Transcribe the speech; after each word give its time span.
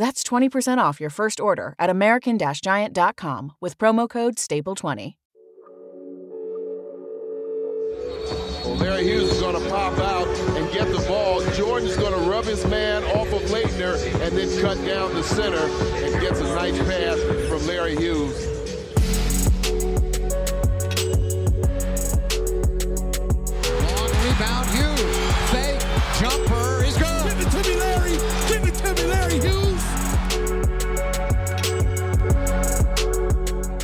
That's 0.00 0.24
20% 0.24 0.78
off 0.78 0.98
your 0.98 1.10
first 1.10 1.40
order 1.40 1.74
at 1.78 1.90
American 1.90 2.38
Giant.com 2.38 3.52
with 3.60 3.76
promo 3.76 4.08
code 4.08 4.36
STAPLE20. 4.36 5.14
Well, 8.64 8.76
Larry 8.76 9.04
Hughes 9.04 9.30
is 9.30 9.40
going 9.42 9.62
to 9.62 9.68
pop 9.68 9.98
out 9.98 10.26
and 10.56 10.72
get 10.72 10.90
the 10.90 11.04
ball. 11.06 11.44
Jordan's 11.52 11.98
going 11.98 12.14
to 12.14 12.30
rub 12.30 12.46
his 12.46 12.66
man 12.68 13.04
off 13.14 13.30
of 13.30 13.42
Laettner 13.50 14.02
and 14.26 14.34
then 14.34 14.62
cut 14.62 14.82
down 14.86 15.12
the 15.12 15.22
center 15.22 15.58
and 15.58 16.18
gets 16.22 16.40
a 16.40 16.44
nice 16.44 16.78
pass 16.78 17.20
from 17.50 17.66
Larry 17.66 17.94
Hughes. 17.94 18.59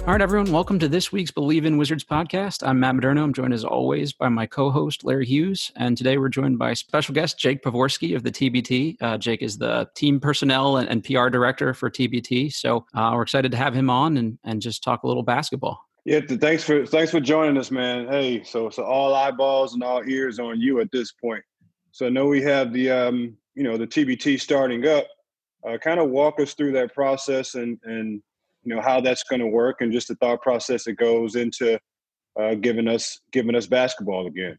All 0.07 0.13
right, 0.13 0.23
everyone, 0.23 0.53
welcome 0.53 0.79
to 0.79 0.87
this 0.87 1.11
week's 1.11 1.33
Bleav 1.33 1.65
in 1.65 1.79
Wizards 1.79 2.05
podcast. 2.05 2.65
I'm 2.65 2.79
Matt 2.79 2.95
Moderno. 2.95 3.25
I'm 3.25 3.33
joined 3.33 3.53
as 3.53 3.65
always 3.65 4.13
by 4.13 4.29
my 4.29 4.47
co 4.47 4.71
host, 4.71 5.03
Larry 5.03 5.27
Hughes. 5.27 5.73
And 5.75 5.99
today 5.99 6.17
we're 6.17 6.29
joined 6.29 6.61
by 6.61 6.75
special 6.75 7.13
guest, 7.13 7.41
Jake 7.41 7.61
Pavorsky 7.61 8.15
of 8.15 8.23
the 8.23 8.31
TBT. 8.31 8.99
Uh, 9.03 9.19
Jake 9.19 9.43
is 9.43 9.59
the 9.59 9.89
team 9.97 10.21
personnel 10.21 10.77
and, 10.77 10.89
and 10.89 11.03
PR 11.03 11.29
director 11.29 11.75
for 11.75 11.91
TBT. 11.91 12.53
So 12.53 12.87
uh, 12.95 13.11
we're 13.17 13.23
excited 13.23 13.51
to 13.51 13.57
have 13.57 13.75
him 13.75 13.91
on 13.91 14.17
and, 14.17 14.39
and 14.45 14.63
just 14.63 14.85
talk 14.85 15.03
a 15.03 15.09
little 15.09 15.25
basketball. 15.25 15.85
Yeah, 16.05 16.21
thanks 16.25 16.63
for 16.63 16.87
thanks 16.87 17.11
for 17.11 17.19
joining 17.19 17.59
us, 17.59 17.73
man. 17.73 18.07
Hey, 18.07 18.45
so 18.45 18.71
so 18.71 18.85
all 18.85 19.13
eyeballs 19.13 19.75
and 19.75 19.83
all 19.83 20.09
ears 20.09 20.39
on 20.39 20.61
you 20.61 20.79
at 20.79 20.93
this 20.93 21.11
point. 21.11 21.43
So 21.91 22.07
I 22.07 22.11
know 22.11 22.27
we 22.27 22.43
have 22.43 22.73
the 22.73 22.93
um, 22.93 23.37
you 23.57 23.65
know 23.65 23.77
the 23.77 23.89
TBT 23.89 24.41
starting 24.41 24.87
up. 24.87 25.09
Uh, 25.69 25.79
kind 25.79 25.99
of 25.99 26.11
walk 26.11 26.39
us 26.39 26.55
through 26.55 26.75
that 26.75 26.95
process 26.95 27.57
and 27.57 27.77
and 27.83 28.23
you 28.67 28.75
know 28.75 28.83
how 28.83 29.01
that's 29.01 29.23
going 29.23 29.41
to 29.41 29.47
work 29.47 29.81
and 29.81 29.93
just 29.93 30.09
the 30.09 30.17
thought 30.17 30.43
process 30.43 30.85
that 30.85 30.95
goes 30.95 31.37
into 31.37 31.79
uh, 32.39 32.55
giving 32.57 32.89
us 32.89 33.21
giving 33.31 33.55
us 33.55 33.67
basketball 33.67 34.27
again. 34.27 34.59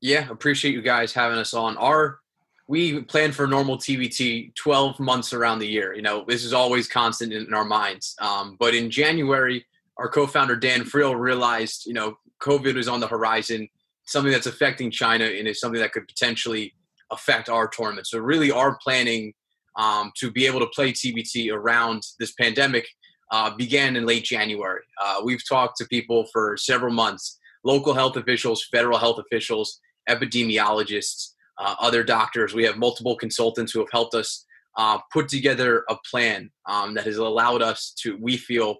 Yeah, 0.00 0.28
appreciate 0.30 0.74
you 0.74 0.82
guys 0.82 1.14
having 1.14 1.38
us 1.38 1.54
on. 1.54 1.76
Our 1.78 2.20
we 2.68 3.00
plan 3.02 3.32
for 3.32 3.46
normal 3.46 3.78
TBT 3.78 4.54
12 4.56 5.00
months 5.00 5.32
around 5.32 5.60
the 5.60 5.68
year. 5.68 5.94
You 5.94 6.02
know, 6.02 6.24
this 6.28 6.44
is 6.44 6.52
always 6.52 6.86
constant 6.88 7.32
in, 7.32 7.54
our 7.54 7.64
minds. 7.64 8.14
Um, 8.20 8.56
but 8.58 8.74
in 8.74 8.90
January, 8.90 9.64
our 9.96 10.08
co-founder 10.08 10.56
Dan 10.56 10.82
Friel 10.82 11.18
realized, 11.18 11.86
you 11.86 11.94
know, 11.94 12.18
COVID 12.42 12.76
is 12.76 12.88
on 12.88 12.98
the 12.98 13.06
horizon, 13.06 13.68
something 14.04 14.32
that's 14.32 14.48
affecting 14.48 14.90
China, 14.90 15.24
and 15.24 15.46
is 15.46 15.60
something 15.60 15.80
that 15.80 15.92
could 15.92 16.08
potentially 16.08 16.74
affect 17.12 17.48
our 17.48 17.68
tournament. 17.68 18.08
So 18.08 18.18
really, 18.18 18.50
our 18.50 18.76
planning 18.82 19.32
um, 19.76 20.10
to 20.16 20.30
be 20.30 20.46
able 20.46 20.60
to 20.60 20.66
play 20.66 20.92
TBT 20.92 21.52
around 21.52 22.02
this 22.18 22.32
pandemic 22.32 22.88
uh, 23.30 23.54
began 23.56 23.96
in 23.96 24.06
late 24.06 24.24
January. 24.24 24.82
Uh, 25.02 25.20
we've 25.24 25.46
talked 25.48 25.76
to 25.78 25.86
people 25.86 26.26
for 26.32 26.56
several 26.56 26.92
months, 26.92 27.38
local 27.64 27.94
health 27.94 28.16
officials, 28.16 28.66
federal 28.70 28.98
health 28.98 29.18
officials, 29.18 29.80
epidemiologists, 30.08 31.32
uh, 31.58 31.74
other 31.80 32.02
doctors. 32.02 32.54
We 32.54 32.64
have 32.64 32.76
multiple 32.76 33.16
consultants 33.16 33.72
who 33.72 33.80
have 33.80 33.90
helped 33.90 34.14
us 34.14 34.44
uh, 34.76 34.98
put 35.12 35.28
together 35.28 35.84
a 35.88 35.96
plan 36.10 36.50
um, 36.66 36.94
that 36.94 37.04
has 37.04 37.16
allowed 37.16 37.62
us 37.62 37.92
to, 38.02 38.16
we 38.20 38.36
feel, 38.36 38.76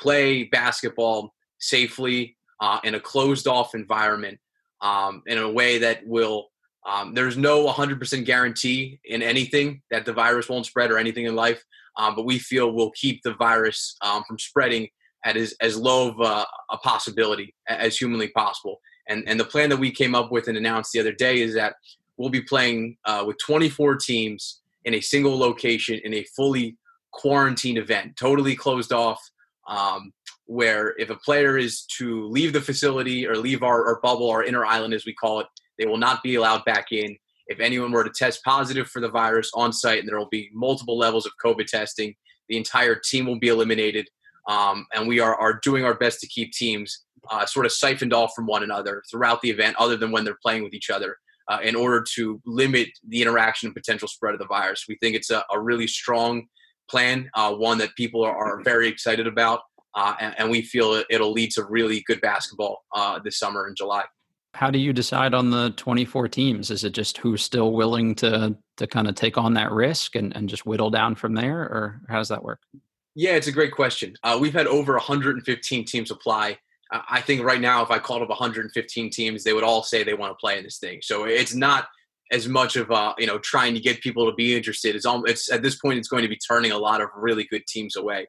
play 0.00 0.44
basketball 0.44 1.34
safely 1.58 2.36
uh, 2.60 2.78
in 2.84 2.94
a 2.94 3.00
closed 3.00 3.46
off 3.46 3.74
environment 3.74 4.38
um, 4.80 5.22
in 5.26 5.38
a 5.38 5.50
way 5.50 5.78
that 5.78 6.06
will 6.06 6.48
um, 6.86 7.12
there's 7.14 7.36
no 7.36 7.66
100% 7.66 8.24
guarantee 8.24 9.00
in 9.04 9.22
anything 9.22 9.82
that 9.90 10.06
the 10.06 10.14
virus 10.14 10.48
won't 10.48 10.64
spread 10.64 10.90
or 10.90 10.96
anything 10.96 11.26
in 11.26 11.36
life 11.36 11.62
um, 11.96 12.14
but 12.14 12.24
we 12.24 12.38
feel 12.38 12.72
will 12.72 12.90
keep 12.92 13.20
the 13.22 13.34
virus 13.34 13.96
um, 14.02 14.22
from 14.26 14.38
spreading 14.38 14.88
at 15.24 15.36
as, 15.36 15.54
as 15.60 15.76
low 15.76 16.08
of 16.08 16.20
a, 16.20 16.46
a, 16.72 16.78
possibility 16.78 17.54
as 17.68 17.96
humanly 17.96 18.28
possible 18.28 18.80
and, 19.08 19.22
and 19.26 19.38
the 19.38 19.44
plan 19.44 19.68
that 19.68 19.76
we 19.76 19.90
came 19.90 20.14
up 20.14 20.32
with 20.32 20.48
and 20.48 20.56
announced 20.56 20.92
the 20.92 21.00
other 21.00 21.12
day 21.12 21.40
is 21.40 21.54
that 21.54 21.74
we'll 22.16 22.30
be 22.30 22.40
playing 22.40 22.96
uh, 23.04 23.24
with 23.26 23.36
24 23.44 23.96
teams 23.96 24.60
in 24.84 24.94
a 24.94 25.00
single 25.00 25.38
location 25.38 26.00
in 26.04 26.14
a 26.14 26.24
fully 26.36 26.76
quarantined 27.12 27.78
event 27.78 28.16
totally 28.16 28.54
closed 28.54 28.92
off 28.92 29.20
um, 29.68 30.12
where 30.50 30.94
if 30.98 31.10
a 31.10 31.16
player 31.16 31.56
is 31.56 31.82
to 31.82 32.26
leave 32.26 32.52
the 32.52 32.60
facility 32.60 33.24
or 33.24 33.36
leave 33.36 33.62
our, 33.62 33.86
our 33.86 34.00
bubble, 34.00 34.28
our 34.28 34.42
inner 34.42 34.66
island 34.66 34.92
as 34.92 35.06
we 35.06 35.14
call 35.14 35.38
it, 35.38 35.46
they 35.78 35.86
will 35.86 35.96
not 35.96 36.24
be 36.24 36.34
allowed 36.34 36.64
back 36.64 36.86
in. 36.90 37.16
If 37.50 37.60
anyone 37.60 37.92
were 37.92 38.04
to 38.04 38.10
test 38.10 38.42
positive 38.44 38.88
for 38.88 39.00
the 39.00 39.10
virus 39.10 39.50
on 39.54 39.72
site, 39.72 39.98
and 39.98 40.08
there 40.08 40.18
will 40.18 40.28
be 40.30 40.48
multiple 40.52 40.96
levels 40.96 41.26
of 41.26 41.32
COVID 41.44 41.66
testing, 41.66 42.14
the 42.48 42.56
entire 42.56 42.94
team 42.94 43.26
will 43.26 43.38
be 43.38 43.48
eliminated. 43.48 44.08
Um, 44.48 44.86
and 44.94 45.06
we 45.06 45.20
are, 45.20 45.34
are 45.34 45.60
doing 45.62 45.84
our 45.84 45.94
best 45.94 46.20
to 46.20 46.26
keep 46.26 46.52
teams 46.52 47.04
uh, 47.30 47.44
sort 47.44 47.66
of 47.66 47.72
siphoned 47.72 48.14
off 48.14 48.32
from 48.34 48.46
one 48.46 48.62
another 48.62 49.02
throughout 49.10 49.42
the 49.42 49.50
event, 49.50 49.76
other 49.78 49.96
than 49.96 50.10
when 50.10 50.24
they're 50.24 50.38
playing 50.42 50.64
with 50.64 50.72
each 50.72 50.88
other, 50.88 51.18
uh, 51.48 51.58
in 51.62 51.76
order 51.76 52.02
to 52.14 52.40
limit 52.46 52.88
the 53.06 53.20
interaction 53.20 53.66
and 53.66 53.74
potential 53.74 54.08
spread 54.08 54.32
of 54.32 54.40
the 54.40 54.46
virus. 54.46 54.86
We 54.88 54.96
think 54.96 55.14
it's 55.14 55.30
a, 55.30 55.44
a 55.52 55.60
really 55.60 55.86
strong 55.86 56.46
plan, 56.88 57.28
uh, 57.34 57.52
one 57.52 57.78
that 57.78 57.94
people 57.94 58.24
are, 58.24 58.34
are 58.34 58.62
very 58.62 58.88
excited 58.88 59.26
about 59.26 59.60
uh, 59.94 60.14
and, 60.20 60.34
and, 60.38 60.50
we 60.50 60.62
feel 60.62 61.02
it'll 61.10 61.32
lead 61.32 61.50
to 61.50 61.64
really 61.64 62.02
good 62.06 62.20
basketball 62.20 62.84
uh, 62.94 63.18
this 63.24 63.38
summer 63.38 63.66
in 63.66 63.74
July. 63.74 64.04
How 64.54 64.70
do 64.70 64.78
you 64.78 64.92
decide 64.92 65.32
on 65.32 65.50
the 65.50 65.70
24 65.76 66.28
teams? 66.28 66.70
Is 66.70 66.84
it 66.84 66.90
just 66.90 67.18
who's 67.18 67.42
still 67.42 67.72
willing 67.72 68.14
to 68.16 68.56
to 68.78 68.86
kind 68.86 69.08
of 69.08 69.14
take 69.14 69.38
on 69.38 69.54
that 69.54 69.70
risk 69.70 70.16
and, 70.16 70.34
and 70.34 70.48
just 70.48 70.66
whittle 70.66 70.90
down 70.90 71.14
from 71.14 71.34
there, 71.34 71.60
or 71.60 72.00
how 72.08 72.18
does 72.18 72.28
that 72.28 72.42
work? 72.42 72.60
Yeah, 73.14 73.32
it's 73.32 73.46
a 73.46 73.52
great 73.52 73.72
question. 73.72 74.14
Uh, 74.22 74.38
we've 74.40 74.54
had 74.54 74.66
over 74.66 74.94
115 74.94 75.84
teams 75.84 76.10
apply. 76.10 76.58
I 76.92 77.20
think 77.20 77.44
right 77.44 77.60
now, 77.60 77.82
if 77.82 77.90
I 77.90 77.98
called 78.00 78.22
up 78.22 78.30
115 78.30 79.10
teams, 79.10 79.44
they 79.44 79.52
would 79.52 79.62
all 79.62 79.82
say 79.82 80.02
they 80.02 80.14
want 80.14 80.32
to 80.32 80.40
play 80.40 80.58
in 80.58 80.64
this 80.64 80.78
thing. 80.78 81.00
So 81.02 81.24
it's 81.24 81.54
not 81.54 81.86
as 82.32 82.48
much 82.48 82.76
of 82.76 82.90
a 82.90 83.14
you 83.18 83.26
know 83.26 83.38
trying 83.38 83.74
to 83.74 83.80
get 83.80 84.00
people 84.00 84.28
to 84.28 84.34
be 84.34 84.56
interested. 84.56 84.96
It's, 84.96 85.06
all, 85.06 85.24
it's 85.24 85.50
at 85.52 85.62
this 85.62 85.76
point, 85.76 85.98
it's 85.98 86.08
going 86.08 86.22
to 86.22 86.28
be 86.28 86.38
turning 86.38 86.72
a 86.72 86.78
lot 86.78 87.00
of 87.00 87.08
really 87.16 87.44
good 87.44 87.66
teams 87.66 87.96
away. 87.96 88.26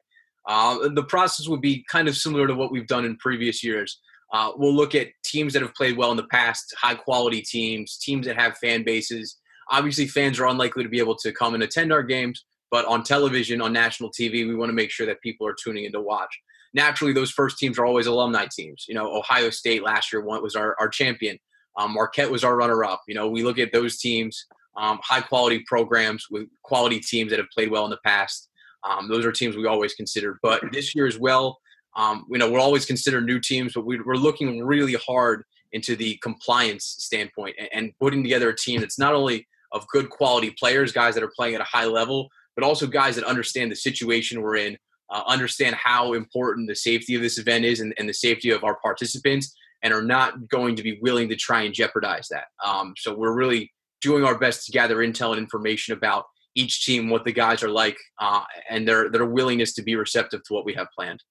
Uh, 0.48 0.88
the 0.94 1.04
process 1.04 1.48
would 1.48 1.60
be 1.60 1.84
kind 1.90 2.08
of 2.08 2.16
similar 2.16 2.46
to 2.46 2.54
what 2.54 2.72
we've 2.72 2.86
done 2.86 3.04
in 3.04 3.16
previous 3.16 3.62
years. 3.62 4.00
Uh, 4.32 4.52
we'll 4.56 4.74
look 4.74 4.94
at 4.94 5.08
teams 5.24 5.52
that 5.52 5.62
have 5.62 5.74
played 5.74 5.96
well 5.96 6.10
in 6.10 6.16
the 6.16 6.24
past, 6.24 6.74
high 6.78 6.94
quality 6.94 7.42
teams, 7.42 7.98
teams 7.98 8.26
that 8.26 8.38
have 8.40 8.56
fan 8.58 8.82
bases. 8.82 9.36
Obviously, 9.70 10.06
fans 10.06 10.40
are 10.40 10.46
unlikely 10.46 10.82
to 10.82 10.88
be 10.88 10.98
able 10.98 11.16
to 11.16 11.32
come 11.32 11.54
and 11.54 11.62
attend 11.62 11.92
our 11.92 12.02
games, 12.02 12.44
but 12.70 12.86
on 12.86 13.02
television, 13.02 13.60
on 13.60 13.72
national 13.72 14.10
TV, 14.10 14.46
we 14.48 14.54
want 14.54 14.70
to 14.70 14.74
make 14.74 14.90
sure 14.90 15.06
that 15.06 15.20
people 15.20 15.46
are 15.46 15.54
tuning 15.62 15.84
in 15.84 15.92
to 15.92 16.00
watch. 16.00 16.34
naturally 16.74 17.12
those 17.12 17.30
first 17.30 17.58
teams 17.58 17.78
are 17.78 17.84
always 17.84 18.06
alumni 18.06 18.46
teams. 18.50 18.86
You 18.88 18.94
know, 18.94 19.14
Ohio 19.14 19.50
State 19.50 19.82
last 19.82 20.12
year 20.12 20.22
was 20.22 20.56
our, 20.56 20.74
our 20.80 20.88
champion. 20.88 21.38
Um, 21.76 21.92
Marquette 21.92 22.30
was 22.30 22.44
our 22.44 22.56
runner-up. 22.56 23.02
You 23.06 23.14
know, 23.14 23.28
we 23.28 23.42
look 23.42 23.58
at 23.58 23.72
those 23.72 23.98
teams, 23.98 24.46
um, 24.78 24.98
high-quality 25.02 25.64
programs 25.66 26.26
with 26.30 26.48
quality 26.62 27.00
teams 27.00 27.30
that 27.30 27.38
have 27.38 27.48
played 27.54 27.70
well 27.70 27.84
in 27.84 27.90
the 27.90 27.98
past. 28.04 28.48
Um, 28.84 29.08
those 29.08 29.24
are 29.24 29.32
teams 29.32 29.56
we 29.56 29.66
always 29.66 29.94
consider. 29.94 30.38
But 30.42 30.62
this 30.72 30.94
year 30.94 31.06
as 31.06 31.18
well, 31.18 31.58
um, 31.96 32.26
you 32.30 32.38
know, 32.38 32.50
we're 32.50 32.60
always 32.60 32.86
consider 32.86 33.20
new 33.20 33.38
teams, 33.38 33.74
but 33.74 33.84
we, 33.84 33.98
are 33.98 34.16
looking 34.16 34.64
really 34.64 34.94
hard 34.94 35.44
into 35.72 35.96
the 35.96 36.16
compliance 36.22 36.96
standpoint 36.98 37.56
and, 37.58 37.68
and 37.72 37.92
putting 38.00 38.22
together 38.22 38.50
a 38.50 38.56
team 38.56 38.80
that's 38.80 38.98
not 38.98 39.14
only 39.14 39.46
of 39.72 39.86
good 39.88 40.10
quality 40.10 40.54
players, 40.58 40.92
guys 40.92 41.14
that 41.14 41.22
are 41.22 41.32
playing 41.34 41.54
at 41.54 41.60
a 41.60 41.64
high 41.64 41.86
level, 41.86 42.28
but 42.54 42.64
also 42.64 42.86
guys 42.86 43.16
that 43.16 43.24
understand 43.24 43.70
the 43.70 43.76
situation 43.76 44.42
we're 44.42 44.56
in, 44.56 44.76
uh, 45.10 45.22
understand 45.26 45.74
how 45.74 46.12
important 46.12 46.68
the 46.68 46.74
safety 46.74 47.14
of 47.14 47.22
this 47.22 47.38
event 47.38 47.64
is 47.64 47.80
and, 47.80 47.94
and, 47.98 48.08
the 48.08 48.14
safety 48.14 48.50
of 48.50 48.64
our 48.64 48.78
participants, 48.80 49.54
and 49.82 49.92
are 49.92 50.02
not 50.02 50.48
going 50.48 50.76
to 50.76 50.82
be 50.82 50.98
willing 51.02 51.28
to 51.28 51.36
try 51.36 51.62
and 51.62 51.74
jeopardize 51.74 52.28
that. 52.30 52.44
Um, 52.64 52.94
so 52.96 53.14
we're 53.14 53.34
really 53.34 53.72
doing 54.00 54.24
our 54.24 54.38
best 54.38 54.66
to 54.66 54.72
gather 54.72 54.96
intel 54.96 55.30
and 55.30 55.38
information 55.38 55.96
about 55.96 56.24
each 56.54 56.84
team, 56.84 57.08
what 57.08 57.24
the 57.24 57.32
guys 57.32 57.62
are 57.62 57.70
like, 57.70 57.96
uh, 58.20 58.42
and 58.68 58.86
their 58.86 59.10
their 59.10 59.24
willingness 59.24 59.72
to 59.74 59.82
be 59.82 59.96
receptive 59.96 60.42
to 60.44 60.54
what 60.54 60.64
we 60.64 60.74
have 60.74 60.88
planned. 60.96 61.22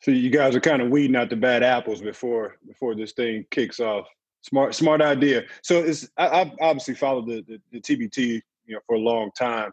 So 0.00 0.10
you 0.10 0.30
guys 0.30 0.54
are 0.54 0.60
kind 0.60 0.80
of 0.80 0.90
weeding 0.90 1.16
out 1.16 1.30
the 1.30 1.36
bad 1.36 1.62
apples 1.62 2.00
before 2.00 2.56
before 2.66 2.94
this 2.94 3.12
thing 3.12 3.44
kicks 3.50 3.80
off. 3.80 4.06
Smart 4.42 4.74
smart 4.74 5.02
idea. 5.02 5.44
So 5.62 5.80
it's 5.80 6.08
I, 6.16 6.38
have 6.38 6.52
obviously 6.60 6.94
followed 6.94 7.26
the, 7.26 7.44
the, 7.48 7.60
the 7.72 7.80
TBT 7.80 8.40
you 8.66 8.74
know 8.74 8.80
for 8.86 8.96
a 8.96 9.00
long 9.00 9.30
time, 9.36 9.72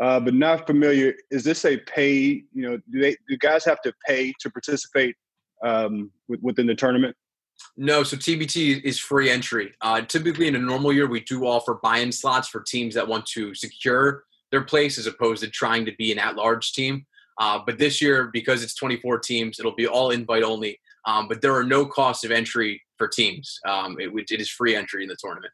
uh, 0.00 0.20
but 0.20 0.34
not 0.34 0.66
familiar. 0.66 1.14
Is 1.30 1.44
this 1.44 1.64
a 1.64 1.76
pay? 1.76 2.42
You 2.54 2.62
know, 2.62 2.78
do 2.90 3.00
they 3.00 3.16
do 3.28 3.36
guys 3.36 3.64
have 3.66 3.82
to 3.82 3.92
pay 4.06 4.32
to 4.40 4.50
participate 4.50 5.16
um, 5.62 6.10
with, 6.28 6.40
within 6.40 6.66
the 6.66 6.74
tournament? 6.74 7.14
No, 7.76 8.02
so 8.04 8.16
TBT 8.16 8.82
is 8.82 8.98
free 8.98 9.30
entry. 9.30 9.74
Uh, 9.80 10.00
typically, 10.00 10.48
in 10.48 10.54
a 10.54 10.60
normal 10.60 10.92
year, 10.92 11.08
we 11.08 11.20
do 11.20 11.44
offer 11.44 11.78
buy-in 11.82 12.12
slots 12.12 12.48
for 12.48 12.62
teams 12.62 12.94
that 12.94 13.06
want 13.06 13.26
to 13.26 13.54
secure 13.54 14.24
their 14.50 14.62
place, 14.62 14.96
as 14.96 15.06
opposed 15.06 15.42
to 15.42 15.50
trying 15.50 15.84
to 15.84 15.92
be 15.98 16.12
an 16.12 16.18
at-large 16.18 16.72
team. 16.72 17.04
Uh, 17.38 17.60
but 17.64 17.78
this 17.78 18.02
year, 18.02 18.30
because 18.32 18.62
it's 18.62 18.74
24 18.74 19.20
teams, 19.20 19.58
it'll 19.58 19.74
be 19.74 19.86
all 19.86 20.10
invite 20.10 20.42
only. 20.42 20.80
Um, 21.06 21.28
but 21.28 21.40
there 21.40 21.54
are 21.54 21.64
no 21.64 21.86
costs 21.86 22.24
of 22.24 22.30
entry 22.30 22.82
for 22.96 23.08
teams. 23.08 23.58
Um, 23.66 23.96
it, 23.98 24.10
it 24.30 24.40
is 24.40 24.50
free 24.50 24.74
entry 24.74 25.02
in 25.02 25.08
the 25.08 25.16
tournament. 25.18 25.52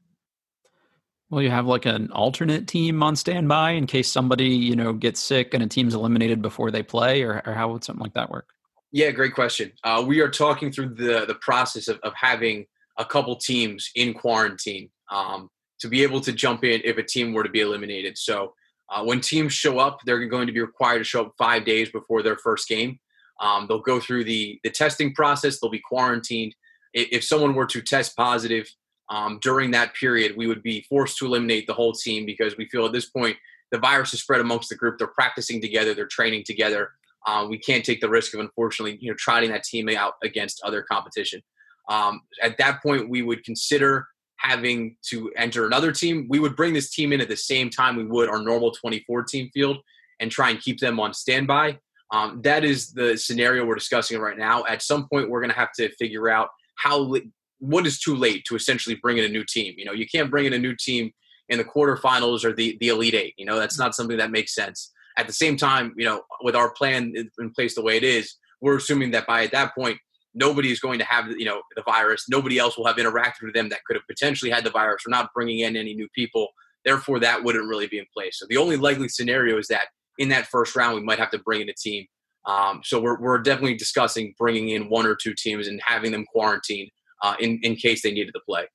Well, 1.31 1.42
you 1.42 1.50
have 1.50 1.66
like 1.66 1.86
an 1.86 2.10
alternate 2.12 2.69
team 2.69 3.02
on 3.02 3.16
standby 3.16 3.72
in 3.72 3.86
case 3.86 4.10
somebody 4.10 4.48
you 4.48 4.76
know 4.76 4.92
gets 4.92 5.20
sick 5.20 5.52
and 5.54 5.62
a 5.62 5.66
team's 5.66 5.94
eliminated 5.94 6.42
before 6.42 6.70
they 6.70 6.82
play, 6.82 7.22
or, 7.22 7.42
or 7.44 7.54
how 7.54 7.72
would 7.72 7.82
something 7.82 8.02
like 8.02 8.14
that 8.14 8.31
work? 8.31 8.48
Yeah, 8.92 9.10
great 9.10 9.34
question. 9.34 9.72
Uh, 9.82 10.04
we 10.06 10.20
are 10.20 10.28
talking 10.28 10.70
through 10.70 10.94
the 10.94 11.25
the 11.26 11.36
process 11.40 11.88
of, 11.88 11.98
of 12.02 12.12
having 12.14 12.66
a 12.98 13.04
couple 13.04 13.34
teams 13.36 13.90
in 13.96 14.14
quarantine 14.14 14.90
um, 15.10 15.48
to 15.81 15.88
be 15.88 16.02
able 16.02 16.20
to 16.20 16.32
jump 16.32 16.62
in 16.62 16.81
if 16.84 16.98
a 16.98 17.02
team 17.02 17.32
were 17.32 17.42
to 17.42 17.50
be 17.50 17.60
eliminated. 17.60 18.16
So 18.16 18.54
uh, 18.90 19.04
when 19.04 19.20
teams 19.20 19.52
show 19.52 19.78
up, 19.78 19.98
they're 20.04 20.26
going 20.26 20.46
to 20.46 20.52
be 20.52 20.60
required 20.60 20.98
to 20.98 21.04
show 21.04 21.22
up 21.22 21.34
five 21.38 21.64
days 21.64 21.90
before 21.90 22.22
their 22.22 22.36
first 22.36 22.69
game. 22.69 22.98
Um, 23.40 23.66
they'll 23.69 23.81
go 23.81 24.00
through 24.00 24.25
the 24.25 24.60
the 24.62 24.70
testing 24.70 25.14
process. 25.14 25.58
They'll 25.58 25.70
be 25.70 25.81
quarantined. 25.81 26.54
If, 26.92 27.25
someone 27.25 27.54
were 27.54 27.66
to 27.66 27.82
test 27.82 28.16
positive 28.16 28.69
um, 29.08 29.40
during 29.42 29.72
that 29.72 29.94
period, 29.94 30.36
we 30.36 30.46
would 30.46 30.62
be 30.62 30.82
forced 30.88 31.19
to 31.19 31.26
eliminate 31.26 31.66
the 31.66 31.75
whole 31.75 31.92
team 31.92 32.25
because 32.25 32.56
we 32.56 32.69
feel 32.69 32.86
at 32.86 32.92
this 32.92 33.10
point 33.10 33.36
the 33.72 33.78
virus 33.78 34.14
is 34.14 34.20
spread 34.20 34.40
amongst 34.40 34.69
the 34.69 34.76
group. 34.76 34.98
They're 34.98 35.08
practicing 35.08 35.60
together. 35.60 35.92
They're 35.92 36.06
training 36.06 36.44
together. 36.46 36.90
Uh, 37.26 37.46
we 37.48 37.58
can't 37.58 37.84
take 37.84 38.00
the 38.00 38.08
risk 38.08 38.32
of 38.34 38.40
unfortunately, 38.40 38.98
you 39.00 39.10
know, 39.10 39.16
trotting 39.19 39.50
that 39.50 39.64
team 39.64 39.88
out 39.88 40.14
against 40.22 40.62
other 40.62 40.82
competition. 40.82 41.42
Um, 41.88 42.20
at 42.40 42.56
that 42.58 42.81
point, 42.81 43.08
we 43.08 43.22
would 43.22 43.44
consider 43.44 44.06
having 44.36 44.96
to 45.02 45.31
enter 45.36 45.66
another 45.66 45.92
team, 45.92 46.26
we 46.28 46.38
would 46.38 46.56
bring 46.56 46.75
this 46.75 46.90
team 46.90 47.12
in 47.12 47.20
at 47.20 47.28
the 47.28 47.36
same 47.36 47.70
time 47.70 47.96
we 47.96 48.04
would 48.04 48.28
our 48.28 48.42
normal 48.42 48.72
24 48.72 49.25
team 49.25 49.50
field 49.54 49.78
and 50.20 50.31
try 50.31 50.50
and 50.50 50.60
keep 50.60 50.78
them 50.78 51.00
on 51.00 51.14
standby. 51.14 51.78
Um, 52.12 52.40
that 52.42 52.64
is 52.64 52.92
the 52.92 53.16
scenario 53.16 53.64
we're 53.64 53.75
discussing 53.75 54.20
right 54.20 54.38
now. 54.38 54.64
At 54.64 54.82
some 54.82 55.08
point, 55.08 55.31
we're 55.31 55.40
going 55.40 55.50
to 55.50 55.56
have 55.56 55.72
to 55.78 55.92
figure 55.96 56.28
out 56.28 56.48
how 56.76 57.16
what 57.58 57.86
is 57.86 57.98
too 57.98 58.14
late 58.14 58.44
to 58.46 58.56
essentially 58.56 58.96
bring 58.96 59.19
in 59.19 59.25
a 59.25 59.28
new 59.28 59.44
team. 59.44 59.75
You 59.76 59.84
know, 59.84 59.92
you 59.92 60.06
can't 60.06 60.31
bring 60.31 60.44
in 60.44 60.52
a 60.52 60.58
new 60.58 60.76
team 60.76 61.10
in 61.48 61.58
the 61.58 61.64
quarterfinals 61.64 62.44
or 62.44 62.52
the 62.52 62.76
the 62.81 62.88
elite 62.88 63.14
eight. 63.14 63.34
You 63.36 63.46
know, 63.46 63.58
that's 63.58 63.78
not 63.78 63.94
something 63.94 64.19
that 64.19 64.31
makes 64.31 64.54
sense. 64.54 64.92
At 65.16 65.26
the 65.26 65.32
same 65.32 65.56
time, 65.56 65.94
you 65.96 66.04
know, 66.04 66.22
with 66.42 66.56
our 66.56 66.72
plan 66.72 67.14
in 67.16 67.50
place 67.50 67.75
the 67.75 67.82
way 67.82 67.96
it 67.96 68.04
is, 68.04 68.36
we're 68.60 68.76
assuming 68.76 69.12
that 69.12 69.26
by 69.26 69.44
at 69.44 69.52
that 69.52 69.75
point 69.75 69.98
nobody 70.34 70.70
is 70.70 70.81
going 70.81 70.98
to 70.98 71.04
have 71.04 71.31
you 71.31 71.44
know 71.44 71.62
the 71.76 71.82
virus. 71.82 72.26
Nobody 72.28 72.58
else 72.58 72.76
will 72.76 72.86
have 72.86 72.96
interacted 72.96 73.42
with 73.42 73.54
them 73.54 73.69
that 73.70 73.84
could 73.86 73.96
have 73.96 74.06
potentially 74.06 74.50
had 74.50 74.64
the 74.64 74.70
virus. 74.70 75.02
We're 75.06 75.16
not 75.16 75.31
bringing 75.34 75.60
in 75.60 75.76
any 75.76 75.94
new 75.94 76.08
people. 76.14 76.48
Therefore, 76.84 77.19
that 77.20 77.42
wouldn't 77.42 77.69
really 77.69 77.86
be 77.86 77.98
in 77.98 78.06
place. 78.14 78.38
So 78.38 78.46
the 78.48 78.58
only 78.58 78.76
likely 78.76 79.08
scenario 79.08 79.58
is 79.58 79.69
that 79.69 79.88
in 80.19 80.28
that 80.28 80.46
first 80.46 80.76
round, 80.76 80.94
we 80.94 81.02
might 81.02 81.19
have 81.19 81.31
to 81.31 81.38
bring 81.38 81.62
in 81.62 81.69
a 81.69 81.75
team. 81.75 82.06
Um, 82.46 82.82
so 82.84 83.00
we're, 83.00 83.19
we're 83.19 83.38
definitely 83.38 83.76
discussing 83.76 84.34
bringing 84.38 84.69
in 84.69 84.90
one 84.90 85.06
or 85.06 85.16
two 85.16 85.32
teams 85.34 85.66
and 85.66 85.81
having 85.84 86.12
them 86.12 86.26
quarantined 86.26 86.90
uh, 87.22 87.34
in 87.40 87.58
in 87.62 87.75
case 87.76 88.02
they 88.02 88.12
needed 88.12 88.34
to 88.34 88.40
play. 88.46 88.66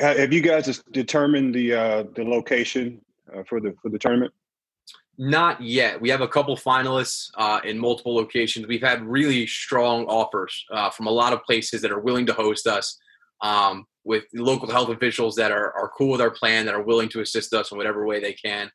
Have 0.00 0.32
you 0.32 0.40
guys 0.40 0.82
determined 0.90 1.54
the 1.54 1.72
uh, 1.72 2.04
the 2.14 2.24
location 2.24 3.00
uh, 3.34 3.42
for 3.48 3.60
the 3.60 3.74
for 3.80 3.90
the 3.90 3.98
tournament? 3.98 4.32
Not 5.18 5.62
yet. 5.62 6.00
We 6.00 6.10
have 6.10 6.20
a 6.20 6.28
couple 6.28 6.56
finalists 6.56 7.30
uh, 7.36 7.60
in 7.64 7.78
multiple 7.78 8.14
locations. 8.14 8.66
We've 8.66 8.82
had 8.82 9.02
really 9.02 9.46
strong 9.46 10.04
offers 10.06 10.64
uh, 10.70 10.90
from 10.90 11.06
a 11.06 11.10
lot 11.10 11.32
of 11.32 11.42
places 11.44 11.80
that 11.82 11.90
are 11.90 12.00
willing 12.00 12.26
to 12.26 12.34
host 12.34 12.66
us, 12.66 12.98
um, 13.40 13.86
with 14.04 14.24
local 14.34 14.70
health 14.70 14.90
officials 14.90 15.34
that 15.36 15.50
are, 15.50 15.72
are 15.72 15.90
cool 15.96 16.12
with 16.12 16.20
our 16.20 16.30
plan, 16.30 16.66
that 16.66 16.74
are 16.74 16.82
willing 16.82 17.08
to 17.08 17.20
assist 17.20 17.52
us 17.54 17.72
in 17.72 17.78
whatever 17.78 18.06
way 18.06 18.20
they 18.20 18.34
can. 18.34 18.70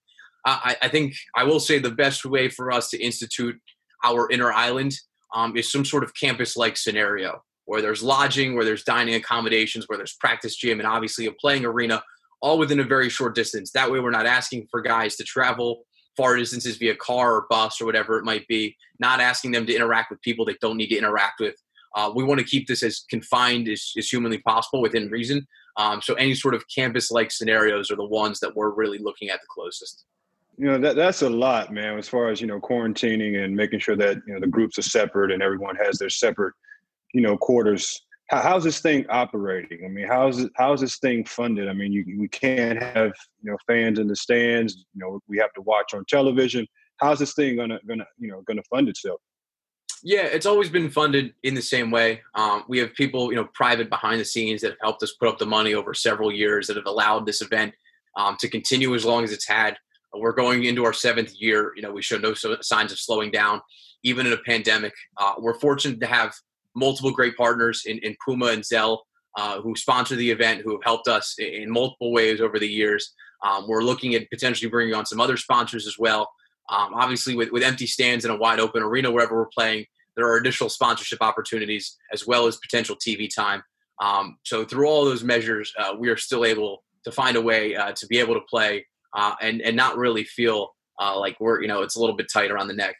I, 0.45 0.75
I 0.81 0.87
think 0.87 1.13
I 1.35 1.43
will 1.43 1.59
say 1.59 1.77
the 1.77 1.91
best 1.91 2.25
way 2.25 2.49
for 2.49 2.71
us 2.71 2.89
to 2.89 3.01
institute 3.01 3.55
our 4.03 4.29
inner 4.31 4.51
island 4.51 4.93
um, 5.35 5.55
is 5.55 5.71
some 5.71 5.85
sort 5.85 6.03
of 6.03 6.13
campus 6.15 6.57
like 6.57 6.75
scenario 6.75 7.43
where 7.65 7.81
there's 7.81 8.03
lodging, 8.03 8.55
where 8.55 8.65
there's 8.65 8.83
dining 8.83 9.13
accommodations, 9.15 9.85
where 9.87 9.97
there's 9.97 10.15
practice 10.15 10.55
gym, 10.55 10.79
and 10.79 10.87
obviously 10.87 11.27
a 11.27 11.31
playing 11.31 11.63
arena, 11.63 12.03
all 12.41 12.57
within 12.57 12.79
a 12.79 12.83
very 12.83 13.07
short 13.07 13.35
distance. 13.35 13.71
That 13.71 13.91
way, 13.91 13.99
we're 13.99 14.09
not 14.09 14.25
asking 14.25 14.67
for 14.71 14.81
guys 14.81 15.15
to 15.17 15.23
travel 15.23 15.83
far 16.17 16.35
distances 16.35 16.77
via 16.77 16.95
car 16.95 17.35
or 17.35 17.45
bus 17.49 17.81
or 17.81 17.85
whatever 17.85 18.17
it 18.17 18.25
might 18.25 18.47
be, 18.47 18.75
not 18.99 19.19
asking 19.19 19.51
them 19.51 19.65
to 19.65 19.75
interact 19.75 20.11
with 20.11 20.21
people 20.21 20.45
they 20.45 20.57
don't 20.61 20.77
need 20.77 20.87
to 20.87 20.97
interact 20.97 21.39
with. 21.39 21.55
Uh, 21.95 22.11
we 22.13 22.23
want 22.23 22.39
to 22.39 22.45
keep 22.45 22.67
this 22.67 22.83
as 22.83 23.05
confined 23.09 23.67
as, 23.67 23.91
as 23.97 24.09
humanly 24.09 24.37
possible 24.39 24.81
within 24.81 25.09
reason. 25.09 25.45
Um, 25.77 26.01
so 26.01 26.13
any 26.15 26.35
sort 26.35 26.53
of 26.53 26.63
campus-like 26.73 27.31
scenarios 27.31 27.91
are 27.91 27.95
the 27.95 28.05
ones 28.05 28.39
that 28.39 28.55
we're 28.55 28.71
really 28.71 28.97
looking 28.97 29.29
at 29.29 29.41
the 29.41 29.47
closest. 29.49 30.05
You 30.57 30.67
know 30.67 30.77
that 30.79 30.95
that's 30.95 31.21
a 31.21 31.29
lot, 31.29 31.73
man. 31.73 31.97
As 31.97 32.07
far 32.07 32.29
as 32.29 32.39
you 32.39 32.45
know, 32.45 32.59
quarantining 32.59 33.43
and 33.43 33.55
making 33.55 33.79
sure 33.79 33.95
that 33.95 34.17
you 34.27 34.33
know 34.33 34.39
the 34.39 34.47
groups 34.47 34.77
are 34.77 34.83
separate 34.83 35.31
and 35.31 35.41
everyone 35.41 35.75
has 35.77 35.97
their 35.97 36.09
separate, 36.09 36.53
you 37.13 37.21
know, 37.21 37.37
quarters 37.37 38.01
how, 38.31 38.41
how's 38.41 38.63
this 38.63 38.79
thing 38.79 39.05
operating? 39.09 39.85
I 39.85 39.89
mean, 39.89 40.07
how's 40.07 40.39
it, 40.39 40.51
how's 40.55 40.81
this 40.81 40.97
thing 40.97 41.25
funded? 41.25 41.67
I 41.67 41.73
mean, 41.73 41.91
you, 41.91 42.05
we 42.17 42.29
can't 42.29 42.81
have 42.81 43.11
you 43.43 43.51
know 43.51 43.57
fans 43.67 43.99
in 43.99 44.07
the 44.07 44.15
stands. 44.15 44.85
You 44.93 45.01
know, 45.01 45.19
we 45.27 45.37
have 45.37 45.53
to 45.53 45.61
watch 45.61 45.93
on 45.93 46.05
television. 46.07 46.65
How's 46.97 47.19
this 47.19 47.33
thing 47.33 47.57
gonna 47.57 47.79
gonna 47.87 48.05
you 48.17 48.29
know 48.29 48.41
gonna 48.47 48.63
fund 48.69 48.87
itself? 48.89 49.19
Yeah, 50.03 50.23
it's 50.23 50.47
always 50.47 50.69
been 50.69 50.89
funded 50.89 51.33
in 51.43 51.53
the 51.53 51.61
same 51.61 51.91
way. 51.91 52.21
Um, 52.33 52.63
we 52.67 52.79
have 52.79 52.93
people, 52.95 53.31
you 53.31 53.35
know, 53.35 53.47
private 53.53 53.89
behind 53.89 54.19
the 54.19 54.25
scenes 54.25 54.61
that 54.61 54.71
have 54.71 54.79
helped 54.81 55.03
us 55.03 55.13
put 55.19 55.29
up 55.29 55.37
the 55.37 55.45
money 55.45 55.75
over 55.75 55.93
several 55.93 56.31
years 56.31 56.65
that 56.67 56.75
have 56.75 56.87
allowed 56.87 57.27
this 57.27 57.41
event 57.41 57.75
um, 58.17 58.35
to 58.39 58.49
continue 58.49 58.95
as 58.95 59.05
long 59.05 59.23
as 59.23 59.31
it's 59.31 59.47
had. 59.47 59.77
We're 60.13 60.33
going 60.33 60.63
into 60.63 60.85
our 60.85 60.93
seventh 60.93 61.33
year. 61.35 61.73
You 61.75 61.83
know, 61.83 61.91
we 61.91 62.01
show 62.01 62.17
no 62.17 62.33
signs 62.33 62.91
of 62.91 62.99
slowing 62.99 63.29
down, 63.29 63.61
even 64.03 64.25
in 64.25 64.33
a 64.33 64.37
pandemic. 64.37 64.93
Uh, 65.17 65.33
we're 65.37 65.59
fortunate 65.59 65.99
to 65.99 66.07
have 66.07 66.33
multiple 66.75 67.11
great 67.11 67.35
partners 67.35 67.83
in, 67.85 67.97
in 67.99 68.15
Puma 68.25 68.47
and 68.47 68.63
Zelle 68.63 68.99
uh, 69.37 69.61
who 69.61 69.75
sponsor 69.75 70.15
the 70.15 70.29
event, 70.29 70.61
who 70.61 70.71
have 70.71 70.83
helped 70.83 71.07
us 71.07 71.35
in 71.39 71.71
multiple 71.71 72.11
ways 72.11 72.41
over 72.41 72.59
the 72.59 72.67
years. 72.67 73.13
Um, 73.43 73.65
we're 73.67 73.83
looking 73.83 74.13
at 74.13 74.29
potentially 74.29 74.69
bringing 74.69 74.93
on 74.93 75.05
some 75.05 75.19
other 75.19 75.37
sponsors 75.37 75.87
as 75.87 75.97
well. 75.97 76.29
Um, 76.69 76.93
obviously, 76.93 77.35
with, 77.35 77.51
with 77.51 77.63
empty 77.63 77.87
stands 77.87 78.25
and 78.25 78.33
a 78.33 78.37
wide 78.37 78.59
open 78.59 78.83
arena 78.83 79.11
wherever 79.11 79.35
we're 79.35 79.47
playing, 79.47 79.85
there 80.15 80.27
are 80.27 80.37
additional 80.37 80.69
sponsorship 80.69 81.19
opportunities 81.21 81.97
as 82.13 82.27
well 82.27 82.45
as 82.45 82.57
potential 82.57 82.95
TV 82.95 83.33
time. 83.33 83.63
Um, 84.01 84.37
so, 84.43 84.63
through 84.63 84.87
all 84.87 85.05
those 85.05 85.23
measures, 85.23 85.73
uh, 85.77 85.95
we 85.97 86.09
are 86.09 86.17
still 86.17 86.45
able 86.45 86.83
to 87.05 87.11
find 87.11 87.35
a 87.35 87.41
way 87.41 87.75
uh, 87.75 87.93
to 87.93 88.07
be 88.07 88.19
able 88.19 88.35
to 88.35 88.41
play 88.49 88.85
uh, 89.15 89.35
and 89.41 89.61
and 89.61 89.75
not 89.75 89.97
really 89.97 90.23
feel 90.23 90.75
uh, 90.99 91.17
like 91.17 91.37
we're 91.39 91.61
you 91.61 91.67
know 91.67 91.81
it's 91.81 91.95
a 91.95 91.99
little 91.99 92.15
bit 92.15 92.27
tight 92.31 92.51
around 92.51 92.67
the 92.67 92.73
neck. 92.73 92.95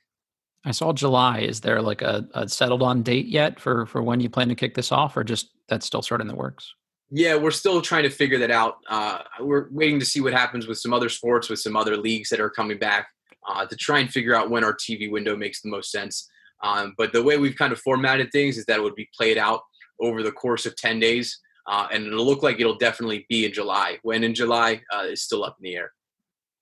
I 0.64 0.72
saw 0.72 0.94
July. 0.94 1.40
Is 1.40 1.62
there 1.62 1.82
like 1.82 2.02
a, 2.02 2.28
a, 2.34 2.48
settled 2.48 2.84
on 2.84 3.02
date 3.02 3.26
yet 3.26 3.60
for 3.60 3.86
for 3.86 4.04
when 4.04 4.20
you 4.20 4.30
plan 4.30 4.50
to 4.50 4.56
kick 4.56 4.76
this 4.76 4.92
off, 4.92 5.18
or 5.18 5.24
just 5.24 5.50
that's 5.68 5.86
still 5.86 6.02
sort 6.02 6.22
of 6.22 6.26
in 6.26 6.28
the 6.28 6.36
works? 6.36 6.74
Yeah, 7.10 7.36
we're 7.36 7.52
still 7.52 7.82
trying 7.82 8.04
to 8.04 8.10
figure 8.10 8.38
that 8.40 8.52
out. 8.52 8.78
Uh, 8.88 9.20
we're 9.42 9.68
waiting 9.72 10.00
to 10.00 10.06
see 10.06 10.22
what 10.22 10.34
happens 10.34 10.68
with 10.68 10.78
some 10.78 10.94
other 10.94 11.10
sports, 11.10 11.50
with 11.50 11.60
some 11.60 11.76
other 11.76 11.98
leagues 11.98 12.30
that 12.30 12.40
are 12.40 12.50
coming 12.50 12.78
back, 12.78 13.08
uh, 13.50 13.66
to 13.66 13.76
try 13.76 14.00
and 14.00 14.10
figure 14.10 14.34
out 14.34 14.50
when 14.50 14.64
our 14.64 14.74
TV 14.74 15.12
window 15.12 15.36
makes 15.36 15.62
the 15.62 15.70
most 15.70 15.92
sense. 15.92 16.30
Um, 16.64 16.94
but 16.98 17.12
the 17.12 17.24
way 17.24 17.38
we've 17.38 17.58
kind 17.58 17.74
of 17.74 17.80
formatted 17.80 18.32
things 18.32 18.58
is 18.58 18.66
that 18.66 18.78
it 18.78 18.84
would 18.84 18.96
be 18.96 19.10
played 19.18 19.38
out 19.38 19.62
over 20.00 20.24
the 20.24 20.32
course 20.32 20.66
of 20.66 20.76
10 20.76 21.00
days. 21.00 21.40
Uh, 21.68 21.88
and 21.92 22.08
it'll 22.08 22.26
look 22.26 22.44
like 22.44 22.60
it'll 22.60 22.78
definitely 22.78 23.26
be 23.30 23.46
in 23.46 23.54
July. 23.54 23.98
When 24.04 24.24
in 24.24 24.34
July 24.34 24.82
uh, 24.94 25.04
is 25.04 25.24
still 25.24 25.44
up 25.44 25.58
in 25.60 25.64
the 25.64 25.76
air. 25.76 25.92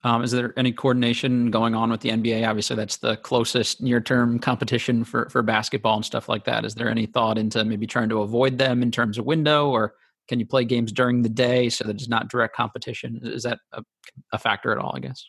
Um, 0.04 0.24
is 0.24 0.32
there 0.32 0.54
any 0.58 0.72
coordination 0.72 1.52
going 1.52 1.76
on 1.76 1.92
with 1.92 2.00
the 2.00 2.10
NBA? 2.10 2.48
Obviously, 2.48 2.76
that's 2.76 2.98
the 2.98 3.18
closest 3.18 3.82
near-term 3.82 4.40
competition 4.40 5.04
for 5.04 5.30
for 5.30 5.42
basketball 5.42 5.98
and 5.98 6.06
stuff 6.06 6.30
like 6.30 6.46
that. 6.46 6.64
Is 6.64 6.76
there 6.76 6.90
any 6.90 7.06
thought 7.06 7.38
into 7.38 7.66
maybe 7.66 7.86
trying 7.86 8.10
to 8.10 8.22
avoid 8.22 8.58
them 8.58 8.82
in 8.82 8.92
terms 8.92 9.18
of 9.18 9.26
window, 9.26 9.70
or 9.70 9.96
can 10.30 10.40
you 10.40 10.46
play 10.46 10.64
games 10.64 10.94
during 10.94 11.22
the 11.22 11.30
day 11.30 11.70
so 11.70 11.84
that 11.84 11.96
it's 11.96 12.08
not 12.08 12.30
direct 12.30 12.56
competition? 12.56 13.20
Is 13.24 13.44
that 13.44 13.60
a, 13.74 13.84
a 14.32 14.38
factor 14.38 14.72
at 14.72 14.78
all? 14.78 14.94
I 14.96 15.00
guess. 15.00 15.26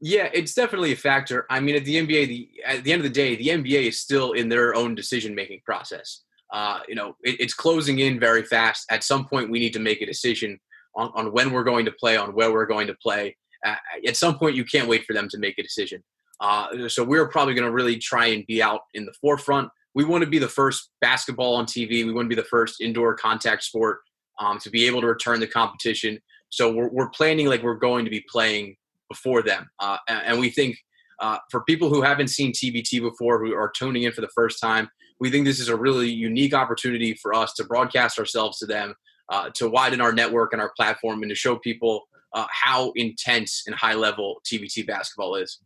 Yeah, 0.00 0.28
it's 0.32 0.54
definitely 0.54 0.92
a 0.92 0.96
factor. 0.96 1.46
I 1.50 1.60
mean, 1.60 1.76
at 1.76 1.84
the 1.84 1.96
NBA, 1.96 2.26
the 2.28 2.50
at 2.64 2.84
the 2.84 2.92
end 2.92 3.00
of 3.00 3.04
the 3.04 3.14
day, 3.14 3.36
the 3.36 3.48
NBA 3.48 3.88
is 3.88 4.00
still 4.00 4.32
in 4.32 4.48
their 4.48 4.74
own 4.74 4.94
decision-making 4.94 5.60
process. 5.66 6.22
Uh, 6.52 6.80
you 6.88 6.94
know, 6.94 7.16
it, 7.22 7.38
it's 7.40 7.54
closing 7.54 7.98
in 7.98 8.18
very 8.18 8.44
fast. 8.44 8.86
At 8.90 9.04
some 9.04 9.26
point, 9.26 9.50
we 9.50 9.58
need 9.58 9.74
to 9.74 9.78
make 9.78 10.00
a 10.00 10.06
decision 10.06 10.58
on, 10.94 11.10
on 11.14 11.32
when 11.32 11.50
we're 11.50 11.64
going 11.64 11.84
to 11.84 11.92
play, 11.92 12.16
on 12.16 12.30
where 12.30 12.52
we're 12.52 12.66
going 12.66 12.86
to 12.86 12.94
play 12.94 13.36
at 13.64 14.16
some 14.16 14.38
point 14.38 14.56
you 14.56 14.64
can't 14.64 14.88
wait 14.88 15.04
for 15.04 15.12
them 15.12 15.28
to 15.28 15.38
make 15.38 15.58
a 15.58 15.62
decision. 15.62 16.02
Uh, 16.40 16.88
so 16.88 17.02
we're 17.02 17.28
probably 17.28 17.54
going 17.54 17.66
to 17.66 17.72
really 17.72 17.96
try 17.96 18.26
and 18.26 18.46
be 18.46 18.62
out 18.62 18.80
in 18.94 19.06
the 19.06 19.12
forefront. 19.20 19.70
We 19.94 20.04
want 20.04 20.22
to 20.24 20.30
be 20.30 20.38
the 20.38 20.48
first 20.48 20.90
basketball 21.00 21.54
on 21.54 21.64
TV. 21.64 22.04
We 22.04 22.12
want 22.12 22.26
to 22.26 22.36
be 22.36 22.40
the 22.40 22.46
first 22.48 22.80
indoor 22.80 23.14
contact 23.14 23.62
sport 23.62 24.00
um, 24.38 24.58
to 24.58 24.70
be 24.70 24.86
able 24.86 25.00
to 25.00 25.06
return 25.06 25.40
the 25.40 25.46
competition. 25.46 26.20
So 26.50 26.72
we're, 26.72 26.90
we're 26.90 27.08
planning 27.10 27.46
like 27.46 27.62
we're 27.62 27.74
going 27.74 28.04
to 28.04 28.10
be 28.10 28.24
playing 28.30 28.76
before 29.10 29.42
them. 29.42 29.68
Uh, 29.80 29.96
and 30.08 30.38
we 30.38 30.50
think 30.50 30.76
uh, 31.20 31.38
for 31.50 31.62
people 31.64 31.88
who 31.88 32.02
haven't 32.02 32.28
seen 32.28 32.52
TBT 32.52 33.00
before, 33.00 33.42
who 33.42 33.54
are 33.54 33.72
tuning 33.74 34.02
in 34.02 34.12
for 34.12 34.20
the 34.20 34.28
first 34.34 34.60
time, 34.60 34.88
we 35.18 35.30
think 35.30 35.46
this 35.46 35.60
is 35.60 35.68
a 35.68 35.76
really 35.76 36.10
unique 36.10 36.52
opportunity 36.52 37.14
for 37.14 37.32
us 37.32 37.54
to 37.54 37.64
broadcast 37.64 38.18
ourselves 38.18 38.58
to 38.58 38.66
them, 38.66 38.94
uh, 39.30 39.48
to 39.54 39.68
widen 39.68 40.02
our 40.02 40.12
network 40.12 40.52
and 40.52 40.60
our 40.60 40.72
platform, 40.76 41.22
and 41.22 41.30
to 41.30 41.34
show 41.34 41.56
people 41.56 42.06
uh, 42.34 42.46
how 42.50 42.92
intense 42.96 43.62
and 43.66 43.74
high 43.74 43.94
level 43.94 44.40
TBT 44.44 44.86
basketball 44.86 45.36
is. 45.36 45.60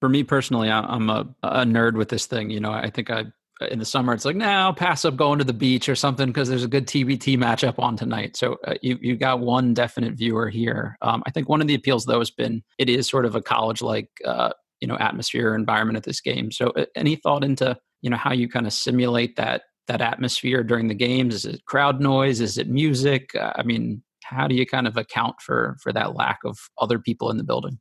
For 0.00 0.08
me 0.08 0.24
personally, 0.24 0.70
I'm 0.70 1.10
a, 1.10 1.28
a 1.42 1.64
nerd 1.64 1.94
with 1.94 2.08
this 2.08 2.26
thing. 2.26 2.50
You 2.50 2.60
know, 2.60 2.72
I 2.72 2.88
think 2.88 3.10
I 3.10 3.26
in 3.70 3.78
the 3.78 3.84
summer 3.84 4.14
it's 4.14 4.24
like 4.24 4.36
now 4.36 4.72
pass 4.72 5.04
up 5.04 5.16
going 5.16 5.38
to 5.38 5.44
the 5.44 5.52
beach 5.52 5.88
or 5.88 5.94
something 5.94 6.28
because 6.28 6.48
there's 6.48 6.64
a 6.64 6.68
good 6.68 6.86
TBT 6.86 7.36
matchup 7.36 7.78
on 7.78 7.96
tonight. 7.96 8.36
So 8.36 8.56
uh, 8.66 8.74
you 8.82 8.98
you 9.00 9.16
got 9.16 9.40
one 9.40 9.74
definite 9.74 10.14
viewer 10.14 10.48
here. 10.48 10.96
Um, 11.02 11.22
I 11.26 11.30
think 11.30 11.48
one 11.48 11.60
of 11.60 11.66
the 11.66 11.74
appeals 11.74 12.06
though 12.06 12.18
has 12.18 12.30
been 12.30 12.62
it 12.78 12.88
is 12.88 13.08
sort 13.08 13.26
of 13.26 13.34
a 13.34 13.42
college 13.42 13.82
like 13.82 14.08
uh, 14.24 14.50
you 14.80 14.88
know 14.88 14.96
atmosphere 14.96 15.54
environment 15.54 15.96
at 15.96 16.04
this 16.04 16.20
game. 16.20 16.50
So 16.50 16.68
uh, 16.68 16.86
any 16.96 17.16
thought 17.16 17.44
into 17.44 17.76
you 18.00 18.10
know 18.10 18.16
how 18.16 18.32
you 18.32 18.48
kind 18.48 18.66
of 18.66 18.72
simulate 18.72 19.36
that 19.36 19.62
that 19.88 20.00
atmosphere 20.00 20.62
during 20.62 20.88
the 20.88 20.94
games? 20.94 21.34
Is 21.34 21.44
it 21.44 21.64
crowd 21.66 22.00
noise? 22.00 22.40
Is 22.40 22.58
it 22.58 22.68
music? 22.68 23.34
Uh, 23.34 23.52
I 23.56 23.62
mean, 23.62 24.02
how 24.24 24.46
do 24.46 24.54
you 24.54 24.66
kind 24.66 24.86
of 24.86 24.96
account 24.96 25.36
for 25.40 25.76
for 25.82 25.92
that 25.92 26.14
lack 26.14 26.38
of 26.44 26.58
other 26.78 26.98
people 26.98 27.30
in 27.30 27.36
the 27.36 27.44
building? 27.44 27.78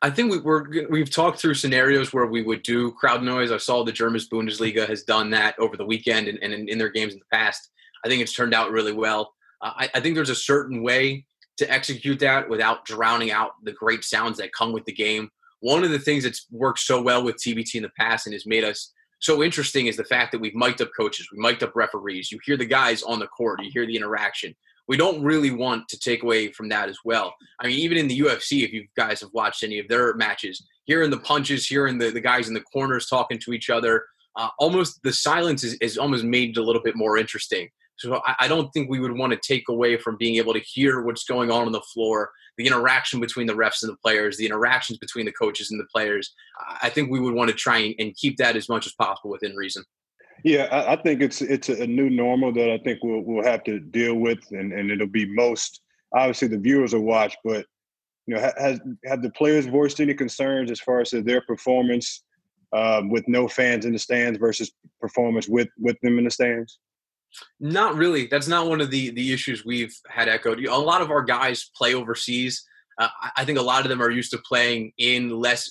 I 0.00 0.10
think 0.10 0.30
we, 0.30 0.38
we're 0.38 0.88
we've 0.88 1.10
talked 1.10 1.40
through 1.40 1.54
scenarios 1.54 2.12
where 2.12 2.26
we 2.26 2.42
would 2.42 2.62
do 2.62 2.92
crowd 2.92 3.22
noise. 3.22 3.50
I 3.50 3.56
saw 3.56 3.84
the 3.84 3.92
German 3.92 4.20
Bundesliga 4.20 4.86
has 4.88 5.02
done 5.02 5.30
that 5.30 5.58
over 5.58 5.76
the 5.76 5.84
weekend 5.84 6.28
and, 6.28 6.38
and 6.42 6.52
in, 6.52 6.68
in, 6.68 6.78
their 6.78 6.90
games 6.90 7.12
in 7.14 7.18
the 7.18 7.36
past. 7.36 7.70
I 8.04 8.08
think 8.08 8.22
it's 8.22 8.32
turned 8.32 8.54
out 8.54 8.70
really 8.70 8.92
well. 8.92 9.34
Uh, 9.60 9.72
I, 9.76 9.90
I 9.94 10.00
think 10.00 10.14
there's 10.14 10.30
a 10.30 10.36
certain 10.36 10.82
way 10.82 11.24
to 11.56 11.70
execute 11.70 12.20
that 12.20 12.48
without 12.48 12.84
drowning 12.84 13.32
out 13.32 13.52
the 13.64 13.72
great 13.72 14.04
sounds 14.04 14.38
that 14.38 14.52
come 14.52 14.72
with 14.72 14.84
the 14.84 14.92
game. 14.92 15.28
One 15.60 15.82
of 15.82 15.90
the 15.90 15.98
things 15.98 16.22
that's 16.22 16.46
worked 16.52 16.78
so 16.78 17.02
well 17.02 17.24
with 17.24 17.36
TBT 17.36 17.74
in 17.74 17.82
the 17.82 17.90
past 17.98 18.26
and 18.26 18.32
has 18.34 18.46
made 18.46 18.62
us 18.62 18.92
so 19.20 19.42
interesting 19.42 19.88
is 19.88 19.96
the 19.96 20.04
fact 20.04 20.30
that 20.30 20.40
we've 20.40 20.54
mic'd 20.54 20.80
up 20.80 20.90
coaches, 20.96 21.28
we 21.32 21.40
mic'd 21.40 21.64
up 21.64 21.74
referees. 21.74 22.30
You 22.30 22.38
hear 22.44 22.56
the 22.56 22.64
guys 22.64 23.02
on 23.02 23.18
the 23.18 23.26
court, 23.26 23.60
you 23.64 23.70
hear 23.72 23.84
the 23.84 23.96
interaction 23.96 24.54
we 24.88 24.96
don't 24.96 25.22
really 25.22 25.50
want 25.50 25.86
to 25.88 25.98
take 25.98 26.22
away 26.22 26.50
from 26.50 26.68
that 26.70 26.88
as 26.88 26.98
well. 27.04 27.34
I 27.60 27.66
mean, 27.66 27.78
even 27.78 27.98
in 27.98 28.08
the 28.08 28.18
UFC, 28.20 28.64
if 28.64 28.72
you 28.72 28.86
guys 28.96 29.20
have 29.20 29.30
watched 29.32 29.62
any 29.62 29.78
of 29.78 29.86
their 29.88 30.14
matches, 30.14 30.66
hearing 30.84 31.10
the 31.10 31.18
punches, 31.18 31.66
hearing 31.66 31.98
the, 31.98 32.10
the 32.10 32.20
guys 32.20 32.48
in 32.48 32.54
the 32.54 32.62
corners 32.62 33.06
talking 33.06 33.38
to 33.40 33.52
each 33.52 33.68
other, 33.68 34.06
uh, 34.36 34.48
almost 34.58 35.02
the 35.02 35.12
silence 35.12 35.62
is, 35.62 35.74
is 35.74 35.98
almost 35.98 36.24
made 36.24 36.50
it 36.50 36.60
a 36.60 36.62
little 36.62 36.82
bit 36.82 36.96
more 36.96 37.18
interesting. 37.18 37.68
So 37.98 38.22
I, 38.24 38.36
I 38.40 38.48
don't 38.48 38.70
think 38.70 38.88
we 38.88 39.00
would 39.00 39.16
want 39.16 39.32
to 39.32 39.38
take 39.38 39.68
away 39.68 39.98
from 39.98 40.16
being 40.16 40.36
able 40.36 40.54
to 40.54 40.60
hear 40.60 41.02
what's 41.02 41.24
going 41.24 41.50
on 41.50 41.66
on 41.66 41.72
the 41.72 41.82
floor, 41.92 42.30
the 42.56 42.66
interaction 42.66 43.20
between 43.20 43.46
the 43.46 43.54
refs 43.54 43.82
and 43.82 43.92
the 43.92 43.96
players, 43.96 44.36
the 44.36 44.46
interactions 44.46 44.98
between 44.98 45.26
the 45.26 45.32
coaches 45.32 45.70
and 45.70 45.78
the 45.78 45.86
players. 45.92 46.32
I 46.82 46.88
think 46.88 47.10
we 47.10 47.20
would 47.20 47.34
want 47.34 47.50
to 47.50 47.56
try 47.56 47.78
and, 47.78 47.94
and 47.98 48.16
keep 48.16 48.38
that 48.38 48.56
as 48.56 48.68
much 48.68 48.86
as 48.86 48.94
possible 48.94 49.30
within 49.30 49.54
reason. 49.54 49.84
Yeah, 50.48 50.64
I, 50.70 50.94
I, 50.94 51.02
think 51.02 51.20
it's 51.20 51.42
it's 51.42 51.68
a 51.68 51.86
new 51.86 52.08
normal 52.08 52.54
that 52.54 52.70
I 52.70 52.78
think 52.78 53.00
we'll 53.02 53.20
we'll 53.20 53.44
have 53.44 53.64
to 53.64 53.78
deal 53.78 54.14
with, 54.14 54.38
and, 54.50 54.72
and 54.72 54.90
it'll 54.90 55.06
be 55.06 55.26
most 55.26 55.82
obviously 56.14 56.48
the 56.48 56.56
viewers 56.56 56.94
will 56.94 57.02
watch, 57.02 57.36
but 57.44 57.66
you 58.26 58.34
know, 58.34 58.40
has 58.56 58.80
have 59.04 59.20
the 59.20 59.28
players 59.32 59.66
voiced 59.66 60.00
any 60.00 60.14
concerns 60.14 60.70
as 60.70 60.80
far 60.80 61.00
as 61.00 61.10
their 61.10 61.42
performance 61.42 62.24
um, 62.72 63.10
with 63.10 63.28
no 63.28 63.46
fans 63.46 63.84
in 63.84 63.92
the 63.92 63.98
stands 63.98 64.38
versus 64.38 64.72
performance 65.02 65.48
with 65.50 65.68
with 65.76 66.00
them 66.00 66.16
in 66.16 66.24
the 66.24 66.30
stands? 66.30 66.78
Not 67.60 67.96
really. 67.96 68.26
That's 68.26 68.48
not 68.48 68.68
one 68.68 68.80
of 68.80 68.90
the 68.90 69.10
the 69.10 69.34
issues 69.34 69.66
we've 69.66 69.94
had 70.08 70.30
echoed. 70.30 70.64
A 70.64 70.74
lot 70.74 71.02
of 71.02 71.10
our 71.10 71.22
guys 71.22 71.70
play 71.76 71.92
overseas. 71.92 72.64
Uh, 72.98 73.08
I 73.36 73.44
think 73.44 73.58
a 73.58 73.62
lot 73.62 73.82
of 73.82 73.90
them 73.90 74.00
are 74.00 74.10
used 74.10 74.30
to 74.30 74.38
playing 74.38 74.92
in 74.96 75.28
less 75.28 75.70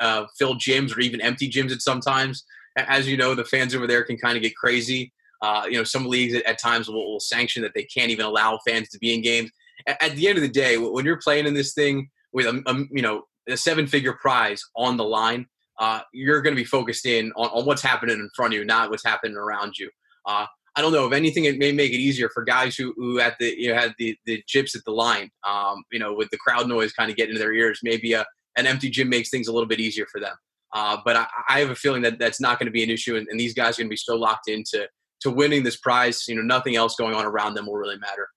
uh, 0.00 0.26
filled 0.38 0.60
gyms 0.60 0.94
or 0.94 1.00
even 1.00 1.22
empty 1.22 1.48
gyms 1.48 1.72
at 1.72 1.80
sometimes 1.80 2.44
as 2.88 3.08
you 3.08 3.16
know, 3.16 3.34
the 3.34 3.44
fans 3.44 3.74
over 3.74 3.86
there 3.86 4.04
can 4.04 4.16
kind 4.16 4.36
of 4.36 4.42
get 4.42 4.54
crazy. 4.56 5.12
Uh, 5.40 5.64
you 5.68 5.76
know, 5.76 5.84
some 5.84 6.06
leagues 6.06 6.34
at, 6.34 6.42
at 6.44 6.58
times 6.58 6.88
will, 6.88 7.12
will, 7.12 7.20
sanction 7.20 7.62
that 7.62 7.72
they 7.74 7.84
can't 7.84 8.10
even 8.10 8.26
allow 8.26 8.58
fans 8.66 8.88
to 8.88 8.98
be 8.98 9.14
in 9.14 9.22
games. 9.22 9.50
At, 9.86 10.02
at, 10.02 10.16
the 10.16 10.28
end 10.28 10.36
of 10.36 10.42
the 10.42 10.48
day, 10.48 10.78
when 10.78 11.04
you're 11.04 11.20
playing 11.20 11.46
in 11.46 11.54
this 11.54 11.74
thing 11.74 12.10
with 12.32 12.46
a, 12.46 12.62
a 12.66 12.74
you 12.90 13.02
know 13.02 13.22
a 13.48 13.56
seven-figure 13.56 14.14
prize 14.14 14.62
on 14.76 14.96
the 14.96 15.04
line, 15.04 15.46
uh, 15.78 16.00
you're 16.12 16.42
going 16.42 16.54
to 16.54 16.60
be 16.60 16.64
focused 16.64 17.06
in 17.06 17.32
on, 17.36 17.48
on, 17.50 17.64
what's 17.66 17.82
happening 17.82 18.18
in 18.18 18.28
front 18.34 18.52
of 18.52 18.58
you, 18.58 18.64
not 18.64 18.90
what's 18.90 19.04
happening 19.04 19.36
around 19.36 19.78
you. 19.78 19.88
Uh, 20.26 20.46
I 20.74 20.82
don't 20.82 20.92
know 20.92 21.06
if 21.06 21.12
anything, 21.12 21.44
it 21.44 21.58
may 21.58 21.72
make 21.72 21.92
it 21.92 21.98
easier 21.98 22.28
for 22.28 22.44
guys 22.44 22.76
who 22.76 22.92
who 22.96 23.18
had 23.18 23.36
the 23.38 23.54
you 23.56 23.68
know 23.68 23.80
had 23.80 23.94
the 23.98 24.16
the 24.26 24.42
chips 24.46 24.74
at 24.74 24.84
the 24.84 24.92
line. 24.92 25.30
Um, 25.48 25.84
you 25.92 25.98
know, 25.98 26.14
with 26.14 26.30
the 26.30 26.38
crowd 26.38 26.68
noise 26.68 26.92
kind 26.92 27.10
of 27.10 27.16
getting 27.16 27.30
into 27.30 27.40
their 27.40 27.54
ears, 27.54 27.80
maybe 27.82 28.12
a 28.12 28.26
an 28.56 28.66
empty 28.66 28.90
gym 28.90 29.08
makes 29.08 29.30
things 29.30 29.48
a 29.48 29.52
little 29.52 29.68
bit 29.68 29.80
easier 29.80 30.06
for 30.10 30.20
them. 30.20 30.36
Uh, 30.74 30.98
but 31.04 31.16
I, 31.16 31.26
I, 31.48 31.60
have 31.60 31.70
a 31.70 31.74
feeling 31.74 32.02
that 32.02 32.18
that's 32.18 32.40
not 32.40 32.58
going 32.58 32.66
to 32.66 32.72
be 32.72 32.82
an 32.82 32.90
issue, 32.90 33.16
and, 33.16 33.26
and 33.30 33.40
these 33.40 33.54
guys 33.54 33.78
are 33.78 33.82
going 33.82 33.88
to 33.88 33.92
be 33.92 33.96
so 33.96 34.16
locked 34.16 34.48
into 34.48 34.86
to 35.20 35.30
winning 35.30 35.62
this 35.62 35.76
prize. 35.76 36.28
You 36.28 36.34
know, 36.34 36.42
nothing 36.42 36.76
else 36.76 36.94
going 36.96 37.14
on 37.14 37.24
around 37.24 37.54
them 37.54 37.66
will 37.66 37.76
really 37.76 37.98
matter. 37.98 38.28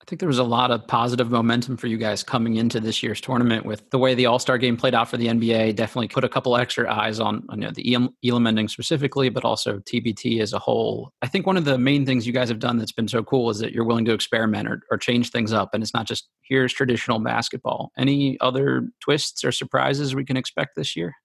I 0.00 0.04
think 0.06 0.20
there 0.20 0.28
was 0.28 0.38
a 0.38 0.44
lot 0.44 0.70
of 0.70 0.86
positive 0.86 1.30
momentum 1.30 1.76
for 1.76 1.86
you 1.86 1.98
guys 1.98 2.22
coming 2.22 2.56
into 2.56 2.80
this 2.80 3.02
year's 3.02 3.20
tournament 3.20 3.66
with 3.66 3.90
the 3.90 3.98
way 3.98 4.14
the 4.14 4.24
All 4.24 4.38
Star 4.38 4.56
game 4.56 4.76
played 4.76 4.94
out 4.94 5.10
for 5.10 5.18
the 5.18 5.26
NBA. 5.26 5.74
Definitely 5.74 6.08
put 6.08 6.24
a 6.24 6.30
couple 6.30 6.56
extra 6.56 6.90
eyes 6.90 7.20
on, 7.20 7.44
you 7.50 7.58
know, 7.58 7.70
the 7.72 7.94
Elam 8.24 8.46
ending 8.46 8.68
specifically, 8.68 9.28
but 9.28 9.44
also 9.44 9.80
TBT 9.80 10.40
as 10.40 10.54
a 10.54 10.58
whole. 10.58 11.12
I 11.20 11.26
think 11.26 11.46
one 11.46 11.58
of 11.58 11.66
the 11.66 11.76
main 11.76 12.06
things 12.06 12.26
you 12.26 12.32
guys 12.32 12.48
have 12.48 12.60
done 12.60 12.78
that's 12.78 12.92
been 12.92 13.08
so 13.08 13.22
cool 13.22 13.50
is 13.50 13.58
that 13.58 13.72
you're 13.72 13.84
willing 13.84 14.06
to 14.06 14.14
experiment 14.14 14.68
or, 14.68 14.80
or 14.90 14.96
change 14.96 15.30
things 15.30 15.52
up, 15.52 15.74
and 15.74 15.82
it's 15.82 15.92
not 15.92 16.06
just 16.06 16.28
here's 16.40 16.72
traditional 16.72 17.18
basketball. 17.18 17.90
Any 17.98 18.40
other 18.40 18.88
twists 19.00 19.44
or 19.44 19.52
surprises 19.52 20.14
we 20.14 20.24
can 20.24 20.38
expect 20.38 20.76
this 20.76 20.96
year? 20.96 21.16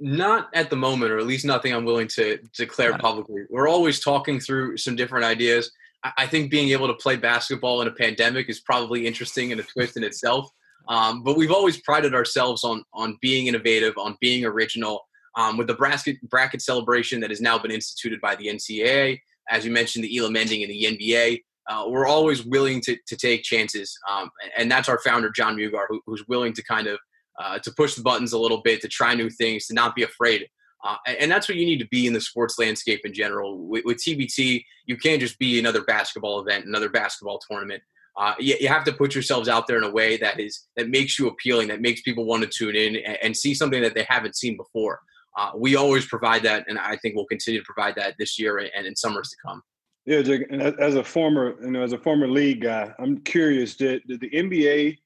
Not 0.00 0.48
at 0.54 0.70
the 0.70 0.76
moment, 0.76 1.12
or 1.12 1.18
at 1.18 1.26
least 1.26 1.44
nothing 1.44 1.74
I'm 1.74 1.84
willing 1.84 2.08
to 2.08 2.38
declare 2.56 2.96
publicly. 2.96 3.42
We're 3.50 3.68
always 3.68 4.00
talking 4.00 4.40
through 4.40 4.78
some 4.78 4.96
different 4.96 5.26
ideas. 5.26 5.70
I 6.16 6.26
think 6.26 6.50
being 6.50 6.70
able 6.70 6.86
to 6.86 6.94
play 6.94 7.16
basketball 7.16 7.82
in 7.82 7.88
a 7.88 7.92
pandemic 7.92 8.48
is 8.48 8.60
probably 8.60 9.06
interesting 9.06 9.52
and 9.52 9.60
a 9.60 9.64
twist 9.64 9.98
in 9.98 10.04
itself. 10.04 10.50
Um, 10.88 11.22
but 11.22 11.36
we've 11.36 11.52
always 11.52 11.80
prided 11.82 12.14
ourselves 12.14 12.64
on 12.64 12.82
on 12.94 13.18
being 13.20 13.46
innovative, 13.46 13.94
on 13.98 14.16
being 14.20 14.44
original. 14.44 15.06
Um, 15.36 15.56
with 15.56 15.68
the 15.68 15.74
bracket 15.74 16.20
bracket 16.28 16.62
celebration 16.62 17.20
that 17.20 17.30
has 17.30 17.40
now 17.40 17.58
been 17.58 17.70
instituted 17.70 18.20
by 18.20 18.34
the 18.34 18.46
NCAA, 18.46 19.20
as 19.50 19.64
you 19.64 19.70
mentioned, 19.70 20.04
the 20.04 20.18
Elam 20.18 20.34
ending 20.34 20.62
in 20.62 20.68
the 20.68 20.84
NBA, 20.84 21.42
uh, 21.68 21.84
we're 21.88 22.06
always 22.06 22.44
willing 22.44 22.80
to, 22.80 22.96
to 23.06 23.16
take 23.16 23.44
chances, 23.44 23.96
um, 24.10 24.30
and 24.56 24.70
that's 24.70 24.88
our 24.88 24.98
founder 25.04 25.30
Jon 25.30 25.56
Mugar, 25.56 25.84
who, 25.88 26.00
who's 26.06 26.26
willing 26.26 26.52
to 26.54 26.62
kind 26.64 26.88
of 26.88 26.98
uh, 27.40 27.58
to 27.58 27.72
push 27.72 27.94
the 27.94 28.02
buttons 28.02 28.32
a 28.32 28.38
little 28.38 28.60
bit, 28.62 28.80
to 28.82 28.88
try 28.88 29.14
new 29.14 29.30
things, 29.30 29.66
to 29.66 29.74
not 29.74 29.94
be 29.94 30.02
afraid. 30.02 30.46
Uh, 30.84 30.96
and 31.06 31.30
that's 31.30 31.48
what 31.48 31.58
you 31.58 31.66
need 31.66 31.78
to 31.78 31.88
be 31.88 32.06
in 32.06 32.12
the 32.12 32.20
sports 32.20 32.58
landscape 32.58 33.00
in 33.04 33.12
general. 33.12 33.66
With, 33.66 33.84
with, 33.84 33.98
TBT, 33.98 34.64
you 34.86 34.96
can't 34.96 35.20
just 35.20 35.38
be 35.38 35.58
another 35.58 35.82
basketball 35.82 36.40
event, 36.40 36.64
another 36.66 36.88
basketball 36.88 37.38
tournament. 37.50 37.82
Uh, 38.16 38.34
you, 38.38 38.56
you, 38.60 38.68
have 38.68 38.84
to 38.84 38.92
put 38.92 39.14
yourselves 39.14 39.48
out 39.48 39.66
there 39.66 39.78
in 39.78 39.84
a 39.84 39.90
way 39.90 40.16
that 40.16 40.40
is 40.40 40.66
that 40.76 40.88
makes 40.88 41.18
you 41.18 41.28
appealing, 41.28 41.68
that 41.68 41.80
makes 41.80 42.02
people 42.02 42.24
want 42.24 42.42
to 42.42 42.48
tune 42.48 42.74
in 42.74 42.96
and, 42.96 43.18
and 43.22 43.36
see 43.36 43.54
something 43.54 43.82
that 43.82 43.94
they 43.94 44.06
haven't 44.08 44.36
seen 44.36 44.56
before. 44.56 45.00
Uh, 45.38 45.50
we 45.56 45.76
always 45.76 46.06
provide 46.06 46.42
that, 46.42 46.64
and 46.66 46.78
I 46.78 46.96
think 46.96 47.14
we'll 47.14 47.26
continue 47.26 47.60
to 47.60 47.66
provide 47.66 47.94
that 47.96 48.14
this 48.18 48.38
year 48.38 48.58
and 48.58 48.86
in 48.86 48.96
summers 48.96 49.30
to 49.30 49.36
come. 49.46 49.62
Yeah, 50.06 50.22
Jake, 50.22 50.46
and 50.50 50.60
as 50.60 50.96
a 50.96 51.04
former, 51.04 51.56
you 51.62 51.70
know, 51.70 51.82
as 51.82 51.92
a 51.92 51.98
former 51.98 52.26
league 52.26 52.62
guy, 52.62 52.92
I'm 52.98 53.18
curious: 53.20 53.76
did, 53.76 54.02
did 54.08 54.20
the 54.20 54.30
NBA 54.30 54.98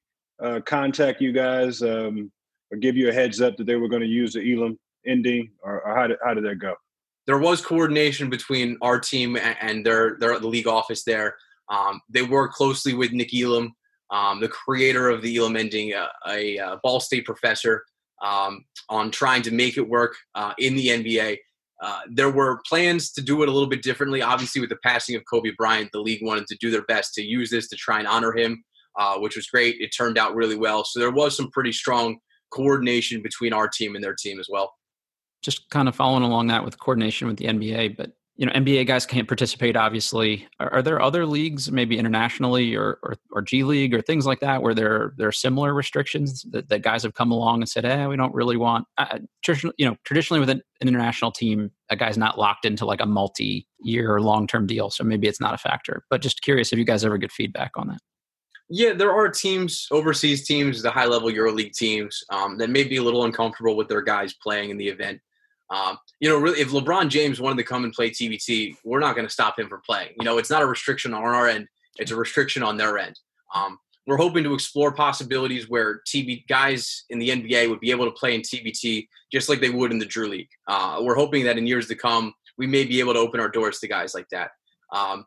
uh, 0.42 0.60
contact 0.66 1.20
you 1.20 1.32
guys 1.32 1.82
um, 1.82 2.30
or 2.70 2.78
give 2.78 2.96
you 2.96 3.08
a 3.08 3.12
heads 3.12 3.40
up 3.40 3.56
that 3.56 3.64
they 3.66 3.76
were 3.76 3.88
going 3.88 4.02
to 4.02 4.08
use 4.08 4.32
the 4.32 4.52
Elam 4.52 4.78
ending, 5.06 5.50
or, 5.62 5.86
or 5.86 5.94
how 5.94 6.06
did 6.06 6.18
how 6.24 6.34
did 6.34 6.44
that 6.44 6.58
go? 6.58 6.74
there 7.26 7.38
was 7.38 7.60
coordination 7.64 8.28
between 8.28 8.76
our 8.82 8.98
team 8.98 9.36
and, 9.36 9.84
their 9.84 10.16
their 10.18 10.38
the 10.38 10.46
league 10.46 10.66
office 10.66 11.04
there. 11.04 11.36
Um, 11.70 12.00
they 12.08 12.22
work 12.22 12.52
closely 12.52 12.94
with 12.94 13.12
Nick 13.12 13.34
Elam, 13.34 13.72
um, 14.10 14.40
the 14.40 14.48
creator 14.48 15.08
of 15.08 15.22
the 15.22 15.36
Elam 15.36 15.56
ending, 15.56 15.94
uh, 15.94 16.08
a, 16.28 16.58
a, 16.58 16.80
Ball 16.82 17.00
State 17.00 17.24
professor, 17.24 17.84
um, 18.22 18.64
on 18.90 19.10
trying 19.10 19.42
to 19.42 19.50
make 19.50 19.78
it 19.78 19.88
work 19.88 20.14
uh, 20.34 20.52
in 20.58 20.74
the 20.74 20.88
NBA. 20.88 21.38
Uh, 21.82 22.00
there 22.10 22.30
were 22.30 22.60
plans 22.68 23.10
to 23.12 23.22
do 23.22 23.42
it 23.42 23.48
a 23.48 23.52
little 23.52 23.68
bit 23.68 23.82
differently. 23.82 24.22
Obviously, 24.22 24.60
with 24.60 24.70
the 24.70 24.78
passing 24.82 25.16
of 25.16 25.22
Kobe 25.28 25.50
Bryant, 25.56 25.90
the 25.92 26.00
league 26.00 26.22
wanted 26.22 26.46
to 26.48 26.56
do 26.60 26.70
their 26.70 26.84
best 26.84 27.14
to 27.14 27.22
use 27.22 27.50
this 27.50 27.68
to 27.68 27.76
try 27.76 27.98
and 27.98 28.06
honor 28.06 28.32
him, 28.32 28.62
uh, 28.96 29.18
which 29.18 29.36
was 29.36 29.46
great. 29.46 29.76
It 29.80 29.88
turned 29.88 30.18
out 30.18 30.34
really 30.34 30.56
well. 30.56 30.84
So 30.84 31.00
there 31.00 31.10
was 31.10 31.36
some 31.36 31.50
pretty 31.50 31.72
strong 31.72 32.18
coordination 32.50 33.22
between 33.22 33.52
our 33.52 33.68
team 33.68 33.94
and 33.94 34.04
their 34.04 34.14
team 34.14 34.38
as 34.38 34.46
well. 34.50 34.72
Just 35.42 35.68
kind 35.70 35.88
of 35.88 35.94
following 35.94 36.22
along 36.22 36.46
that 36.48 36.64
with 36.64 36.78
coordination 36.78 37.28
with 37.28 37.36
the 37.36 37.46
NBA, 37.46 37.96
but 37.96 38.12
you 38.36 38.46
know 38.46 38.52
NBA 38.52 38.86
guys 38.86 39.06
can't 39.06 39.28
participate. 39.28 39.76
Obviously, 39.76 40.48
are, 40.58 40.72
are 40.74 40.82
there 40.82 41.00
other 41.00 41.24
leagues, 41.26 41.70
maybe 41.70 41.98
internationally 41.98 42.74
or, 42.74 42.98
or, 43.02 43.14
or 43.30 43.42
G 43.42 43.62
League 43.62 43.94
or 43.94 44.00
things 44.00 44.26
like 44.26 44.40
that, 44.40 44.62
where 44.62 44.74
there 44.74 45.12
there 45.16 45.28
are 45.28 45.32
similar 45.32 45.72
restrictions 45.72 46.44
that, 46.50 46.68
that 46.68 46.82
guys 46.82 47.02
have 47.02 47.14
come 47.14 47.30
along 47.30 47.60
and 47.60 47.68
said, 47.68 47.84
"Hey, 47.84 48.06
we 48.06 48.16
don't 48.16 48.34
really 48.34 48.56
want." 48.56 48.86
Uh, 48.98 49.18
traditionally, 49.44 49.74
you 49.78 49.86
know, 49.86 49.96
traditionally 50.04 50.40
with 50.40 50.50
an, 50.50 50.62
an, 50.80 50.88
international 50.88 51.30
team, 51.30 51.70
a 51.90 51.96
guy's 51.96 52.18
not 52.18 52.38
locked 52.38 52.64
into 52.64 52.84
like 52.84 53.00
a 53.00 53.06
multi-year 53.06 54.20
long-term 54.20 54.66
deal, 54.66 54.90
so 54.90 55.04
maybe 55.04 55.28
it's 55.28 55.40
not 55.40 55.54
a 55.54 55.58
factor. 55.58 56.02
But 56.10 56.20
just 56.20 56.42
curious 56.42 56.72
if 56.72 56.78
you 56.78 56.84
guys 56.84 57.04
ever 57.04 57.18
get 57.18 57.30
feedback 57.30 57.72
on 57.76 57.88
that. 57.88 58.00
Yeah, 58.70 58.94
there 58.94 59.12
are 59.12 59.28
teams, 59.28 59.86
overseas 59.90 60.46
teams, 60.46 60.82
the 60.82 60.90
high-level 60.90 61.28
EuroLeague 61.28 61.74
teams, 61.74 62.24
um, 62.30 62.56
that 62.58 62.70
may 62.70 62.84
be 62.84 62.96
a 62.96 63.02
little 63.02 63.24
uncomfortable 63.24 63.76
with 63.76 63.88
their 63.88 64.00
guys 64.00 64.34
playing 64.34 64.70
in 64.70 64.78
the 64.78 64.88
event. 64.88 65.20
Um, 65.70 65.98
you 66.20 66.28
know, 66.28 66.38
really, 66.38 66.60
if 66.60 66.70
LeBron 66.70 67.08
James 67.08 67.40
wanted 67.40 67.58
to 67.58 67.64
come 67.64 67.84
and 67.84 67.92
play 67.92 68.10
TBT, 68.10 68.76
we're 68.84 69.00
not 69.00 69.14
going 69.14 69.26
to 69.26 69.32
stop 69.32 69.58
him 69.58 69.68
from 69.68 69.82
playing. 69.84 70.12
You 70.18 70.24
know, 70.24 70.38
it's 70.38 70.50
not 70.50 70.62
a 70.62 70.66
restriction 70.66 71.12
on 71.12 71.22
our 71.22 71.48
end; 71.48 71.68
it's 71.96 72.10
a 72.10 72.16
restriction 72.16 72.62
on 72.62 72.76
their 72.76 72.98
end. 72.98 73.18
Um, 73.54 73.78
we're 74.06 74.16
hoping 74.18 74.44
to 74.44 74.54
explore 74.54 74.92
possibilities 74.92 75.68
where 75.68 76.00
TB 76.06 76.46
guys 76.46 77.04
in 77.10 77.18
the 77.18 77.30
NBA 77.30 77.70
would 77.70 77.80
be 77.80 77.90
able 77.90 78.04
to 78.04 78.10
play 78.10 78.34
in 78.34 78.42
TBT 78.42 79.08
just 79.32 79.48
like 79.48 79.60
they 79.60 79.70
would 79.70 79.92
in 79.92 79.98
the 79.98 80.06
Drew 80.06 80.28
League. 80.28 80.50
Uh, 80.66 80.98
we're 81.00 81.14
hoping 81.14 81.44
that 81.44 81.56
in 81.56 81.66
years 81.66 81.88
to 81.88 81.94
come, 81.94 82.34
we 82.58 82.66
may 82.66 82.84
be 82.84 83.00
able 83.00 83.14
to 83.14 83.18
open 83.18 83.40
our 83.40 83.48
doors 83.48 83.78
to 83.80 83.88
guys 83.88 84.14
like 84.14 84.28
that. 84.30 84.50
Um, 84.92 85.24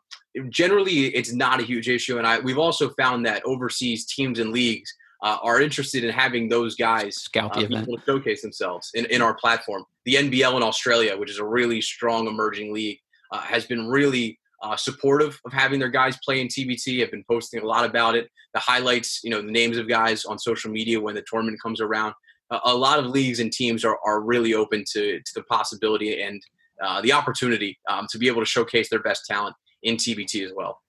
generally, 0.48 1.06
it's 1.14 1.32
not 1.32 1.60
a 1.60 1.64
huge 1.64 1.88
issue, 1.88 2.18
and 2.18 2.26
I, 2.26 2.38
we've 2.40 2.58
also 2.58 2.90
found 2.90 3.26
that 3.26 3.42
overseas 3.44 4.06
teams 4.06 4.38
and 4.38 4.52
leagues 4.52 4.92
uh, 5.22 5.38
are 5.42 5.60
interested 5.60 6.04
in 6.04 6.10
having 6.10 6.48
those 6.48 6.76
guys 6.76 7.16
scout 7.16 7.52
the 7.52 7.60
uh, 7.60 7.64
event 7.64 7.86
to 7.86 7.98
showcase 8.06 8.42
themselves 8.42 8.90
in, 8.94 9.04
in 9.06 9.20
our 9.20 9.34
platform. 9.34 9.84
The 10.04 10.14
NBL 10.14 10.56
in 10.56 10.62
Australia, 10.62 11.16
which 11.16 11.30
is 11.30 11.38
a 11.38 11.44
really 11.44 11.80
strong 11.80 12.26
emerging 12.26 12.72
league, 12.72 12.98
uh, 13.32 13.40
has 13.40 13.66
been 13.66 13.88
really 13.88 14.38
uh, 14.62 14.76
supportive 14.76 15.40
of 15.44 15.52
having 15.52 15.78
their 15.78 15.88
guys 15.88 16.16
play 16.24 16.40
in 16.40 16.48
TBT. 16.48 17.00
Have 17.00 17.10
been 17.10 17.24
posting 17.28 17.60
a 17.62 17.66
lot 17.66 17.84
about 17.84 18.14
it. 18.14 18.28
The 18.54 18.60
highlights, 18.60 19.20
you 19.22 19.30
know, 19.30 19.42
the 19.42 19.50
names 19.50 19.76
of 19.76 19.88
guys 19.88 20.24
on 20.24 20.38
social 20.38 20.70
media 20.70 21.00
when 21.00 21.14
the 21.14 21.24
tournament 21.28 21.60
comes 21.60 21.80
around. 21.80 22.14
a 22.50 22.74
lot 22.74 22.98
of 22.98 23.06
leagues 23.06 23.40
and 23.40 23.52
teams 23.52 23.84
are, 23.84 23.98
are 24.06 24.20
really 24.20 24.54
open 24.54 24.84
to, 24.92 25.18
to 25.18 25.32
the 25.34 25.42
possibility 25.44 26.22
and 26.22 26.40
uh, 26.82 27.00
the 27.00 27.12
opportunity 27.12 27.78
um, 27.90 28.06
to 28.10 28.18
be 28.18 28.28
able 28.28 28.40
to 28.40 28.46
showcase 28.46 28.88
their 28.88 29.02
best 29.02 29.26
talent 29.26 29.54
in 29.82 29.96
TBT 29.96 30.44
as 30.44 30.52
well. 30.54 30.80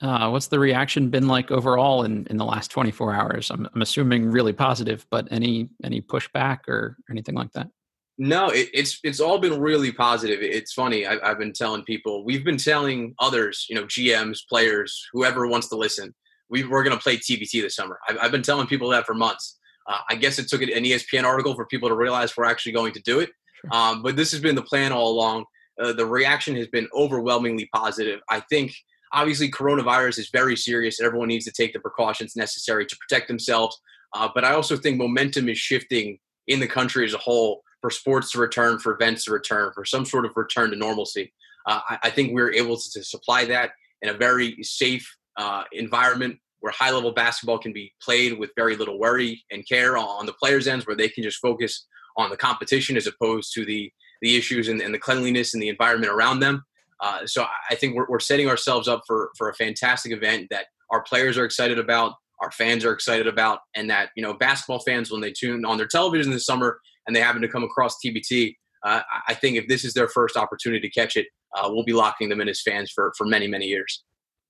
Uh, 0.00 0.30
what's 0.30 0.46
the 0.46 0.58
reaction 0.58 1.10
been 1.10 1.26
like 1.26 1.50
overall 1.50 2.04
in, 2.04 2.26
in 2.30 2.36
the 2.36 2.44
last 2.44 2.70
24 2.70 3.14
hours? 3.14 3.50
I'm, 3.50 3.68
I'm 3.74 3.82
assuming 3.82 4.30
really 4.30 4.52
positive, 4.52 5.04
but 5.10 5.26
any 5.30 5.70
any 5.82 6.00
pushback 6.00 6.68
or 6.68 6.96
anything 7.10 7.34
like 7.34 7.52
that? 7.52 7.68
No, 8.16 8.48
it, 8.48 8.68
it's 8.72 9.00
it's 9.02 9.18
all 9.18 9.38
been 9.38 9.60
really 9.60 9.90
positive. 9.90 10.38
It's 10.40 10.72
funny. 10.72 11.04
I, 11.04 11.18
have 11.26 11.38
been 11.38 11.52
telling 11.52 11.82
people, 11.82 12.24
we've 12.24 12.44
been 12.44 12.58
telling 12.58 13.14
others, 13.18 13.66
you 13.68 13.74
know, 13.74 13.84
GMs, 13.84 14.40
players, 14.48 15.04
whoever 15.12 15.48
wants 15.48 15.68
to 15.70 15.76
listen, 15.76 16.14
we, 16.48 16.64
we're 16.64 16.82
going 16.84 16.96
to 16.96 17.02
play 17.02 17.16
TBT 17.16 17.62
this 17.62 17.74
summer. 17.74 17.98
I've, 18.08 18.18
I've, 18.22 18.32
been 18.32 18.42
telling 18.42 18.66
people 18.66 18.88
that 18.90 19.06
for 19.06 19.14
months. 19.14 19.58
Uh, 19.86 19.98
I 20.08 20.14
guess 20.14 20.38
it 20.38 20.48
took 20.48 20.62
an 20.62 20.68
ESPN 20.68 21.24
article 21.24 21.54
for 21.54 21.66
people 21.66 21.88
to 21.88 21.94
realize 21.94 22.36
we're 22.36 22.44
actually 22.44 22.72
going 22.72 22.92
to 22.92 23.00
do 23.02 23.20
it. 23.20 23.30
Sure. 23.60 23.70
Um, 23.72 24.02
but 24.02 24.16
this 24.16 24.30
has 24.32 24.40
been 24.40 24.54
the 24.54 24.62
plan 24.62 24.92
all 24.92 25.10
along. 25.12 25.44
Uh, 25.80 25.92
the 25.92 26.06
reaction 26.06 26.56
has 26.56 26.66
been 26.66 26.88
overwhelmingly 26.94 27.68
positive. 27.72 28.20
I 28.28 28.40
think 28.40 28.72
Obviously, 29.12 29.50
coronavirus 29.50 30.18
is 30.18 30.30
very 30.30 30.56
serious. 30.56 31.00
Everyone 31.00 31.28
needs 31.28 31.44
to 31.46 31.52
take 31.52 31.72
the 31.72 31.80
precautions 31.80 32.36
necessary 32.36 32.86
to 32.86 32.96
protect 32.96 33.28
themselves. 33.28 33.80
Uh, 34.14 34.28
but 34.34 34.44
I 34.44 34.52
also 34.52 34.76
think 34.76 34.96
momentum 34.96 35.48
is 35.48 35.58
shifting 35.58 36.18
in 36.46 36.60
the 36.60 36.66
country 36.66 37.04
as 37.04 37.14
a 37.14 37.18
whole 37.18 37.62
for 37.80 37.90
sports 37.90 38.32
to 38.32 38.38
return, 38.38 38.78
for 38.78 38.92
events 38.92 39.24
to 39.24 39.32
return, 39.32 39.72
for 39.74 39.84
some 39.84 40.04
sort 40.04 40.26
of 40.26 40.32
return 40.36 40.70
to 40.70 40.76
normalcy. 40.76 41.32
Uh, 41.66 41.80
I, 41.88 41.98
I, 42.04 42.10
think 42.10 42.32
we're 42.32 42.52
able 42.52 42.76
to, 42.76 42.90
to, 42.92 43.04
supply 43.04 43.44
that 43.44 43.72
in 44.02 44.08
a 44.08 44.14
very 44.14 44.56
safe 44.62 45.06
uh, 45.36 45.64
environment 45.72 46.38
where 46.60 46.72
high 46.72 46.90
level 46.90 47.12
basketball 47.12 47.58
can 47.58 47.72
be 47.72 47.92
played 48.02 48.38
with 48.38 48.50
very 48.56 48.74
little 48.74 48.98
worry 48.98 49.44
and 49.50 49.68
care 49.68 49.96
on 49.96 50.26
the 50.26 50.32
players' 50.32 50.66
ends, 50.66 50.86
where 50.86 50.96
they 50.96 51.08
can 51.08 51.22
just 51.22 51.38
focus 51.38 51.86
on 52.16 52.30
the 52.30 52.36
competition 52.36 52.96
as 52.96 53.06
opposed 53.06 53.52
to 53.54 53.64
the 53.64 53.92
the 54.22 54.36
issues 54.36 54.68
and, 54.68 54.80
and 54.80 54.92
the 54.92 54.98
cleanliness 54.98 55.54
and 55.54 55.62
the 55.62 55.68
environment 55.68 56.12
around 56.12 56.40
them. 56.40 56.64
Uh, 57.00 57.26
so 57.26 57.46
I 57.70 57.74
think 57.74 57.94
we're, 57.94 58.06
we're 58.08 58.20
setting 58.20 58.48
ourselves 58.48 58.88
up 58.88 59.02
for 59.06 59.30
for 59.36 59.48
a 59.48 59.54
fantastic 59.54 60.12
event 60.12 60.48
that 60.50 60.66
our 60.90 61.02
players 61.02 61.38
are 61.38 61.44
excited 61.44 61.78
about, 61.78 62.14
our 62.40 62.50
fans 62.50 62.84
are 62.84 62.92
excited 62.92 63.26
about, 63.26 63.60
and 63.76 63.88
that 63.90 64.10
you 64.16 64.22
know 64.22 64.34
basketball 64.34 64.80
fans 64.80 65.10
when 65.10 65.20
they 65.20 65.32
tune 65.32 65.64
on 65.64 65.76
their 65.76 65.86
television 65.86 66.32
this 66.32 66.46
summer 66.46 66.80
and 67.06 67.14
they 67.14 67.20
happen 67.20 67.40
to 67.42 67.48
come 67.48 67.62
across 67.62 67.96
TBT, 68.04 68.54
uh, 68.84 69.00
I 69.26 69.34
think 69.34 69.56
if 69.56 69.68
this 69.68 69.84
is 69.84 69.94
their 69.94 70.08
first 70.08 70.36
opportunity 70.36 70.88
to 70.88 70.90
catch 70.92 71.16
it, 71.16 71.26
uh, 71.56 71.68
we'll 71.70 71.84
be 71.84 71.92
locking 71.92 72.28
them 72.28 72.40
in 72.40 72.48
as 72.48 72.60
fans 72.62 72.90
for 72.90 73.12
for 73.16 73.26
many 73.26 73.46
many 73.46 73.66
years. 73.66 74.02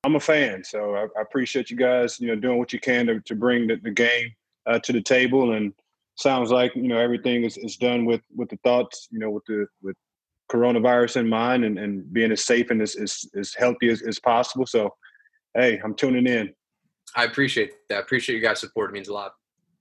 I'm 0.05 0.17
a 0.17 0.21
fan, 0.21 0.63
so 0.65 0.95
I, 0.95 1.03
I 1.19 1.23
appreciate 1.23 1.71
you 1.71 1.77
guys, 1.77 2.21
you 2.21 2.29
know, 2.29 2.37
doing 2.37 2.59
what 2.59 2.73
you 2.73 2.79
can 2.79 3.07
to, 3.09 3.21
to 3.21 3.35
bring 3.35 3.67
the, 3.67 3.77
the 3.83 3.91
game 3.91 4.31
uh, 4.67 4.79
to 4.79 4.93
the 4.93 5.03
table. 5.03 5.55
And 5.55 5.73
sounds 6.19 6.51
like 6.51 6.75
you 6.75 6.89
know 6.89 6.99
everything 6.99 7.45
is, 7.45 7.57
is 7.57 7.77
done 7.77 8.05
with 8.05 8.21
with 8.35 8.51
the 8.51 8.59
thoughts, 8.65 9.09
you 9.11 9.19
know, 9.19 9.31
with 9.31 9.45
the 9.47 9.67
with 9.83 9.97
coronavirus 10.51 11.19
in 11.19 11.29
mind 11.29 11.65
and, 11.65 11.79
and 11.79 12.11
being 12.13 12.33
as 12.33 12.43
safe 12.43 12.71
and 12.71 12.81
as, 12.81 12.97
as, 12.97 13.27
as 13.39 13.55
healthy 13.55 13.91
as, 13.91 14.01
as 14.03 14.19
possible. 14.19 14.67
So, 14.67 14.95
hey, 15.55 15.79
I'm 15.85 15.95
tuning 15.95 16.27
in. 16.27 16.55
I 17.15 17.25
appreciate 17.25 17.73
that. 17.89 17.97
I 17.97 18.01
appreciate 18.01 18.37
you 18.37 18.43
guys' 18.43 18.61
support. 18.61 18.91
It 18.91 18.95
means 18.95 19.09
a 19.09 19.13
lot. 19.13 19.33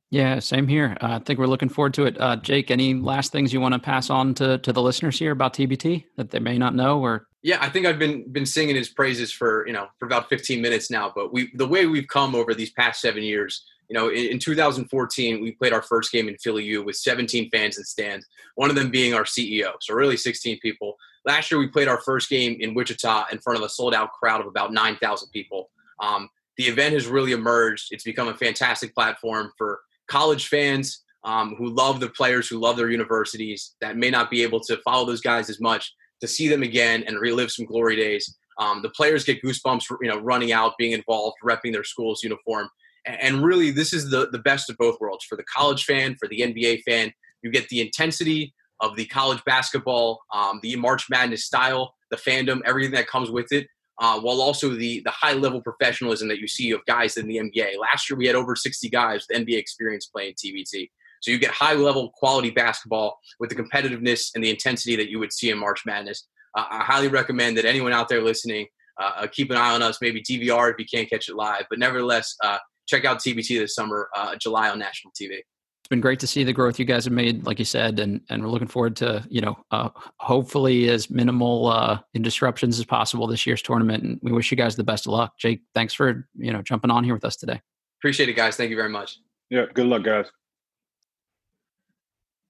Yeah, 0.09 0.39
same 0.39 0.67
here. 0.67 0.95
Uh, 1.01 1.19
I 1.19 1.19
think 1.19 1.37
we're 1.37 1.47
looking 1.47 1.67
forward 1.67 1.93
to 1.95 2.05
it. 2.05 2.19
Uh, 2.19 2.37
Jake, 2.37 2.71
any 2.71 2.93
last 2.93 3.33
things 3.33 3.51
you 3.51 3.59
want 3.59 3.73
to 3.73 3.79
pass 3.79 4.09
on 4.09 4.33
to, 4.35 4.57
to 4.59 4.71
the 4.71 4.81
listeners 4.81 5.19
here 5.19 5.31
about 5.31 5.53
TBT 5.53 6.05
that 6.15 6.29
they 6.29 6.39
may 6.39 6.57
not 6.57 6.75
know 6.75 7.01
or? 7.01 7.27
Yeah, 7.43 7.57
I 7.61 7.69
think 7.69 7.85
I've 7.85 7.99
been 7.99 8.29
been 8.31 8.45
singing 8.45 8.75
his 8.75 8.89
praises 8.89 9.31
for 9.31 9.65
you 9.67 9.73
know 9.73 9.87
for 9.99 10.05
about 10.05 10.27
15 10.29 10.61
minutes 10.61 10.89
now. 10.89 11.11
But 11.13 11.33
we 11.33 11.51
the 11.55 11.67
way 11.67 11.85
we've 11.85 12.07
come 12.07 12.35
over 12.35 12.53
these 12.53 12.71
past 12.71 13.01
seven 13.01 13.21
years, 13.21 13.63
you 13.89 13.93
know, 13.93 14.09
in, 14.09 14.31
in, 14.31 14.39
2014, 14.39 15.41
we 15.41 15.51
played 15.51 15.73
our 15.73 15.81
first 15.81 16.11
game 16.11 16.27
in 16.27 16.37
Philly 16.37 16.63
U 16.65 16.83
with 16.83 16.97
17 16.97 17.49
fans 17.49 17.77
in 17.77 17.83
stands, 17.85 18.25
one 18.55 18.69
of 18.69 18.75
them 18.75 18.91
being 18.91 19.13
our 19.13 19.23
CEO. 19.23 19.73
So 19.81 19.93
really 19.93 20.17
16 20.17 20.59
people. 20.61 20.97
Last 21.25 21.51
year, 21.51 21.59
we 21.59 21.67
played 21.67 21.87
our 21.87 22.01
first 22.01 22.29
game 22.29 22.57
in 22.59 22.73
Wichita 22.73 23.27
in 23.31 23.39
front 23.39 23.59
of 23.59 23.63
a 23.63 23.69
sold 23.69 23.93
out 23.93 24.11
crowd 24.11 24.41
of 24.41 24.47
about 24.47 24.73
9,000 24.73 25.29
people. 25.29 25.69
Um, 26.01 26.29
the 26.57 26.65
event 26.65 26.93
has 26.93 27.07
really 27.07 27.31
emerged. 27.31 27.87
It's 27.91 28.03
become 28.03 28.27
a 28.27 28.33
fantastic 28.33 28.93
platform 28.93 29.51
for 29.57 29.79
college 30.07 30.47
fans 30.47 31.03
um, 31.23 31.55
who 31.57 31.69
love 31.69 31.99
the 31.99 32.09
players, 32.09 32.47
who 32.47 32.59
love 32.59 32.77
their 32.77 32.89
universities, 32.89 33.75
that 33.81 33.97
may 33.97 34.09
not 34.09 34.29
be 34.29 34.43
able 34.43 34.59
to 34.61 34.77
follow 34.77 35.05
those 35.05 35.21
guys 35.21 35.49
as 35.49 35.59
much, 35.59 35.93
to 36.21 36.27
see 36.27 36.47
them 36.47 36.63
again 36.63 37.03
and 37.05 37.19
relive 37.19 37.51
some 37.51 37.65
glory 37.65 37.95
days. 37.95 38.35
Um, 38.59 38.81
the 38.81 38.89
players 38.89 39.23
get 39.23 39.41
goosebumps, 39.43 39.83
you 40.01 40.07
know, 40.07 40.19
running 40.19 40.51
out, 40.51 40.77
being 40.77 40.93
involved, 40.93 41.37
repping 41.43 41.71
their 41.71 41.83
school's 41.83 42.23
uniform 42.23 42.69
and 43.07 43.43
really 43.43 43.71
this 43.71 43.93
is 43.93 44.09
the 44.09 44.29
the 44.31 44.39
best 44.39 44.69
of 44.69 44.77
both 44.77 44.99
worlds. 44.99 45.25
For 45.25 45.35
the 45.35 45.43
college 45.43 45.85
fan 45.85 46.15
for 46.19 46.27
the 46.27 46.41
nba 46.41 46.81
fan 46.83 47.11
you 47.41 47.51
get 47.51 47.69
the 47.69 47.81
intensity 47.81 48.53
of 48.79 48.95
the 48.95 49.05
college 49.05 49.41
basketball 49.45 50.21
um, 50.33 50.59
the 50.61 50.75
march 50.75 51.07
madness 51.09 51.45
style 51.45 51.95
the 52.11 52.17
fandom 52.17 52.61
everything 52.65 52.93
that 52.93 53.07
comes 53.07 53.29
with 53.29 53.51
it 53.51 53.67
uh, 53.99 54.19
while 54.19 54.41
also 54.41 54.69
the 54.69 55.01
the 55.05 55.11
high 55.11 55.33
level 55.33 55.61
professionalism 55.61 56.27
that 56.27 56.39
you 56.39 56.47
see 56.47 56.71
of 56.71 56.81
guys 56.85 57.17
in 57.17 57.27
the 57.27 57.37
nba 57.37 57.77
last 57.79 58.09
year 58.09 58.17
we 58.17 58.27
had 58.27 58.35
over 58.35 58.55
60 58.55 58.89
guys 58.89 59.25
with 59.27 59.45
nba 59.45 59.57
experience 59.57 60.05
playing 60.07 60.33
tbt 60.33 60.89
so 61.21 61.31
you 61.31 61.39
get 61.39 61.51
high 61.51 61.73
level 61.73 62.11
quality 62.15 62.49
basketball 62.49 63.19
with 63.39 63.49
the 63.49 63.55
competitiveness 63.55 64.31
and 64.35 64.43
the 64.43 64.49
intensity 64.49 64.95
that 64.95 65.09
you 65.09 65.19
would 65.19 65.33
see 65.33 65.49
in 65.49 65.57
march 65.57 65.83
madness. 65.85 66.27
Uh, 66.55 66.65
i 66.69 66.83
highly 66.83 67.07
recommend 67.07 67.57
that 67.57 67.65
anyone 67.65 67.93
out 67.93 68.09
there 68.09 68.21
listening 68.21 68.67
uh, 69.01 69.11
uh 69.17 69.27
keep 69.27 69.51
an 69.51 69.57
eye 69.57 69.73
on 69.73 69.81
us. 69.81 69.99
Maybe 70.01 70.21
dvr 70.21 70.71
if 70.71 70.79
you 70.79 70.85
can't 70.85 71.09
catch 71.09 71.29
it 71.29 71.35
live. 71.35 71.65
But 71.69 71.79
nevertheless 71.79 72.35
uh, 72.43 72.57
check 72.87 73.05
out 73.05 73.19
TBT 73.19 73.59
this 73.59 73.75
summer, 73.75 74.09
uh, 74.15 74.35
July 74.35 74.69
on 74.69 74.79
national 74.79 75.11
TV. 75.11 75.39
It's 75.87 75.89
been 75.89 76.01
great 76.01 76.19
to 76.19 76.27
see 76.27 76.43
the 76.43 76.51
growth 76.51 76.79
you 76.79 76.85
guys 76.85 77.05
have 77.05 77.13
made, 77.13 77.45
like 77.45 77.59
you 77.59 77.65
said, 77.65 77.99
and 77.99 78.19
and 78.29 78.43
we're 78.43 78.49
looking 78.49 78.67
forward 78.67 78.95
to 78.97 79.25
you 79.29 79.39
know 79.39 79.57
uh, 79.71 79.89
hopefully 80.19 80.89
as 80.89 81.09
minimal 81.09 81.67
uh, 81.67 81.99
in 82.13 82.21
disruptions 82.21 82.77
as 82.77 82.85
possible 82.85 83.25
this 83.25 83.45
year's 83.45 83.61
tournament. 83.61 84.03
And 84.03 84.19
we 84.21 84.31
wish 84.33 84.51
you 84.51 84.57
guys 84.57 84.75
the 84.75 84.83
best 84.83 85.07
of 85.07 85.13
luck. 85.13 85.37
Jake, 85.37 85.61
thanks 85.73 85.93
for 85.93 86.27
you 86.35 86.51
know 86.51 86.61
jumping 86.61 86.91
on 86.91 87.03
here 87.03 87.13
with 87.13 87.23
us 87.23 87.37
today. 87.37 87.61
Appreciate 88.01 88.27
it, 88.27 88.33
guys. 88.33 88.57
Thank 88.57 88.69
you 88.69 88.75
very 88.75 88.89
much. 88.89 89.17
Yeah, 89.49 89.65
good 89.73 89.87
luck, 89.87 90.03
guys. 90.03 90.25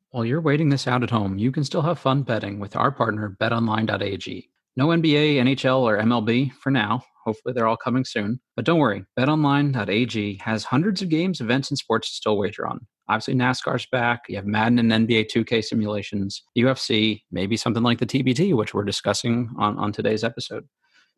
While 0.10 0.26
you're 0.26 0.42
waiting 0.42 0.70
this 0.70 0.88
out 0.88 1.04
at 1.04 1.12
home, 1.12 1.38
you 1.38 1.52
can 1.52 1.64
still 1.64 1.84
have 1.84 2.00
fun 2.00 2.24
betting 2.24 2.60
with 2.60 2.76
our 2.76 2.92
partner, 2.92 3.38
betonline.ag. 3.40 4.50
No 4.76 4.88
NBA, 4.88 5.36
NHL, 5.36 5.82
or 5.82 6.00
MLB 6.00 6.54
for 6.54 6.72
now. 6.72 7.04
Hopefully, 7.28 7.52
they're 7.52 7.68
all 7.68 7.76
coming 7.76 8.06
soon. 8.06 8.40
But 8.56 8.64
don't 8.64 8.80
worry, 8.80 9.04
betonline.ag 9.20 10.40
has 10.42 10.64
hundreds 10.64 11.02
of 11.02 11.10
games, 11.10 11.42
events, 11.42 11.70
and 11.70 11.78
sports 11.78 12.08
to 12.08 12.16
still 12.16 12.38
wager 12.38 12.66
on. 12.66 12.88
Obviously, 13.10 13.36
NASCAR's 13.36 13.86
back. 13.86 14.22
You 14.30 14.38
have 14.38 14.46
Madden 14.46 14.80
and 14.80 15.10
NBA 15.10 15.30
2K 15.30 15.62
simulations, 15.62 16.42
UFC, 16.58 17.24
maybe 17.30 17.58
something 17.58 17.84
like 17.84 18.00
the 18.00 18.06
TBT, 18.06 18.56
which 18.56 18.74
we're 18.74 18.86
discussing 18.86 19.50
on, 19.60 19.78
on 19.78 19.92
today's 19.92 20.24
episode. 20.24 20.66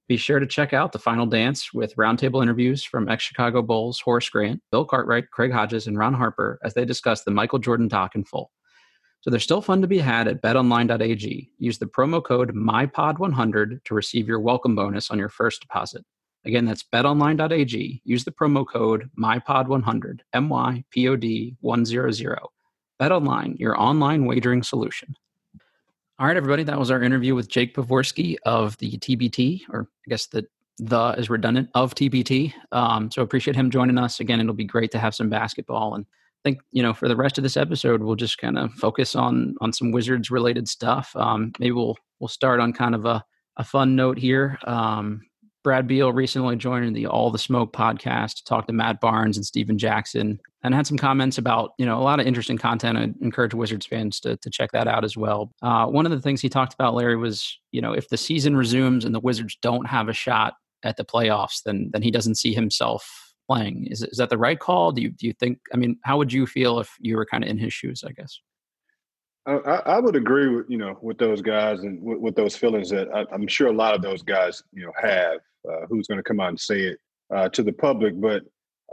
Be 0.07 0.17
sure 0.17 0.39
to 0.39 0.47
check 0.47 0.73
out 0.73 0.93
The 0.93 0.97
Final 0.97 1.27
Dance 1.27 1.75
with 1.75 1.95
roundtable 1.95 2.41
interviews 2.41 2.83
from 2.83 3.07
ex 3.07 3.25
Chicago 3.25 3.61
Bulls 3.61 3.99
Horace 3.99 4.29
Grant, 4.29 4.63
Bill 4.71 4.85
Cartwright, 4.85 5.29
Craig 5.29 5.51
Hodges, 5.51 5.85
and 5.85 5.95
Ron 5.95 6.15
Harper 6.15 6.57
as 6.63 6.73
they 6.73 6.85
discuss 6.85 7.23
the 7.23 7.29
Michael 7.29 7.59
Jordan 7.59 7.87
doc 7.87 8.15
in 8.15 8.23
full. 8.23 8.49
So 9.21 9.29
there's 9.29 9.43
still 9.43 9.61
fun 9.61 9.81
to 9.81 9.87
be 9.87 9.99
had 9.99 10.27
at 10.27 10.41
betonline.ag. 10.41 11.51
Use 11.57 11.77
the 11.77 11.85
promo 11.85 12.23
code 12.23 12.55
MyPod100 12.55 13.83
to 13.83 13.93
receive 13.93 14.27
your 14.27 14.39
welcome 14.39 14.75
bonus 14.75 15.11
on 15.11 15.17
your 15.17 15.29
first 15.29 15.61
deposit. 15.61 16.05
Again, 16.45 16.65
that's 16.65 16.83
betonline.ag. 16.83 18.01
Use 18.05 18.23
the 18.23 18.31
promo 18.31 18.65
code 18.65 19.09
MyPod100, 19.19 20.21
M 20.33 20.47
Y 20.49 20.83
P 20.89 21.07
O 21.09 21.15
D 21.15 21.57
100. 21.59 22.39
BetOnline, 22.99 23.57
your 23.57 23.79
online 23.79 24.25
wagering 24.25 24.61
solution. 24.61 25.15
All 26.17 26.27
right, 26.27 26.35
everybody, 26.35 26.63
that 26.63 26.77
was 26.77 26.91
our 26.91 27.01
interview 27.01 27.33
with 27.33 27.47
Jake 27.47 27.73
Pavorsky 27.73 28.35
of 28.45 28.77
the 28.79 28.97
TBT, 28.97 29.61
or 29.69 29.87
I 30.05 30.09
guess 30.09 30.27
the 30.27 30.45
the 30.77 31.09
is 31.17 31.29
redundant 31.29 31.69
of 31.75 31.93
TBT. 31.93 32.53
Um, 32.71 33.11
so 33.11 33.21
appreciate 33.21 33.55
him 33.55 33.69
joining 33.69 33.97
us 33.97 34.21
again. 34.21 34.39
It'll 34.39 34.53
be 34.53 34.63
great 34.63 34.91
to 34.91 34.99
have 34.99 35.13
some 35.13 35.29
basketball 35.29 35.95
and 35.95 36.05
think 36.43 36.59
you 36.71 36.83
know 36.83 36.93
for 36.93 37.07
the 37.07 37.15
rest 37.15 37.37
of 37.37 37.43
this 37.43 37.57
episode 37.57 38.01
we'll 38.01 38.15
just 38.15 38.37
kind 38.37 38.57
of 38.57 38.71
focus 38.73 39.15
on 39.15 39.55
on 39.61 39.73
some 39.73 39.91
wizards 39.91 40.31
related 40.31 40.67
stuff. 40.67 41.11
Um, 41.15 41.51
maybe 41.59 41.71
we'll 41.71 41.97
we'll 42.19 42.27
start 42.27 42.59
on 42.59 42.73
kind 42.73 42.95
of 42.95 43.05
a, 43.05 43.23
a 43.57 43.63
fun 43.63 43.95
note 43.95 44.17
here. 44.17 44.57
Um, 44.65 45.21
brad 45.63 45.87
beal 45.87 46.13
recently 46.13 46.55
joined 46.55 46.95
the 46.95 47.07
all 47.07 47.31
the 47.31 47.37
smoke 47.37 47.73
podcast 47.73 48.35
to 48.35 48.43
talk 48.45 48.65
to 48.65 48.71
matt 48.71 49.01
barnes 49.01 49.35
and 49.35 49.45
stephen 49.45 49.77
jackson 49.77 50.39
and 50.63 50.75
had 50.75 50.87
some 50.87 50.97
comments 50.97 51.37
about 51.37 51.71
you 51.77 51.85
know 51.85 51.97
a 51.99 52.03
lot 52.03 52.19
of 52.19 52.27
interesting 52.27 52.57
content. 52.57 52.97
I 52.97 53.13
encourage 53.21 53.53
wizards 53.53 53.85
fans 53.85 54.19
to, 54.21 54.35
to 54.37 54.49
check 54.49 54.71
that 54.71 54.87
out 54.87 55.03
as 55.03 55.15
well. 55.15 55.51
Uh, 55.61 55.85
one 55.85 56.05
of 56.05 56.11
the 56.11 56.19
things 56.19 56.41
he 56.41 56.49
talked 56.49 56.73
about 56.73 56.93
larry 56.93 57.15
was 57.15 57.57
you 57.71 57.81
know 57.81 57.93
if 57.93 58.09
the 58.09 58.17
season 58.17 58.55
resumes 58.55 59.05
and 59.05 59.15
the 59.15 59.19
wizards 59.19 59.57
don't 59.61 59.87
have 59.87 60.09
a 60.09 60.13
shot 60.13 60.55
at 60.83 60.97
the 60.97 61.05
playoffs 61.05 61.61
then 61.63 61.89
then 61.91 62.01
he 62.01 62.11
doesn't 62.11 62.35
see 62.35 62.53
himself 62.53 63.28
playing. 63.49 63.87
Is, 63.87 64.03
is 64.03 64.17
that 64.17 64.29
the 64.29 64.37
right 64.37 64.59
call? 64.59 64.91
Do 64.91 65.01
you 65.01 65.09
do 65.09 65.27
you 65.27 65.33
think? 65.33 65.59
I 65.73 65.77
mean, 65.77 65.97
how 66.03 66.17
would 66.17 66.31
you 66.31 66.45
feel 66.45 66.79
if 66.79 66.95
you 66.99 67.17
were 67.17 67.25
kind 67.25 67.43
of 67.43 67.49
in 67.49 67.57
his 67.57 67.73
shoes? 67.73 68.03
I 68.07 68.11
guess. 68.11 68.39
I, 69.45 69.81
I 69.95 69.99
would 69.99 70.15
agree 70.15 70.47
with 70.47 70.65
you 70.69 70.77
know 70.77 70.97
with 71.01 71.17
those 71.17 71.41
guys 71.41 71.79
and 71.79 72.01
with, 72.01 72.19
with 72.19 72.35
those 72.35 72.55
feelings 72.55 72.89
that 72.91 73.07
I, 73.13 73.25
am 73.33 73.47
sure 73.47 73.67
a 73.67 73.73
lot 73.73 73.95
of 73.95 74.01
those 74.01 74.21
guys 74.21 74.61
you 74.73 74.85
know 74.85 74.93
have. 75.01 75.39
Uh, 75.69 75.85
who's 75.89 76.07
going 76.07 76.17
to 76.17 76.23
come 76.23 76.39
out 76.39 76.47
and 76.47 76.59
say 76.59 76.79
it 76.83 76.99
uh, 77.35 77.49
to 77.49 77.61
the 77.61 77.73
public? 77.73 78.13
But 78.19 78.43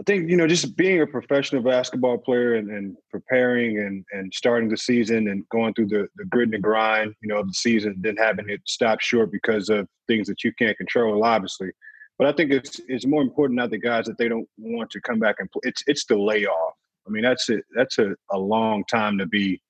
I 0.00 0.02
think 0.04 0.28
you 0.28 0.36
know 0.36 0.46
just 0.46 0.76
being 0.76 1.00
a 1.00 1.06
professional 1.06 1.62
basketball 1.62 2.18
player 2.18 2.54
and, 2.54 2.70
and 2.70 2.96
preparing 3.10 3.78
and, 3.78 4.04
and 4.12 4.32
starting 4.34 4.68
the 4.68 4.76
season 4.76 5.28
and 5.28 5.48
going 5.50 5.74
through 5.74 5.88
the, 5.88 6.08
the 6.16 6.24
grit 6.24 6.46
and 6.46 6.54
the 6.54 6.58
grind, 6.58 7.14
you 7.20 7.28
know, 7.28 7.38
of 7.38 7.46
the 7.46 7.54
season, 7.54 7.96
then 8.00 8.16
having 8.16 8.48
it 8.48 8.60
stop 8.66 9.00
short 9.00 9.30
because 9.30 9.68
of 9.68 9.86
things 10.08 10.26
that 10.26 10.42
you 10.42 10.52
can't 10.58 10.76
control, 10.76 11.22
obviously. 11.24 11.70
But 12.18 12.28
I 12.28 12.32
think 12.32 12.50
it's 12.50 12.80
it's 12.88 13.06
more 13.06 13.22
important 13.22 13.58
now 13.58 13.66
the 13.66 13.78
guys 13.78 14.06
that 14.06 14.18
they 14.18 14.28
don't 14.28 14.48
want 14.56 14.90
to 14.90 15.00
come 15.00 15.18
back 15.18 15.36
and 15.38 15.50
play. 15.50 15.60
It's 15.64 15.82
it's 15.86 16.06
the 16.06 16.16
layoff. 16.16 16.74
I 17.06 17.10
mean, 17.10 17.22
that's 17.22 17.48
it. 17.48 17.64
That's 17.74 17.98
a, 17.98 18.14
a 18.30 18.38
long 18.38 18.84
time 18.90 19.18
to 19.18 19.26
be 19.26 19.60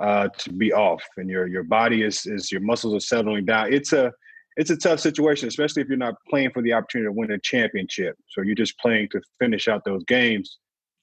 uh, 0.00 0.28
to 0.38 0.52
be 0.52 0.72
off, 0.72 1.04
and 1.16 1.28
your 1.28 1.46
your 1.46 1.64
body 1.64 2.02
is 2.02 2.26
is 2.26 2.50
your 2.50 2.62
muscles 2.62 2.94
are 2.94 3.00
settling 3.00 3.44
down. 3.44 3.72
It's 3.72 3.92
a 3.92 4.12
it's 4.56 4.70
a 4.70 4.76
tough 4.76 5.00
situation, 5.00 5.48
especially 5.48 5.82
if 5.82 5.88
you're 5.88 5.96
not 5.96 6.14
playing 6.28 6.50
for 6.50 6.62
the 6.62 6.72
opportunity 6.72 7.08
to 7.08 7.12
win 7.12 7.30
a 7.30 7.38
championship. 7.38 8.16
So 8.28 8.42
you're 8.42 8.54
just 8.54 8.78
playing 8.78 9.08
to 9.12 9.20
finish 9.38 9.68
out 9.68 9.84
those 9.84 10.04
games. 10.04 10.58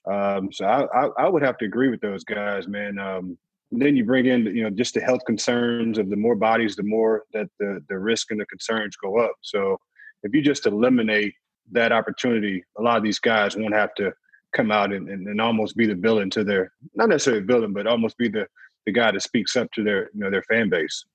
Um, 0.10 0.52
so 0.52 0.65
I, 0.65 0.86
I, 0.93 1.10
I 1.17 1.30
would 1.30 1.41
have 1.43 1.58
to 1.60 1.65
agree 1.65 1.89
with 1.89 2.02
those 2.02 2.23
guys, 2.23 2.67
man. 2.67 2.99
Um, 2.99 3.38
then 3.71 3.95
you 3.95 4.04
bring 4.04 4.25
in 4.25 4.45
you 4.45 4.63
know 4.63 4.69
just 4.71 4.95
the 4.95 5.02
health 5.02 5.21
concerns 5.25 5.99
of 5.99 6.10
the 6.10 6.15
more 6.15 6.36
bodies, 6.36 6.75
the 6.75 6.84
more 6.84 7.23
that 7.34 7.47
the 7.60 7.84
the 7.89 7.97
risk 7.97 8.32
and 8.32 8.39
the 8.39 8.45
concerns 8.47 8.95
go 8.95 9.19
up. 9.19 9.34
So 9.41 9.78
if 10.23 10.34
you 10.34 10.41
just 10.41 10.65
eliminate 10.65 11.34
that 11.71 11.91
opportunity, 11.91 12.63
a 12.77 12.82
lot 12.82 12.97
of 12.97 13.03
these 13.03 13.19
guys 13.19 13.55
won't 13.55 13.73
have 13.73 13.93
to 13.95 14.12
come 14.55 14.71
out 14.71 14.91
and, 14.91 15.10
and, 15.10 15.27
and 15.27 15.39
almost 15.39 15.77
be 15.77 15.86
the 15.86 15.95
villain 15.95 16.29
to 16.32 16.43
their 16.43 16.71
not 16.95 17.10
necessarily 17.10 17.43
villain, 17.43 17.73
but 17.73 17.88
almost 17.88 18.17
be 18.17 18.27
the 18.27 18.47
the 18.86 18.91
guy 18.91 19.12
that 19.12 19.21
speaks 19.21 19.55
up 19.55 19.71
to 19.73 19.84
their 19.84 20.10
you 20.13 20.21
know 20.21 20.32
their 20.32 20.43
fan 20.43 20.69
base. 20.69 21.05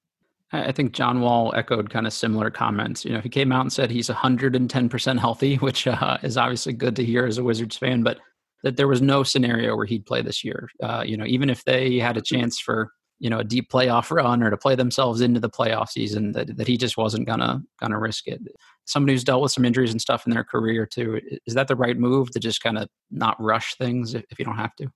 I 0.52 0.70
think 0.70 0.92
John 0.92 1.20
Wall 1.20 1.52
echoed 1.56 1.90
kind 1.90 2.06
of 2.06 2.12
similar 2.12 2.48
comments. 2.50 3.04
You 3.04 3.12
know, 3.12 3.20
he 3.20 3.28
came 3.28 3.50
out 3.50 3.62
and 3.62 3.72
said 3.72 3.90
he's 3.90 4.08
110% 4.08 5.18
healthy, 5.18 5.56
which 5.66 5.88
uh, 5.88 6.18
is 6.22 6.36
obviously 6.36 6.72
good 6.72 6.94
to 6.96 7.04
hear 7.04 7.26
as 7.26 7.38
a 7.38 7.44
Wizards 7.44 7.76
fan, 7.76 8.02
but 8.02 8.18
that 8.62 8.76
there 8.76 8.86
was 8.86 9.02
no 9.02 9.24
scenario 9.24 9.76
where 9.76 9.86
he'd 9.86 10.06
play 10.06 10.22
this 10.22 10.44
year. 10.44 10.68
Uh, 10.82 11.02
you 11.04 11.16
know, 11.16 11.26
even 11.26 11.50
if 11.50 11.64
they 11.64 11.98
had 11.98 12.16
a 12.16 12.22
chance 12.22 12.60
for 12.60 12.92
you 13.18 13.30
know 13.30 13.38
a 13.38 13.44
deep 13.44 13.70
playoff 13.70 14.10
run 14.10 14.42
or 14.42 14.50
to 14.50 14.56
play 14.56 14.74
themselves 14.74 15.20
into 15.20 15.40
the 15.40 15.50
playoff 15.50 15.88
season 15.88 16.32
that, 16.32 16.56
that 16.56 16.66
he 16.66 16.76
just 16.76 16.96
wasn't 16.96 17.26
gonna 17.26 17.62
gonna 17.80 17.98
risk 17.98 18.26
it 18.26 18.40
somebody 18.84 19.12
who's 19.14 19.24
dealt 19.24 19.42
with 19.42 19.52
some 19.52 19.64
injuries 19.64 19.92
and 19.92 20.00
stuff 20.00 20.26
in 20.26 20.32
their 20.32 20.44
career 20.44 20.86
too 20.86 21.20
is 21.46 21.54
that 21.54 21.68
the 21.68 21.76
right 21.76 21.98
move 21.98 22.30
to 22.30 22.38
just 22.38 22.62
kind 22.62 22.78
of 22.78 22.88
not 23.10 23.40
rush 23.42 23.74
things 23.76 24.14
if, 24.14 24.24
if 24.30 24.38
you 24.38 24.44
don't 24.44 24.56
have 24.56 24.74
to? 24.76 24.88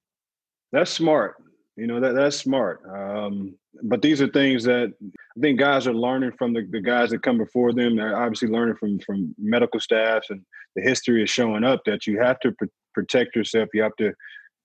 That's 0.73 0.91
smart. 0.91 1.37
You 1.77 1.87
know 1.87 2.01
that 2.01 2.15
that's 2.15 2.37
smart. 2.37 2.83
Um, 2.93 3.55
but 3.85 4.03
these 4.03 4.21
are 4.21 4.29
things 4.29 4.65
that 4.65 4.93
i 5.03 5.41
think 5.41 5.61
guys 5.61 5.87
are 5.87 5.95
learning 5.95 6.33
from 6.37 6.53
the, 6.53 6.67
the 6.71 6.81
guys 6.81 7.11
that 7.11 7.23
come 7.23 7.39
before 7.39 7.73
them. 7.73 7.97
They're 7.97 8.21
obviously 8.21 8.49
learning 8.49 8.77
from 8.77 8.99
from 9.01 9.35
medical 9.39 9.79
staffs 9.79 10.31
and 10.31 10.43
the 10.75 10.83
history 10.83 11.23
is 11.23 11.31
showing 11.31 11.65
up 11.65 11.83
that 11.87 12.07
you 12.07 12.19
have 12.21 12.41
to 12.41 12.53
pr- 12.53 12.65
protect 12.95 13.37
yourself. 13.37 13.69
You 13.73 13.83
have 13.83 13.97
to 13.97 14.13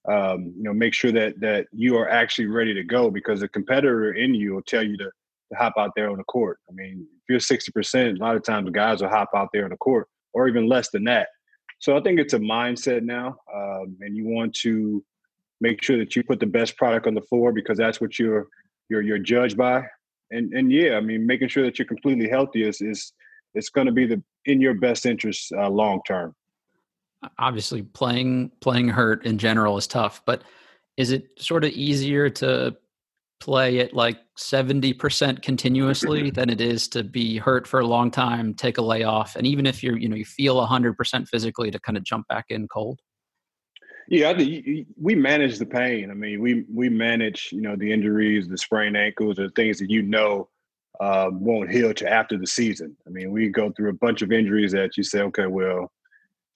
um, 0.09 0.53
you 0.57 0.63
know, 0.63 0.73
make 0.73 0.93
sure 0.93 1.11
that 1.11 1.39
that 1.39 1.67
you 1.71 1.97
are 1.97 2.09
actually 2.09 2.47
ready 2.47 2.73
to 2.73 2.83
go 2.83 3.09
because 3.09 3.41
a 3.41 3.47
competitor 3.47 4.13
in 4.13 4.33
you 4.33 4.53
will 4.53 4.61
tell 4.63 4.83
you 4.83 4.97
to 4.97 5.09
hop 5.55 5.73
out 5.77 5.91
there 5.95 6.09
on 6.09 6.17
the 6.17 6.23
court. 6.25 6.59
I 6.69 6.73
mean, 6.73 7.07
if 7.17 7.23
you're 7.29 7.39
60%, 7.39 8.15
a 8.15 8.23
lot 8.23 8.35
of 8.35 8.43
times 8.43 8.69
guys 8.71 9.01
will 9.01 9.09
hop 9.09 9.29
out 9.35 9.49
there 9.53 9.65
on 9.65 9.71
the 9.71 9.77
court 9.77 10.07
or 10.33 10.47
even 10.47 10.67
less 10.67 10.89
than 10.89 11.03
that. 11.05 11.27
So 11.79 11.97
I 11.97 12.01
think 12.01 12.19
it's 12.19 12.33
a 12.33 12.39
mindset 12.39 13.03
now, 13.03 13.35
um, 13.53 13.97
and 13.99 14.15
you 14.15 14.25
want 14.25 14.53
to 14.61 15.03
make 15.59 15.83
sure 15.83 15.97
that 15.97 16.15
you 16.15 16.23
put 16.23 16.39
the 16.39 16.45
best 16.45 16.77
product 16.77 17.07
on 17.07 17.13
the 17.13 17.21
floor 17.21 17.51
because 17.51 17.77
that's 17.77 17.99
what 17.99 18.17
you're 18.17 18.47
you're 18.89 19.01
you're 19.01 19.19
judged 19.19 19.57
by. 19.57 19.83
And 20.31 20.53
and 20.53 20.71
yeah, 20.71 20.95
I 20.95 21.01
mean, 21.01 21.27
making 21.27 21.49
sure 21.49 21.63
that 21.63 21.77
you're 21.77 21.85
completely 21.85 22.29
healthy 22.29 22.65
is 22.65 22.79
is 22.79 23.11
it's 23.53 23.69
going 23.69 23.87
to 23.87 23.91
be 23.91 24.05
the 24.05 24.23
in 24.45 24.61
your 24.61 24.75
best 24.75 25.05
interest 25.05 25.51
uh, 25.57 25.69
long 25.69 25.99
term 26.07 26.33
obviously 27.37 27.81
playing 27.81 28.51
playing 28.59 28.87
hurt 28.87 29.25
in 29.25 29.37
general 29.37 29.77
is 29.77 29.87
tough, 29.87 30.21
but 30.25 30.43
is 30.97 31.11
it 31.11 31.29
sort 31.37 31.63
of 31.63 31.71
easier 31.71 32.29
to 32.29 32.75
play 33.43 33.77
it 33.79 33.93
like 33.93 34.19
70% 34.37 35.41
continuously 35.41 36.29
than 36.37 36.49
it 36.49 36.61
is 36.61 36.87
to 36.89 37.03
be 37.03 37.37
hurt 37.37 37.67
for 37.67 37.81
a 37.81 37.85
long 37.85 38.09
time, 38.09 38.53
take 38.53 38.77
a 38.77 38.81
layoff, 38.81 39.35
and 39.35 39.45
even 39.45 39.65
if 39.65 39.83
you're, 39.83 39.97
you 39.97 40.07
know, 40.07 40.15
you 40.15 40.23
feel 40.23 40.65
100% 40.65 41.27
physically 41.27 41.69
to 41.69 41.79
kind 41.79 41.97
of 41.97 42.05
jump 42.05 42.25
back 42.29 42.45
in 42.47 42.69
cold? 42.69 43.01
Yeah, 44.07 44.33
we 44.33 45.15
manage 45.15 45.59
the 45.59 45.65
pain. 45.65 46.11
I 46.11 46.13
mean, 46.13 46.41
we 46.41 46.65
we 46.73 46.89
manage, 46.89 47.49
you 47.53 47.61
know, 47.61 47.77
the 47.77 47.89
injuries, 47.91 48.49
the 48.49 48.57
sprained 48.57 48.97
ankles, 48.97 49.37
the 49.37 49.49
things 49.55 49.79
that 49.79 49.89
you 49.89 50.01
know 50.01 50.49
uh, 50.99 51.29
won't 51.31 51.71
heal 51.71 51.93
to 51.93 52.09
after 52.09 52.37
the 52.37 52.45
season. 52.45 52.97
I 53.07 53.11
mean, 53.11 53.31
we 53.31 53.47
go 53.47 53.71
through 53.71 53.89
a 53.89 53.99
bunch 54.05 54.21
of 54.21 54.33
injuries 54.33 54.73
that 54.73 54.97
you 54.97 55.03
say, 55.03 55.21
okay, 55.21 55.47
well, 55.47 55.89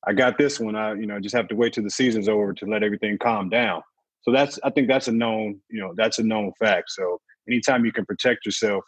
I 0.05 0.11
got 0.11 0.37
this 0.37 0.59
one. 0.59 0.75
I, 0.75 0.93
you 0.95 1.07
know, 1.07 1.21
just 1.21 1.35
have 1.35 1.47
to 1.47 1.55
wait 1.55 1.71
till 1.71 1.85
the 1.85 1.89
season's 1.89 2.27
over 2.27 2.53
to 2.53 2.65
let 2.65 2.83
everything 2.83 3.17
calm 3.17 3.47
down. 3.49 3.81
So 4.27 4.33
that's, 4.33 4.59
I 4.63 4.69
think 4.71 4.89
that's 4.89 5.07
a 5.07 5.13
known, 5.13 5.61
you 5.69 5.79
know, 5.79 5.93
that's 5.95 6.19
a 6.19 6.23
known 6.23 6.51
fact. 6.59 6.91
So 6.91 7.19
anytime 7.47 7.85
you 7.85 7.93
can 7.93 8.05
protect 8.05 8.45
yourself, 8.45 8.83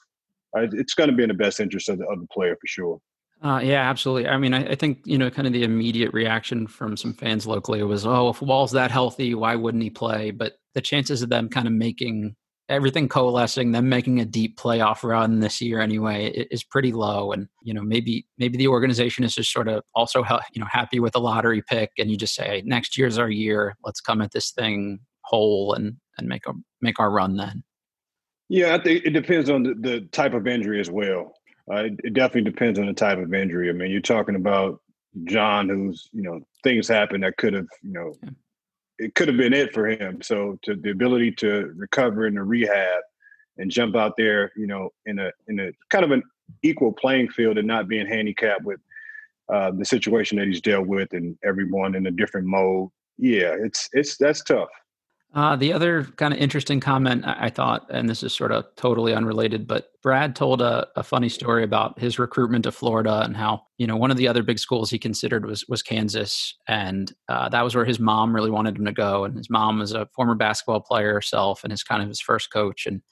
uh, 0.58 0.67
it's 0.73 0.93
going 0.93 1.10
to 1.10 1.15
be 1.15 1.23
in 1.23 1.30
the 1.30 1.36
best 1.36 1.62
interest 1.62 1.88
of 1.88 1.99
the, 1.99 2.06
other 2.08 2.25
player 2.32 2.56
for 2.60 2.67
sure. 2.67 2.99
Uh, 3.41 3.62
yeah, 3.63 3.89
absolutely. 3.89 4.28
I 4.28 4.38
mean, 4.38 4.54
I, 4.54 4.71
I, 4.71 4.75
think 4.75 4.99
you 5.06 5.17
know, 5.17 5.30
kind 5.30 5.47
of 5.47 5.54
the 5.54 5.63
immediate 5.63 6.12
reaction 6.12 6.67
from 6.67 6.97
some 6.97 7.13
fans 7.13 7.47
locally 7.47 7.82
was, 7.84 8.06
"Oh, 8.06 8.30
if 8.30 8.41
Wall's 8.41 8.73
that 8.73 8.91
healthy, 8.91 9.34
why 9.34 9.56
wouldn't 9.56 9.82
he 9.82 9.89
play?" 9.89 10.32
But 10.32 10.56
the 10.73 10.82
chances 10.82 11.21
of 11.21 11.30
them 11.30 11.47
kind 11.47 11.65
of 11.65 11.71
making 11.71 12.36
everything 12.67 13.08
coalescing, 13.08 13.71
them 13.71 13.88
making 13.88 14.19
a 14.19 14.25
deep 14.25 14.58
playoff 14.58 15.04
run 15.04 15.39
this 15.39 15.62
year 15.62 15.80
anyway 15.80 16.47
is 16.52 16.65
pretty 16.65 16.91
low. 16.91 17.32
And 17.32 17.47
you 17.63 17.73
know, 17.73 17.82
maybe 17.82 18.28
maybe 18.38 18.58
the 18.58 18.67
organization 18.67 19.23
is 19.23 19.36
just 19.36 19.54
sort 19.54 19.69
of 19.69 19.84
also 19.95 20.25
you 20.54 20.60
know 20.60 20.67
happy 20.69 20.99
with 20.99 21.15
a 21.15 21.19
lottery 21.19 21.62
pick, 21.62 21.91
and 21.97 22.12
you 22.12 22.17
just 22.17 22.36
say 22.36 22.62
next 22.65 22.97
year's 22.97 23.17
our 23.17 23.30
year. 23.30 23.78
Let's 23.86 24.02
come 24.02 24.21
at 24.21 24.32
this 24.32 24.52
thing 24.52 24.99
whole 25.30 25.74
and 25.74 25.96
and 26.18 26.28
make 26.28 26.46
a 26.48 26.54
make 26.82 27.00
our 27.00 27.12
run 27.12 27.38
then. 27.38 27.63
Yeah, 28.50 28.76
I 28.76 28.82
think 28.82 29.06
it 29.06 29.12
depends 29.12 29.50
on 29.50 29.63
the, 29.63 29.76
the 29.76 30.02
type 30.12 30.34
of 30.34 30.48
injury 30.48 30.80
as 30.80 30.89
well. 30.89 31.34
Uh, 31.72 31.84
it, 31.84 32.00
it 32.04 32.13
definitely 32.13 32.50
depends 32.50 32.80
on 32.80 32.88
the 32.88 32.94
type 32.94 33.20
of 33.20 33.34
injury. 33.34 33.70
I 33.70 33.74
mean, 33.74 33.92
you're 33.92 34.02
talking 34.02 34.36
about 34.36 34.82
John, 35.26 35.70
who's 35.70 36.10
you 36.12 36.24
know 36.24 36.42
things 36.63 36.88
happen 36.88 37.22
that 37.22 37.38
could 37.38 37.54
have 37.54 37.68
you 37.82 37.94
know. 37.94 38.13
Yeah 38.24 38.32
it 39.00 39.15
could 39.15 39.30
have 39.30 39.38
been 39.38 39.54
it 39.54 39.74
for 39.74 39.88
him. 39.88 40.22
So 40.22 40.60
to 40.63 40.76
the 40.76 40.92
ability 40.92 41.32
to 41.38 41.74
recover 41.76 42.28
in 42.28 42.36
the 42.36 42.44
rehab 42.44 43.02
and 43.58 43.72
jump 43.72 43.96
out 43.96 44.13
there, 44.18 44.52
you 44.56 44.68
know, 44.68 44.89
in 45.06 45.20
a 45.20 45.32
in 45.48 45.60
a 45.60 45.72
kind 45.89 46.04
of 46.04 46.12
an 46.12 46.22
equal 46.62 46.92
playing 46.92 47.30
field 47.30 47.58
and 47.58 47.68
not 47.68 47.88
being 47.88 48.06
handicapped 48.06 48.63
with 48.63 48.80
uh, 49.52 49.72
the 49.72 49.86
situation 49.86 50.38
that 50.38 50.48
he's 50.48 50.62
dealt 50.62 50.86
with 50.86 51.13
and 51.13 51.38
everyone 51.44 51.96
in 51.96 52.06
a 52.08 52.12
different 52.12 52.46
mode. 52.46 52.89
Yeah, 53.18 53.56
it's 53.58 53.89
it's 53.94 54.18
that's 54.18 54.44
tough. 54.44 54.70
Uh, 55.36 55.56
the 55.56 55.72
other 55.72 56.06
kind 56.15 56.34
of 56.34 56.39
interesting 56.39 56.80
comment 56.80 57.24
I 57.24 57.52
thought, 57.52 57.86
and 57.92 58.10
this 58.10 58.24
is 58.24 58.34
sort 58.34 58.52
of 58.52 58.65
totally 58.76 59.13
unrelated, 59.13 59.68
but 59.68 59.92
Brad 60.02 60.36
told 60.36 60.60
a, 60.60 60.88
a, 60.96 61.04
funny 61.04 61.30
story 61.30 61.63
about 61.63 62.00
his 62.00 62.18
recruitment 62.18 62.63
to 62.63 62.72
Florida 62.72 63.22
and 63.24 63.38
how 63.38 63.62
you 63.78 63.86
know 63.86 63.96
one 63.96 64.10
of 64.10 64.18
the 64.18 64.28
other 64.28 64.42
big 64.42 64.58
schools 64.58 64.89
he 64.89 64.98
considered 64.98 65.46
was 65.46 65.63
was 65.70 65.84
Kansas, 65.84 66.56
and 66.68 67.13
uh, 67.28 67.48
that 67.50 67.63
was 67.63 67.76
where 67.76 67.86
his 67.86 68.00
mom 68.00 68.34
really 68.34 68.50
wanted 68.50 68.76
him 68.76 68.86
to 68.86 68.92
go. 68.92 69.24
And 69.24 69.38
his 69.38 69.52
mom 69.52 69.78
was 69.78 69.92
a 69.92 70.08
former 70.15 70.34
basketball 70.34 70.82
player 70.82 71.13
herself, 71.13 71.63
and 71.63 71.72
is 71.72 71.84
kind 71.84 72.02
of 72.02 72.08
his 72.08 72.22
first 72.22 72.52
coach. 72.52 72.88
And 72.88 73.04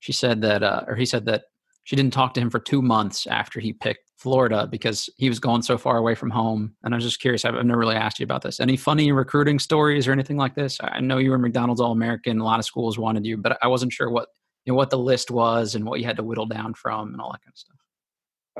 she 0.00 0.12
said 0.12 0.40
that, 0.40 0.62
uh, 0.62 0.84
or 0.86 0.96
he 0.96 1.04
said 1.04 1.26
that 1.26 1.44
she 1.88 1.96
didn't 1.96 2.12
talk 2.12 2.34
to 2.34 2.40
him 2.42 2.50
for 2.50 2.58
two 2.58 2.82
months 2.82 3.26
after 3.26 3.60
he 3.60 3.72
picked 3.72 4.10
Florida 4.18 4.68
because 4.70 5.08
he 5.16 5.30
was 5.30 5.40
going 5.40 5.62
so 5.62 5.78
far 5.78 5.96
away 5.96 6.14
from 6.14 6.28
home. 6.28 6.74
And 6.84 6.92
I 6.92 6.98
was 6.98 7.04
just 7.04 7.18
curious, 7.18 7.46
I've, 7.46 7.54
I've 7.54 7.64
never 7.64 7.80
really 7.80 7.96
asked 7.96 8.20
you 8.20 8.24
about 8.24 8.42
this. 8.42 8.60
Any 8.60 8.76
funny 8.76 9.10
recruiting 9.10 9.58
stories 9.58 10.06
or 10.06 10.12
anything 10.12 10.36
like 10.36 10.54
this? 10.54 10.76
I 10.82 11.00
know 11.00 11.16
you 11.16 11.30
were 11.30 11.38
McDonald's 11.38 11.80
All 11.80 11.92
American. 11.92 12.40
A 12.40 12.44
lot 12.44 12.58
of 12.58 12.66
schools 12.66 12.98
wanted 12.98 13.24
you, 13.24 13.38
but 13.38 13.56
I 13.62 13.68
wasn't 13.68 13.94
sure 13.94 14.10
what 14.10 14.28
you 14.66 14.74
know, 14.74 14.76
what 14.76 14.90
the 14.90 14.98
list 14.98 15.30
was 15.30 15.76
and 15.76 15.86
what 15.86 15.98
you 15.98 16.04
had 16.04 16.18
to 16.18 16.22
whittle 16.22 16.44
down 16.44 16.74
from 16.74 17.14
and 17.14 17.22
all 17.22 17.32
that 17.32 17.40
kind 17.42 17.54
of 17.54 17.58
stuff. 17.58 17.76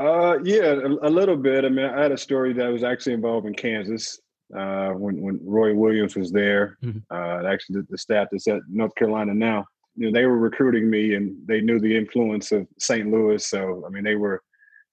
Uh, 0.00 0.38
yeah, 0.42 0.80
a, 1.02 1.08
a 1.08 1.10
little 1.10 1.36
bit. 1.36 1.66
I 1.66 1.68
mean, 1.68 1.84
I 1.84 2.00
had 2.00 2.12
a 2.12 2.16
story 2.16 2.54
that 2.54 2.72
was 2.72 2.82
actually 2.82 3.12
involved 3.12 3.46
in 3.46 3.52
Kansas 3.52 4.18
uh, 4.56 4.92
when 4.92 5.20
when 5.20 5.38
Roy 5.44 5.74
Williams 5.74 6.16
was 6.16 6.32
there. 6.32 6.78
Mm-hmm. 6.82 7.00
Uh, 7.10 7.46
actually, 7.46 7.80
the, 7.80 7.86
the 7.90 7.98
staff 7.98 8.28
that's 8.32 8.48
at 8.48 8.60
North 8.70 8.94
Carolina 8.94 9.34
now, 9.34 9.66
you 9.98 10.06
know, 10.06 10.12
they 10.18 10.26
were 10.26 10.38
recruiting 10.38 10.88
me, 10.88 11.14
and 11.14 11.36
they 11.46 11.60
knew 11.60 11.80
the 11.80 11.96
influence 11.96 12.52
of 12.52 12.68
St. 12.78 13.10
Louis. 13.10 13.44
So, 13.44 13.82
I 13.84 13.90
mean, 13.90 14.04
they 14.04 14.14
were 14.14 14.42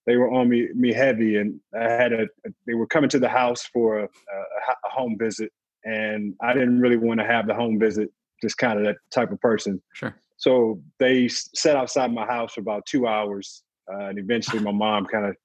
they 0.08 0.18
were 0.18 0.32
on 0.32 0.50
me 0.50 0.70
me 0.74 0.92
heavy, 0.92 1.38
and 1.38 1.60
I 1.80 1.84
had 1.84 2.12
a. 2.12 2.28
They 2.66 2.74
were 2.74 2.88
coming 2.88 3.10
to 3.12 3.20
the 3.20 3.30
house 3.30 3.66
for 3.72 4.00
a, 4.00 4.06
a, 4.06 4.90
home 4.90 5.16
visit, 5.20 5.52
and 5.84 6.34
I 6.42 6.54
didn't 6.54 6.80
really 6.80 6.98
want 6.98 7.20
to 7.20 7.26
have 7.26 7.46
the 7.48 7.54
home 7.54 7.80
visit. 7.80 8.10
Just 8.42 8.58
kind 8.58 8.80
of 8.80 8.86
that 8.86 8.96
type 9.14 9.32
of 9.32 9.40
person. 9.42 9.82
Sure. 9.94 10.16
So 10.38 10.82
they 11.00 11.28
sat 11.28 11.76
outside 11.76 12.12
my 12.12 12.26
house 12.26 12.54
for 12.54 12.62
about 12.62 12.86
two 12.88 13.08
hours, 13.08 13.64
uh, 13.92 14.06
and 14.06 14.18
eventually 14.18 14.62
my 14.62 14.72
mom 14.72 15.06
kind 15.06 15.26
of, 15.26 15.36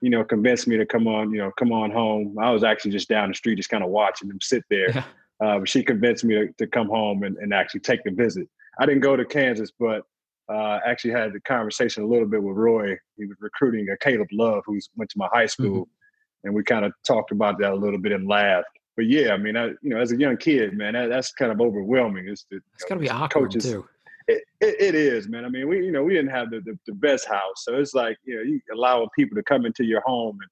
you 0.00 0.10
know, 0.10 0.24
convinced 0.24 0.66
me 0.66 0.76
to 0.76 0.84
come 0.84 1.06
on, 1.06 1.32
you 1.32 1.38
know, 1.38 1.52
come 1.58 1.72
on 1.72 1.92
home. 1.92 2.36
I 2.40 2.50
was 2.50 2.64
actually 2.64 2.90
just 2.90 3.08
down 3.08 3.28
the 3.28 3.34
street, 3.34 3.56
just 3.56 3.70
kind 3.70 3.84
of 3.84 3.90
watching 3.90 4.28
them 4.28 4.40
sit 4.40 4.64
there. 4.68 4.90
Yeah. 4.90 5.04
Uh, 5.38 5.58
but 5.58 5.68
she 5.68 5.82
convinced 5.82 6.24
me 6.24 6.34
to, 6.34 6.52
to 6.58 6.66
come 6.66 6.88
home 6.88 7.22
and, 7.22 7.36
and 7.36 7.52
actually 7.52 7.80
take 7.80 8.02
the 8.04 8.10
visit. 8.10 8.48
I 8.78 8.86
didn't 8.86 9.02
go 9.02 9.16
to 9.16 9.24
Kansas, 9.24 9.70
but 9.78 10.02
uh, 10.48 10.78
actually 10.86 11.12
had 11.12 11.34
a 11.34 11.40
conversation 11.40 12.02
a 12.02 12.06
little 12.06 12.28
bit 12.28 12.42
with 12.42 12.56
Roy. 12.56 12.96
He 13.16 13.26
was 13.26 13.36
recruiting 13.40 13.88
a 13.90 13.96
Caleb 13.96 14.28
Love, 14.32 14.62
who 14.66 14.78
went 14.96 15.10
to 15.10 15.18
my 15.18 15.28
high 15.32 15.46
school, 15.46 15.82
mm-hmm. 15.82 16.46
and 16.48 16.54
we 16.54 16.62
kind 16.62 16.84
of 16.84 16.92
talked 17.06 17.32
about 17.32 17.58
that 17.60 17.72
a 17.72 17.74
little 17.74 17.98
bit 17.98 18.12
and 18.12 18.28
laughed. 18.28 18.68
But 18.96 19.06
yeah, 19.06 19.32
I 19.32 19.36
mean, 19.36 19.56
I, 19.56 19.66
you 19.82 19.90
know, 19.90 19.98
as 19.98 20.12
a 20.12 20.16
young 20.16 20.36
kid, 20.36 20.72
man, 20.74 20.94
that, 20.94 21.08
that's 21.08 21.32
kind 21.32 21.52
of 21.52 21.60
overwhelming. 21.60 22.28
It's, 22.28 22.46
the, 22.50 22.60
it's 22.74 22.84
got 22.84 22.94
to 22.94 23.00
be 23.00 23.10
awkward 23.10 23.50
coaches, 23.50 23.64
too. 23.64 23.86
It, 24.28 24.42
it, 24.60 24.76
it 24.80 24.94
is, 24.94 25.28
man. 25.28 25.44
I 25.44 25.48
mean, 25.48 25.68
we, 25.68 25.84
you 25.84 25.92
know, 25.92 26.02
we 26.02 26.14
didn't 26.14 26.30
have 26.30 26.50
the, 26.50 26.60
the, 26.60 26.78
the 26.86 26.94
best 26.94 27.28
house, 27.28 27.64
so 27.64 27.74
it's 27.74 27.94
like, 27.94 28.16
you 28.24 28.36
know, 28.36 28.42
you 28.42 28.60
allow 28.72 29.08
people 29.14 29.36
to 29.36 29.42
come 29.42 29.66
into 29.66 29.84
your 29.84 30.00
home, 30.00 30.38
and 30.40 30.50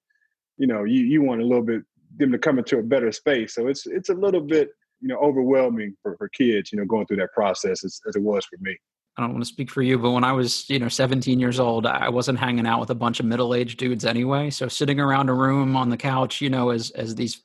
you 0.59 0.67
know, 0.67 0.85
you 0.85 1.01
you 1.05 1.23
want 1.23 1.41
a 1.41 1.45
little 1.45 1.65
bit 1.65 1.83
them 2.17 2.31
to 2.31 2.39
come 2.39 2.59
into 2.59 2.79
a 2.79 2.83
better 2.83 3.11
space. 3.11 3.55
So 3.55 3.67
it's 3.67 3.87
it's 3.87 4.09
a 4.09 4.15
little 4.15 4.41
bit, 4.41 4.71
you 5.05 5.09
know, 5.09 5.19
overwhelming 5.19 5.95
for, 6.03 6.17
for 6.17 6.31
kids, 6.31 6.73
you 6.73 6.79
know, 6.79 6.87
going 6.87 7.07
through 7.07 7.19
that 7.19 7.31
process 7.35 7.85
as, 7.85 8.01
as 8.09 8.17
it 8.17 8.23
was 8.23 8.47
for 8.47 8.57
me. 8.61 8.75
I 9.19 9.23
don't 9.23 9.33
want 9.33 9.45
to 9.45 9.49
speak 9.49 9.71
for 9.71 9.83
you, 9.83 9.99
but 9.99 10.13
when 10.13 10.25
I 10.25 10.33
was, 10.33 10.69
you 10.71 10.79
know, 10.79 10.89
17 10.89 11.39
years 11.39 11.61
old, 11.61 11.85
I 11.85 12.09
wasn't 12.09 12.39
hanging 12.39 12.67
out 12.67 12.81
with 12.81 12.89
a 12.89 12.95
bunch 12.95 13.21
of 13.21 13.27
middle-aged 13.27 13.79
dudes 13.79 14.07
anyway. 14.07 14.49
So 14.49 14.67
sitting 14.67 14.99
around 14.99 15.29
a 15.29 15.35
room 15.35 15.77
on 15.77 15.91
the 15.91 15.99
couch, 15.99 16.41
you 16.41 16.49
know, 16.49 16.71
as 16.71 16.91
as 16.93 17.15
these 17.15 17.43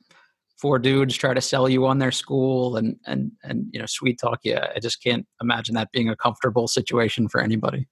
four 0.58 0.78
dudes 0.78 1.16
try 1.16 1.34
to 1.34 1.40
sell 1.40 1.68
you 1.68 1.86
on 1.86 1.98
their 1.98 2.10
school 2.10 2.78
and 2.78 2.96
and 3.06 3.30
and 3.44 3.66
you 3.72 3.78
know, 3.78 3.86
sweet 3.86 4.18
talk 4.18 4.40
you, 4.42 4.56
I 4.56 4.80
just 4.80 5.02
can't 5.02 5.26
imagine 5.42 5.74
that 5.74 5.92
being 5.92 6.08
a 6.08 6.16
comfortable 6.16 6.66
situation 6.66 7.28
for 7.28 7.42
anybody. 7.42 7.86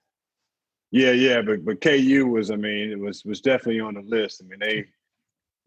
Yeah, 0.91 1.13
yeah, 1.13 1.43
but 1.43 1.63
but 1.65 1.83
KU 1.83 2.27
was, 2.27 2.51
I 2.51 2.57
mean, 2.57 2.91
it 2.91 2.99
was 2.99 3.23
was 3.25 3.43
definitely 3.43 3.81
on 3.81 3.95
the 3.95 4.01
list. 4.01 4.43
I 4.43 4.49
mean, 4.49 4.59
they 4.61 4.87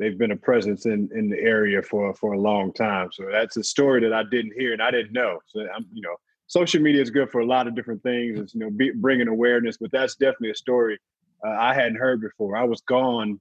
they've 0.01 0.17
been 0.17 0.31
a 0.31 0.37
presence 0.37 0.85
in 0.85 1.09
in 1.13 1.29
the 1.29 1.39
area 1.39 1.81
for 1.81 2.13
for 2.15 2.33
a 2.33 2.39
long 2.39 2.73
time. 2.73 3.09
So 3.13 3.23
that's 3.31 3.55
a 3.57 3.63
story 3.63 4.01
that 4.01 4.13
I 4.13 4.23
didn't 4.23 4.53
hear 4.57 4.73
and 4.73 4.81
I 4.81 4.91
didn't 4.91 5.13
know. 5.13 5.39
So 5.47 5.61
I'm, 5.61 5.85
you 5.93 6.01
know 6.01 6.15
social 6.51 6.81
media 6.81 7.01
is 7.01 7.09
good 7.09 7.31
for 7.31 7.39
a 7.39 7.45
lot 7.45 7.65
of 7.65 7.75
different 7.75 8.03
things. 8.03 8.37
It's, 8.37 8.53
you 8.53 8.59
know, 8.59 8.69
be, 8.69 8.91
bringing 8.91 9.29
awareness, 9.29 9.77
but 9.77 9.89
that's 9.89 10.15
definitely 10.15 10.51
a 10.51 10.55
story 10.55 10.99
uh, 11.45 11.49
I 11.49 11.73
hadn't 11.73 11.95
heard 11.95 12.19
before. 12.19 12.57
I 12.57 12.65
was 12.65 12.81
gone, 12.81 13.39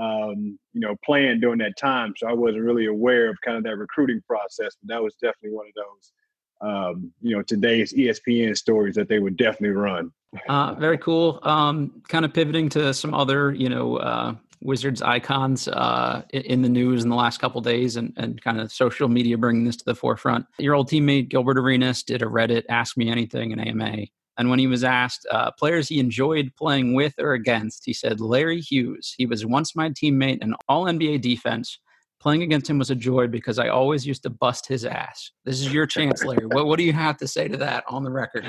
um, 0.00 0.58
you 0.72 0.80
know, 0.80 0.96
playing 1.04 1.38
during 1.38 1.58
that 1.60 1.76
time, 1.76 2.12
so 2.16 2.26
I 2.26 2.32
wasn't 2.32 2.64
really 2.64 2.86
aware 2.86 3.30
of 3.30 3.40
kind 3.42 3.56
of 3.56 3.62
that 3.64 3.76
recruiting 3.76 4.20
process. 4.26 4.76
But 4.82 4.94
that 4.94 5.02
was 5.02 5.14
definitely 5.14 5.56
one 5.56 5.66
of 5.68 5.74
those, 5.74 6.12
um, 6.60 7.12
you 7.20 7.36
know, 7.36 7.42
today's 7.42 7.92
ESPN 7.92 8.56
stories 8.56 8.96
that 8.96 9.08
they 9.08 9.20
would 9.20 9.36
definitely 9.36 9.76
run. 9.76 10.10
uh, 10.48 10.74
very 10.74 10.98
cool. 10.98 11.38
Um, 11.44 12.02
kind 12.08 12.24
of 12.24 12.34
pivoting 12.34 12.68
to 12.70 12.92
some 12.92 13.14
other, 13.14 13.52
you 13.52 13.68
know, 13.68 13.96
uh, 13.98 14.34
Wizards 14.62 15.02
icons 15.02 15.68
uh, 15.68 16.22
in 16.32 16.62
the 16.62 16.68
news 16.68 17.02
in 17.02 17.08
the 17.08 17.16
last 17.16 17.38
couple 17.40 17.60
days 17.60 17.96
and, 17.96 18.12
and 18.16 18.40
kind 18.42 18.60
of 18.60 18.72
social 18.72 19.08
media 19.08 19.38
bringing 19.38 19.64
this 19.64 19.76
to 19.76 19.84
the 19.84 19.94
forefront. 19.94 20.46
Your 20.58 20.74
old 20.74 20.88
teammate 20.88 21.28
Gilbert 21.28 21.58
Arenas 21.58 22.02
did 22.02 22.22
a 22.22 22.26
Reddit 22.26 22.64
Ask 22.68 22.96
Me 22.96 23.10
Anything 23.10 23.52
in 23.52 23.60
AMA. 23.60 24.06
And 24.38 24.48
when 24.48 24.58
he 24.58 24.66
was 24.66 24.84
asked 24.84 25.26
uh, 25.30 25.50
players 25.52 25.88
he 25.88 25.98
enjoyed 25.98 26.52
playing 26.56 26.94
with 26.94 27.14
or 27.18 27.32
against, 27.32 27.84
he 27.84 27.92
said, 27.92 28.20
Larry 28.20 28.60
Hughes. 28.60 29.14
He 29.16 29.26
was 29.26 29.44
once 29.44 29.76
my 29.76 29.90
teammate 29.90 30.42
in 30.42 30.54
all 30.68 30.84
NBA 30.84 31.20
defense 31.20 31.78
playing 32.20 32.42
against 32.42 32.68
him 32.68 32.78
was 32.78 32.90
a 32.90 32.94
joy 32.94 33.26
because 33.26 33.58
I 33.58 33.68
always 33.68 34.06
used 34.06 34.22
to 34.24 34.30
bust 34.30 34.66
his 34.66 34.84
ass. 34.84 35.32
This 35.44 35.60
is 35.60 35.72
your 35.72 35.86
chance, 35.96 36.22
Larry. 36.22 36.46
what, 36.46 36.66
what 36.66 36.78
do 36.78 36.84
you 36.84 36.92
have 36.92 37.16
to 37.18 37.26
say 37.26 37.48
to 37.48 37.56
that 37.56 37.84
on 37.88 38.04
the 38.04 38.10
record? 38.10 38.46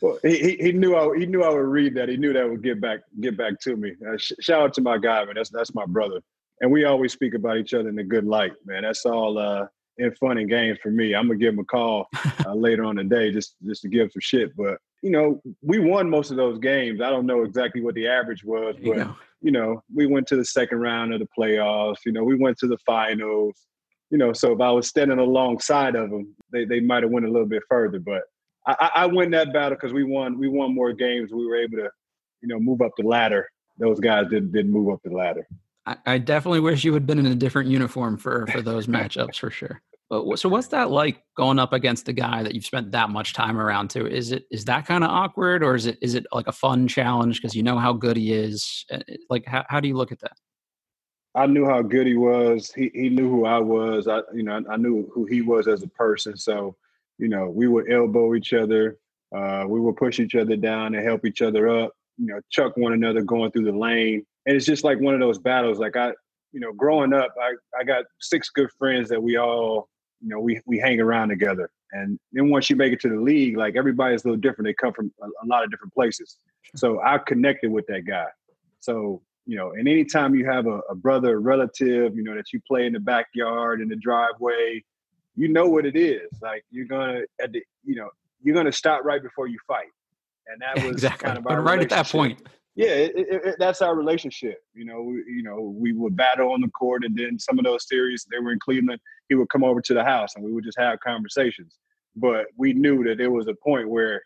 Well, 0.00 0.18
he, 0.22 0.56
he 0.60 0.72
knew 0.72 0.96
I, 0.96 1.18
he 1.18 1.26
knew 1.26 1.42
I 1.42 1.50
would 1.50 1.58
read 1.58 1.94
that. 1.96 2.08
He 2.08 2.16
knew 2.16 2.32
that 2.32 2.48
would 2.48 2.62
get 2.62 2.80
back 2.80 3.00
get 3.20 3.36
back 3.36 3.60
to 3.60 3.76
me. 3.76 3.92
Uh, 4.08 4.16
sh- 4.16 4.32
shout 4.40 4.62
out 4.62 4.74
to 4.74 4.80
my 4.80 4.98
guy, 4.98 5.24
man. 5.24 5.34
That's 5.34 5.50
that's 5.50 5.74
my 5.74 5.84
brother, 5.84 6.20
and 6.60 6.70
we 6.70 6.84
always 6.84 7.12
speak 7.12 7.34
about 7.34 7.58
each 7.58 7.74
other 7.74 7.88
in 7.88 7.98
a 7.98 8.04
good 8.04 8.24
light, 8.24 8.52
man. 8.64 8.82
That's 8.82 9.04
all 9.04 9.38
uh, 9.38 9.66
in 9.98 10.14
fun 10.14 10.38
and 10.38 10.48
games 10.48 10.78
for 10.82 10.90
me. 10.90 11.14
I'm 11.14 11.26
gonna 11.26 11.38
give 11.38 11.54
him 11.54 11.60
a 11.60 11.64
call 11.64 12.06
uh, 12.46 12.54
later 12.54 12.84
on 12.84 12.96
today 12.96 13.32
just 13.32 13.56
just 13.66 13.82
to 13.82 13.88
give 13.88 14.12
some 14.12 14.20
shit, 14.20 14.56
but 14.56 14.78
you 15.02 15.10
know, 15.10 15.42
we 15.62 15.80
won 15.80 16.08
most 16.08 16.30
of 16.30 16.36
those 16.36 16.58
games. 16.58 17.00
I 17.00 17.10
don't 17.10 17.26
know 17.26 17.42
exactly 17.42 17.80
what 17.80 17.96
the 17.96 18.06
average 18.06 18.44
was, 18.44 18.76
but 18.82 19.08
you 19.42 19.52
know. 19.52 19.82
we 19.94 20.06
went 20.06 20.26
to 20.28 20.36
the 20.36 20.44
second 20.44 20.78
round 20.78 21.12
of 21.12 21.20
the 21.20 21.28
playoffs. 21.36 21.98
You 22.06 22.12
know, 22.12 22.24
we 22.24 22.36
went 22.36 22.58
to 22.58 22.66
the 22.66 22.78
finals. 22.86 23.66
You 24.10 24.18
know, 24.18 24.32
so 24.32 24.52
if 24.52 24.60
I 24.60 24.70
was 24.70 24.88
standing 24.88 25.18
alongside 25.18 25.96
of 25.96 26.10
them, 26.10 26.34
they, 26.52 26.66
they 26.66 26.80
might 26.80 27.02
have 27.02 27.10
went 27.10 27.26
a 27.26 27.30
little 27.30 27.48
bit 27.48 27.62
further. 27.68 27.98
But 27.98 28.22
I, 28.66 28.90
I 28.94 29.06
win 29.06 29.30
that 29.32 29.52
battle 29.52 29.76
because 29.76 29.92
we 29.92 30.04
won 30.04 30.38
we 30.38 30.48
won 30.48 30.74
more 30.74 30.92
games. 30.92 31.32
We 31.32 31.46
were 31.46 31.56
able 31.56 31.78
to, 31.78 31.90
you 32.42 32.48
know, 32.48 32.58
move 32.58 32.80
up 32.80 32.92
the 32.96 33.06
ladder. 33.06 33.48
Those 33.78 34.00
guys 34.00 34.26
didn't 34.28 34.52
didn't 34.52 34.72
move 34.72 34.92
up 34.92 35.00
the 35.04 35.10
ladder. 35.10 35.46
I, 35.86 35.96
I 36.06 36.18
definitely 36.18 36.60
wish 36.60 36.84
you 36.84 36.94
had 36.94 37.06
been 37.06 37.18
in 37.18 37.26
a 37.26 37.34
different 37.34 37.68
uniform 37.68 38.16
for 38.16 38.46
for 38.48 38.62
those 38.62 38.86
matchups 38.86 39.36
for 39.36 39.50
sure. 39.50 39.82
So 40.36 40.48
what's 40.48 40.66
that 40.68 40.90
like 40.90 41.22
going 41.38 41.58
up 41.58 41.72
against 41.72 42.06
a 42.08 42.12
guy 42.12 42.42
that 42.42 42.54
you've 42.54 42.66
spent 42.66 42.92
that 42.92 43.08
much 43.08 43.32
time 43.32 43.58
around 43.58 43.88
to? 43.90 44.06
Is 44.06 44.30
it 44.30 44.44
is 44.50 44.66
that 44.66 44.86
kind 44.86 45.04
of 45.04 45.10
awkward 45.10 45.64
or 45.64 45.74
is 45.74 45.86
it 45.86 45.96
is 46.02 46.14
it 46.14 46.26
like 46.32 46.48
a 46.48 46.52
fun 46.52 46.86
challenge 46.86 47.40
because 47.40 47.56
you 47.56 47.62
know 47.62 47.78
how 47.78 47.94
good 47.94 48.18
he 48.18 48.34
is? 48.34 48.84
Eh, 48.90 49.00
eh, 49.08 49.16
like 49.30 49.46
how 49.46 49.64
how 49.70 49.80
do 49.80 49.88
you 49.88 49.96
look 49.96 50.12
at 50.12 50.20
that? 50.20 50.32
I 51.34 51.46
knew 51.46 51.64
how 51.64 51.80
good 51.80 52.06
he 52.06 52.16
was. 52.16 52.70
He 52.76 52.90
he 52.92 53.08
knew 53.08 53.30
who 53.30 53.46
I 53.46 53.58
was. 53.58 54.06
I 54.06 54.20
you 54.34 54.42
know 54.42 54.62
I 54.68 54.76
knew 54.76 55.10
who 55.14 55.24
he 55.24 55.40
was 55.40 55.66
as 55.66 55.82
a 55.82 55.88
person. 55.88 56.36
So 56.36 56.76
you 57.18 57.28
know 57.28 57.48
we 57.48 57.66
would 57.66 57.90
elbow 57.90 58.34
each 58.34 58.52
other. 58.52 58.98
Uh, 59.34 59.64
we 59.66 59.80
would 59.80 59.96
push 59.96 60.20
each 60.20 60.34
other 60.34 60.56
down 60.56 60.94
and 60.94 61.06
help 61.06 61.24
each 61.24 61.40
other 61.40 61.70
up. 61.70 61.92
You 62.18 62.26
know, 62.26 62.40
chuck 62.50 62.76
one 62.76 62.92
another 62.92 63.22
going 63.22 63.50
through 63.50 63.64
the 63.64 63.72
lane. 63.72 64.26
And 64.44 64.56
it's 64.56 64.66
just 64.66 64.84
like 64.84 65.00
one 65.00 65.14
of 65.14 65.20
those 65.20 65.38
battles. 65.38 65.78
Like 65.78 65.96
I, 65.96 66.08
you 66.52 66.60
know, 66.60 66.74
growing 66.74 67.14
up, 67.14 67.34
I 67.40 67.54
I 67.80 67.84
got 67.84 68.04
six 68.20 68.50
good 68.50 68.68
friends 68.78 69.08
that 69.08 69.22
we 69.22 69.38
all 69.38 69.88
you 70.22 70.28
know, 70.28 70.40
we 70.40 70.60
we 70.66 70.78
hang 70.78 71.00
around 71.00 71.28
together. 71.28 71.70
And 71.92 72.18
then 72.32 72.48
once 72.48 72.70
you 72.70 72.76
make 72.76 72.92
it 72.92 73.00
to 73.00 73.08
the 73.10 73.20
league, 73.20 73.56
like 73.56 73.76
everybody's 73.76 74.24
a 74.24 74.28
little 74.28 74.40
different. 74.40 74.66
They 74.66 74.74
come 74.74 74.94
from 74.94 75.12
a, 75.22 75.26
a 75.26 75.46
lot 75.46 75.62
of 75.62 75.70
different 75.70 75.92
places. 75.92 76.36
So 76.74 77.02
I 77.02 77.18
connected 77.18 77.70
with 77.70 77.86
that 77.88 78.06
guy. 78.06 78.26
So 78.80 79.22
you 79.46 79.56
know, 79.56 79.72
and 79.72 79.88
anytime 79.88 80.34
you 80.34 80.46
have 80.46 80.66
a, 80.66 80.78
a 80.88 80.94
brother, 80.94 81.36
a 81.36 81.38
relative, 81.38 82.16
you 82.16 82.22
know, 82.22 82.34
that 82.34 82.52
you 82.52 82.60
play 82.66 82.86
in 82.86 82.92
the 82.92 83.00
backyard, 83.00 83.80
in 83.80 83.88
the 83.88 83.96
driveway, 83.96 84.82
you 85.34 85.48
know 85.48 85.66
what 85.66 85.84
it 85.84 85.96
is. 85.96 86.30
Like 86.40 86.64
you're 86.70 86.86
gonna 86.86 87.22
at 87.40 87.52
the, 87.52 87.62
you 87.84 87.96
know, 87.96 88.08
you're 88.42 88.54
gonna 88.54 88.72
stop 88.72 89.04
right 89.04 89.22
before 89.22 89.48
you 89.48 89.58
fight. 89.66 89.88
And 90.46 90.60
that 90.60 90.76
was 90.84 90.92
exactly. 90.92 91.26
kind 91.26 91.38
of 91.38 91.46
our 91.46 91.60
right 91.60 91.80
at 91.80 91.90
that 91.90 92.06
point. 92.06 92.40
yeah, 92.74 92.88
it, 92.88 93.16
it, 93.16 93.46
it, 93.46 93.56
that's 93.58 93.82
our 93.82 93.96
relationship. 93.96 94.58
You 94.74 94.84
know, 94.84 95.02
we, 95.02 95.24
you 95.26 95.42
know, 95.42 95.74
we 95.76 95.92
would 95.92 96.16
battle 96.16 96.52
on 96.52 96.60
the 96.60 96.68
court, 96.68 97.04
and 97.04 97.16
then 97.16 97.38
some 97.38 97.58
of 97.58 97.64
those 97.64 97.88
series 97.88 98.26
they 98.30 98.38
were 98.38 98.52
in 98.52 98.58
Cleveland. 98.60 99.00
He 99.32 99.34
would 99.34 99.48
come 99.48 99.64
over 99.64 99.80
to 99.80 99.94
the 99.94 100.04
house, 100.04 100.34
and 100.36 100.44
we 100.44 100.52
would 100.52 100.62
just 100.62 100.78
have 100.78 101.00
conversations. 101.00 101.78
But 102.14 102.48
we 102.58 102.74
knew 102.74 103.02
that 103.04 103.16
there 103.16 103.30
was 103.30 103.48
a 103.48 103.54
point 103.54 103.88
where, 103.88 104.22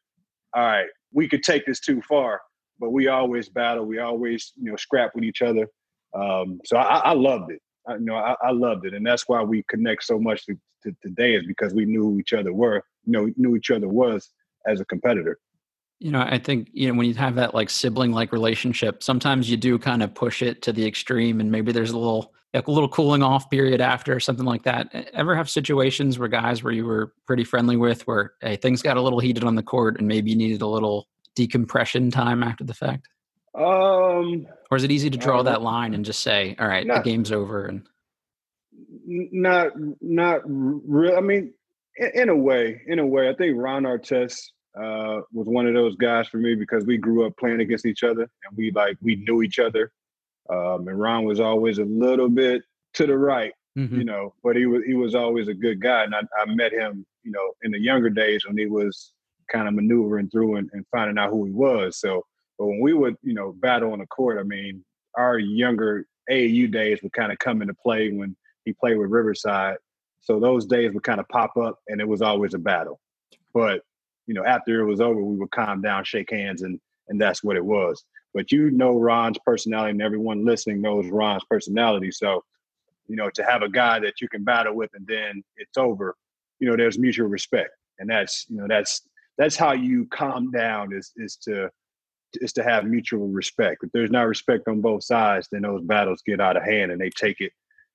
all 0.53 0.65
right, 0.65 0.89
we 1.13 1.29
could 1.29 1.45
take 1.45 1.65
this 1.65 1.79
too 1.79 2.03
far. 2.03 2.41
But 2.81 2.91
we 2.91 3.07
always 3.07 3.49
battle. 3.49 3.85
We 3.85 4.01
always, 4.01 4.53
you 4.57 4.69
know, 4.69 4.77
scrap 4.77 5.15
with 5.15 5.23
each 5.23 5.43
other. 5.43 5.69
Um, 6.13 6.61
so 6.65 6.77
I, 6.77 6.97
I, 6.97 7.13
loved 7.13 7.53
it. 7.53 7.63
I, 7.87 7.95
you 7.95 8.07
know, 8.07 8.17
I, 8.17 8.35
I, 8.43 8.51
loved 8.51 8.85
it, 8.85 8.95
and 8.95 9.07
that's 9.07 9.29
why 9.29 9.45
we 9.45 9.63
connect 9.69 10.03
so 10.03 10.19
much 10.19 10.45
to, 10.47 10.59
to, 10.83 10.97
today 11.03 11.37
is 11.37 11.47
because 11.47 11.73
we 11.73 11.85
knew 11.85 12.03
who 12.03 12.19
each 12.19 12.33
other 12.33 12.53
were. 12.53 12.83
You 13.05 13.13
know, 13.13 13.33
knew 13.37 13.55
each 13.55 13.71
other 13.71 13.87
was 13.87 14.29
as 14.67 14.81
a 14.81 14.85
competitor. 14.87 15.39
You 16.01 16.11
know, 16.11 16.21
I 16.21 16.39
think, 16.39 16.69
you 16.73 16.89
know, 16.89 16.99
when 16.99 17.07
you 17.07 17.15
have 17.15 17.37
that 17.37 17.55
like 17.55 17.71
sibling 17.71 18.11
like 18.11 18.33
relationship, 18.33 19.05
sometimes 19.05 19.49
you 19.49 19.57
do 19.57 19.79
kind 19.79 20.03
of 20.03 20.13
push 20.13 20.43
it 20.43 20.63
to 20.63 20.73
the 20.73 20.85
extreme 20.85 21.41
and 21.41 21.53
maybe 21.53 21.71
there's 21.71 21.93
a 21.93 21.99
little 21.99 22.35
a 22.55 22.71
little 22.71 22.89
cooling 22.89 23.23
off 23.23 23.51
period 23.51 23.81
after 23.81 24.15
or 24.15 24.21
something 24.21 24.45
like 24.45 24.63
that. 24.65 24.89
Ever 25.13 25.37
have 25.37 25.51
situations 25.51 26.19
where 26.19 26.29
guys 26.29 26.63
where 26.63 26.73
you 26.73 26.85
were 26.85 27.13
pretty 27.27 27.45
friendly 27.45 27.77
with 27.77 28.07
where 28.07 28.33
hey, 28.41 28.57
things 28.57 28.83
got 28.83 28.97
a 28.97 29.03
little 29.03 29.21
heated 29.21 29.45
on 29.45 29.55
the 29.55 29.63
court 29.63 29.99
and 29.99 30.09
maybe 30.09 30.31
you 30.31 30.37
needed 30.37 30.63
a 30.63 30.67
little 30.67 31.07
decompression 31.35 32.11
time 32.11 32.43
after 32.43 32.65
the 32.65 32.75
fact? 32.75 33.09
Um 33.55 34.47
or 34.71 34.77
is 34.77 34.85
it 34.85 34.91
easy 34.91 35.11
to 35.11 35.19
draw 35.19 35.41
uh, 35.41 35.45
that 35.45 35.63
line 35.63 35.95
and 35.95 36.05
just 36.05 36.21
say, 36.21 36.57
all 36.59 36.69
right, 36.69 36.87
not, 36.87 37.05
the 37.05 37.11
game's 37.11 37.33
over 37.33 37.67
and 37.67 37.87
not 39.07 39.73
not 40.01 40.41
real 40.45 41.17
I 41.17 41.21
mean 41.21 41.53
in, 41.97 42.11
in 42.15 42.29
a 42.29 42.37
way, 42.37 42.81
in 42.87 42.99
a 42.99 43.07
way, 43.07 43.29
I 43.29 43.35
think 43.35 43.57
Ron 43.59 43.85
Artest 43.85 44.39
uh, 44.77 45.21
was 45.33 45.47
one 45.47 45.67
of 45.67 45.75
those 45.75 45.97
guys 45.97 46.29
for 46.29 46.39
me 46.39 46.55
because 46.55 46.85
we 46.85 46.99
grew 46.99 47.27
up 47.27 47.37
playing 47.39 47.61
against 47.61 47.87
each 47.87 48.03
other 48.03 48.23
and 48.23 48.57
we 48.57 48.71
like 48.71 48.97
we 49.01 49.17
knew 49.17 49.43
each 49.43 49.59
other. 49.59 49.93
Um, 50.51 50.89
and 50.89 50.99
Ron 50.99 51.25
was 51.25 51.41
always 51.41 51.79
a 51.79 51.85
little 51.85 52.29
bit 52.29 52.63
to 52.95 53.07
the 53.07 53.17
right, 53.17 53.53
mm-hmm. 53.77 53.99
you 53.99 54.05
know, 54.05 54.35
but 54.43 54.57
he 54.57 54.67
was 54.67 54.83
he 54.85 54.95
was 54.95 55.15
always 55.15 55.49
a 55.49 55.55
good 55.55 55.81
guy. 55.81 56.05
And 56.05 56.15
I, 56.15 56.21
I, 56.39 56.47
met 56.47 56.73
him, 56.73 57.05
you 57.23 57.33
know, 57.33 57.53
in 57.63 57.73
the 57.73 57.81
younger 57.81 58.11
days 58.11 58.47
when 58.47 58.57
he 58.57 58.67
was 58.67 59.13
kind 59.51 59.69
of 59.69 59.75
maneuvering 59.75 60.31
through 60.31 60.57
and, 60.57 60.71
and 60.73 60.85
finding 60.91 61.19
out 61.19 61.31
who 61.31 61.45
he 61.45 61.53
was. 61.53 61.99
So, 61.99 62.25
but 62.59 62.67
when 62.67 62.81
we 62.81 62.93
would, 62.93 63.17
you 63.23 63.35
know, 63.35 63.53
battle 63.53 63.93
on 63.93 63.99
the 63.99 64.07
court, 64.07 64.39
I 64.39 64.43
mean, 64.43 64.85
our 65.17 65.39
younger 65.39 66.07
AAU 66.31 66.71
days 66.71 67.03
would 67.03 67.13
kind 67.13 67.33
of 67.33 67.39
come 67.39 67.63
into 67.63 67.75
play 67.75 68.13
when 68.13 68.37
he 68.65 68.73
played 68.73 68.99
with 68.99 69.11
Riverside. 69.11 69.77
So 70.21 70.41
those 70.41 70.67
days 70.67 70.93
would 70.93 71.05
kind 71.05 71.21
of 71.21 71.29
pop 71.29 71.57
up, 71.57 71.79
and 71.89 72.01
it 72.01 72.09
was 72.09 72.23
always 72.23 72.55
a 72.55 72.59
battle. 72.59 73.01
But 73.55 73.83
you 74.27 74.35
know, 74.35 74.45
after 74.45 74.81
it 74.81 74.87
was 74.87 75.01
over, 75.01 75.21
we 75.23 75.37
would 75.37 75.51
calm 75.51 75.81
down, 75.81 76.05
shake 76.05 76.31
hands, 76.31 76.63
and 76.63 76.81
and 77.09 77.21
that's 77.21 77.45
what 77.45 77.57
it 77.57 77.65
was. 77.65 78.05
But 78.37 78.53
you 78.53 78.71
know 78.71 78.99
Ron's 78.99 79.39
personality, 79.47 79.93
and 79.93 80.03
everyone 80.03 80.45
listening 80.45 80.83
knows 80.83 81.09
Ron's 81.09 81.43
personality. 81.49 82.11
So, 82.13 82.45
you 83.09 83.17
know, 83.17 83.31
to 83.31 83.43
have 83.43 83.63
a 83.63 83.69
guy 83.69 83.99
that 84.01 84.21
you 84.21 84.29
can 84.29 84.45
battle 84.45 84.75
with, 84.77 84.91
and 84.93 85.07
then 85.07 85.43
it's 85.57 85.79
over, 85.79 86.15
you 86.59 86.69
know, 86.69 86.77
there's 86.77 86.99
mutual 86.99 87.29
respect, 87.29 87.71
and 87.99 88.11
that's 88.11 88.45
you 88.51 88.59
know 88.59 88.67
that's 88.69 89.01
that's 89.39 89.57
how 89.57 89.73
you 89.73 90.05
calm 90.11 90.51
down 90.51 90.93
is 90.93 91.13
is 91.17 91.37
to 91.45 91.71
is 92.35 92.53
to 92.53 92.63
have 92.63 92.85
mutual 92.85 93.29
respect. 93.29 93.83
If 93.83 93.91
there's 93.93 94.11
not 94.11 94.29
respect 94.29 94.69
on 94.69 94.83
both 94.83 95.03
sides, 95.03 95.49
then 95.51 95.63
those 95.63 95.83
battles 95.83 96.23
get 96.27 96.39
out 96.39 96.59
of 96.59 96.63
hand, 96.63 96.93
and 96.93 97.01
they 97.01 97.09
take 97.09 97.41
it, 97.41 97.53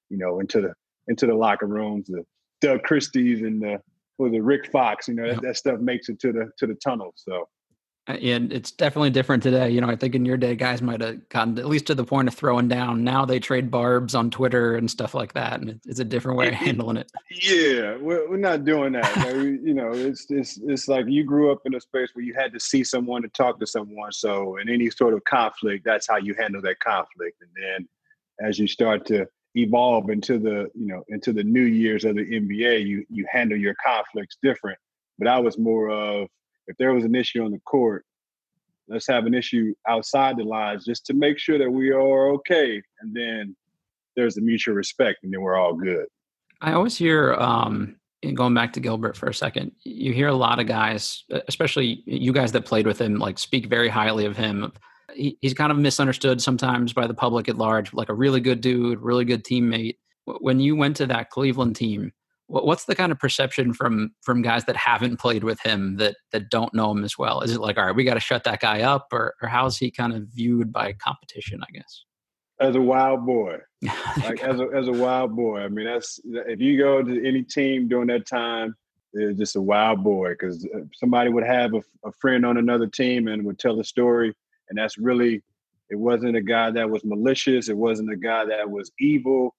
you 0.09 0.17
know, 0.17 0.39
into 0.39 0.59
the 0.59 0.73
into 1.07 1.27
the 1.27 1.35
locker 1.35 1.67
rooms, 1.67 2.07
the 2.07 2.25
Doug 2.61 2.81
Christie's 2.81 3.43
and 3.43 3.61
the 3.61 3.79
was 4.17 4.31
the 4.31 4.41
Rick 4.41 4.71
Fox? 4.71 5.07
You 5.07 5.13
know, 5.13 5.33
that, 5.33 5.41
that 5.43 5.57
stuff 5.57 5.79
makes 5.79 6.09
it 6.09 6.19
to 6.21 6.31
the 6.31 6.49
to 6.57 6.65
the 6.65 6.75
tunnel. 6.75 7.13
So 7.15 7.47
Uh, 8.11 8.15
and 8.17 8.51
it's 8.51 8.71
definitely 8.71 9.09
different 9.09 9.43
today. 9.43 9.69
You 9.69 9.81
know, 9.81 9.89
I 9.89 9.95
think 9.95 10.15
in 10.15 10.25
your 10.25 10.37
day, 10.37 10.55
guys 10.55 10.81
might 10.81 11.01
have 11.01 11.27
gotten 11.29 11.57
at 11.57 11.67
least 11.67 11.87
to 11.87 11.95
the 11.95 12.03
point 12.03 12.27
of 12.27 12.33
throwing 12.33 12.67
down. 12.67 13.03
Now 13.03 13.25
they 13.25 13.39
trade 13.39 13.71
barbs 13.71 14.15
on 14.15 14.29
Twitter 14.29 14.75
and 14.75 14.89
stuff 14.89 15.13
like 15.13 15.33
that, 15.33 15.61
and 15.61 15.79
it's 15.85 15.99
a 15.99 16.05
different 16.05 16.37
way 16.37 16.49
of 16.49 16.53
handling 16.65 16.97
it. 16.97 17.11
Yeah, 17.31 17.97
we're, 17.97 18.29
we're 18.29 18.37
not 18.37 18.65
doing 18.65 18.93
that. 18.93 19.35
you 19.35 19.73
know, 19.73 19.91
it's 19.93 20.25
it's 20.29 20.59
it's 20.65 20.87
like 20.87 21.05
you 21.07 21.23
grew 21.23 21.51
up 21.51 21.59
in 21.65 21.75
a 21.75 21.81
space 21.81 22.09
where 22.13 22.25
you 22.25 22.33
had 22.33 22.53
to 22.53 22.59
see 22.59 22.83
someone 22.83 23.21
to 23.21 23.29
talk 23.29 23.59
to 23.59 23.67
someone. 23.67 24.11
So, 24.11 24.57
in 24.57 24.69
any 24.69 24.89
sort 24.89 25.13
of 25.13 25.23
conflict, 25.23 25.85
that's 25.85 26.07
how 26.07 26.17
you 26.17 26.33
handle 26.37 26.61
that 26.63 26.79
conflict. 26.79 27.37
And 27.41 27.49
then, 27.55 28.47
as 28.47 28.59
you 28.59 28.67
start 28.67 29.05
to 29.07 29.25
evolve 29.55 30.09
into 30.09 30.37
the 30.37 30.69
you 30.73 30.87
know 30.87 31.03
into 31.09 31.33
the 31.33 31.43
new 31.43 31.63
years 31.63 32.03
of 32.03 32.15
the 32.15 32.25
NBA, 32.25 32.85
you 32.85 33.05
you 33.09 33.25
handle 33.31 33.57
your 33.57 33.75
conflicts 33.85 34.37
different. 34.43 34.77
But 35.17 35.27
I 35.27 35.39
was 35.39 35.57
more 35.57 35.89
of 35.89 36.27
if 36.67 36.77
there 36.77 36.93
was 36.93 37.03
an 37.03 37.15
issue 37.15 37.43
on 37.43 37.51
the 37.51 37.59
court, 37.59 38.05
let's 38.87 39.07
have 39.07 39.25
an 39.25 39.33
issue 39.33 39.73
outside 39.87 40.37
the 40.37 40.43
lines 40.43 40.85
just 40.85 41.05
to 41.07 41.13
make 41.13 41.39
sure 41.39 41.57
that 41.57 41.69
we 41.69 41.91
are 41.91 42.29
okay, 42.33 42.81
and 43.01 43.15
then 43.15 43.55
there's 44.15 44.37
a 44.37 44.41
mutual 44.41 44.75
respect, 44.75 45.19
and 45.23 45.33
then 45.33 45.41
we're 45.41 45.57
all 45.57 45.73
good. 45.73 46.05
I 46.61 46.73
always 46.73 46.97
hear 46.97 47.33
um, 47.33 47.95
going 48.33 48.53
back 48.53 48.73
to 48.73 48.79
Gilbert 48.79 49.17
for 49.17 49.29
a 49.29 49.33
second, 49.33 49.71
you 49.83 50.13
hear 50.13 50.27
a 50.27 50.33
lot 50.33 50.59
of 50.59 50.67
guys, 50.67 51.23
especially 51.47 52.03
you 52.05 52.33
guys 52.33 52.51
that 52.51 52.65
played 52.65 52.85
with 52.85 52.99
him, 52.99 53.15
like 53.15 53.39
speak 53.39 53.67
very 53.67 53.89
highly 53.89 54.25
of 54.25 54.37
him 54.37 54.71
he, 55.15 55.37
he's 55.41 55.53
kind 55.53 55.71
of 55.71 55.77
misunderstood 55.77 56.41
sometimes 56.41 56.93
by 56.93 57.07
the 57.07 57.13
public 57.13 57.49
at 57.49 57.57
large, 57.57 57.93
like 57.93 58.09
a 58.09 58.13
really 58.13 58.39
good 58.39 58.61
dude, 58.61 58.99
really 58.99 59.25
good 59.25 59.43
teammate. 59.43 59.97
When 60.25 60.59
you 60.59 60.75
went 60.75 60.97
to 60.97 61.07
that 61.07 61.29
Cleveland 61.29 61.75
team, 61.75 62.11
what's 62.51 62.85
the 62.85 62.95
kind 62.95 63.11
of 63.11 63.19
perception 63.19 63.73
from 63.73 64.13
from 64.21 64.41
guys 64.41 64.65
that 64.65 64.75
haven't 64.75 65.17
played 65.17 65.43
with 65.43 65.59
him 65.61 65.97
that 65.97 66.15
that 66.31 66.49
don't 66.49 66.73
know 66.73 66.91
him 66.91 67.03
as 67.03 67.17
well? 67.17 67.41
Is 67.41 67.51
it 67.51 67.61
like, 67.61 67.77
all 67.77 67.85
right, 67.85 67.95
we 67.95 68.03
got 68.03 68.15
to 68.15 68.19
shut 68.19 68.43
that 68.43 68.59
guy 68.59 68.81
up, 68.81 69.07
or 69.11 69.33
or 69.41 69.49
how's 69.49 69.77
he 69.77 69.91
kind 69.91 70.13
of 70.13 70.23
viewed 70.27 70.71
by 70.71 70.93
competition? 70.93 71.61
I 71.63 71.71
guess 71.71 72.03
as 72.59 72.75
a 72.75 72.81
wild 72.81 73.25
boy, 73.25 73.57
like 74.17 74.43
as 74.43 74.59
a 74.59 74.67
as 74.75 74.87
a 74.87 74.93
wild 74.93 75.35
boy. 75.35 75.59
I 75.59 75.67
mean, 75.67 75.85
that's 75.85 76.19
if 76.25 76.59
you 76.59 76.77
go 76.77 77.01
to 77.01 77.27
any 77.27 77.43
team 77.43 77.87
during 77.87 78.07
that 78.07 78.27
time, 78.27 78.75
it's 79.13 79.39
just 79.39 79.55
a 79.55 79.61
wild 79.61 80.03
boy 80.03 80.31
because 80.31 80.65
uh, 80.75 80.79
somebody 80.93 81.29
would 81.29 81.45
have 81.45 81.73
a, 81.73 81.81
a 82.05 82.11
friend 82.19 82.45
on 82.45 82.57
another 82.57 82.87
team 82.87 83.27
and 83.27 83.45
would 83.45 83.59
tell 83.59 83.79
a 83.79 83.83
story 83.83 84.33
and 84.71 84.77
that's 84.77 84.97
really 84.97 85.43
it 85.89 85.99
wasn't 85.99 86.37
a 86.37 86.41
guy 86.41 86.71
that 86.71 86.89
was 86.89 87.03
malicious. 87.03 87.67
It 87.67 87.77
wasn't 87.77 88.11
a 88.11 88.15
guy 88.15 88.45
that 88.45 88.69
was 88.69 88.89
evil. 88.97 89.53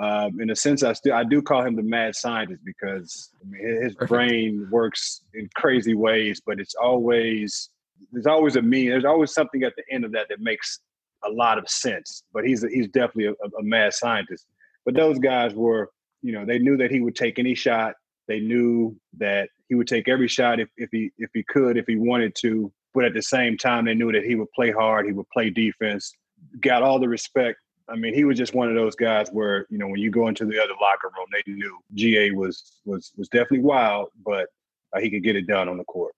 Um, 0.00 0.40
in 0.40 0.50
a 0.50 0.56
sense, 0.56 0.82
I 0.82 0.94
still 0.94 1.14
I 1.14 1.24
do 1.24 1.42
call 1.42 1.62
him 1.62 1.76
the 1.76 1.82
mad 1.82 2.14
scientist 2.14 2.62
because 2.64 3.30
I 3.40 3.48
mean, 3.48 3.82
his 3.82 3.94
brain 3.94 4.66
works 4.70 5.22
in 5.34 5.48
crazy 5.54 5.94
ways, 5.94 6.40
but 6.44 6.58
it's 6.58 6.74
always 6.74 7.70
there's 8.10 8.26
always 8.26 8.56
a 8.56 8.62
mean. 8.62 8.88
There's 8.88 9.04
always 9.04 9.32
something 9.32 9.62
at 9.62 9.74
the 9.76 9.84
end 9.90 10.04
of 10.04 10.12
that 10.12 10.28
that 10.30 10.40
makes 10.40 10.80
a 11.24 11.30
lot 11.30 11.58
of 11.58 11.68
sense. 11.68 12.24
But 12.32 12.44
he's 12.44 12.64
a, 12.64 12.68
he's 12.68 12.88
definitely 12.88 13.26
a, 13.26 13.32
a 13.58 13.62
mad 13.62 13.92
scientist. 13.92 14.46
But 14.84 14.94
those 14.94 15.18
guys 15.18 15.54
were, 15.54 15.90
you 16.22 16.32
know, 16.32 16.44
they 16.44 16.58
knew 16.58 16.76
that 16.78 16.90
he 16.90 17.00
would 17.00 17.14
take 17.14 17.38
any 17.38 17.54
shot. 17.54 17.94
They 18.28 18.40
knew 18.40 18.96
that 19.18 19.50
he 19.68 19.74
would 19.74 19.88
take 19.88 20.08
every 20.08 20.28
shot 20.28 20.58
if, 20.58 20.68
if 20.76 20.88
he 20.90 21.10
if 21.18 21.30
he 21.34 21.42
could, 21.44 21.76
if 21.76 21.86
he 21.86 21.96
wanted 21.96 22.34
to. 22.40 22.72
But 22.94 23.04
at 23.04 23.14
the 23.14 23.22
same 23.22 23.56
time, 23.56 23.84
they 23.84 23.94
knew 23.94 24.12
that 24.12 24.24
he 24.24 24.34
would 24.34 24.50
play 24.52 24.70
hard, 24.70 25.06
he 25.06 25.12
would 25.12 25.28
play 25.30 25.50
defense, 25.50 26.12
got 26.60 26.82
all 26.82 26.98
the 26.98 27.08
respect. 27.08 27.58
I 27.88 27.96
mean, 27.96 28.14
he 28.14 28.24
was 28.24 28.38
just 28.38 28.54
one 28.54 28.68
of 28.68 28.74
those 28.74 28.94
guys 28.94 29.28
where 29.30 29.66
you 29.70 29.78
know 29.78 29.86
when 29.86 30.00
you 30.00 30.10
go 30.10 30.28
into 30.28 30.44
the 30.44 30.62
other 30.62 30.74
locker 30.80 31.10
room, 31.16 31.26
they 31.32 31.52
knew 31.52 31.78
GA 31.94 32.30
was 32.30 32.80
was 32.84 33.12
was 33.16 33.28
definitely 33.28 33.60
wild, 33.60 34.08
but 34.24 34.48
uh, 34.94 35.00
he 35.00 35.10
could 35.10 35.22
get 35.22 35.36
it 35.36 35.46
done 35.46 35.68
on 35.68 35.78
the 35.78 35.84
court. 35.84 36.14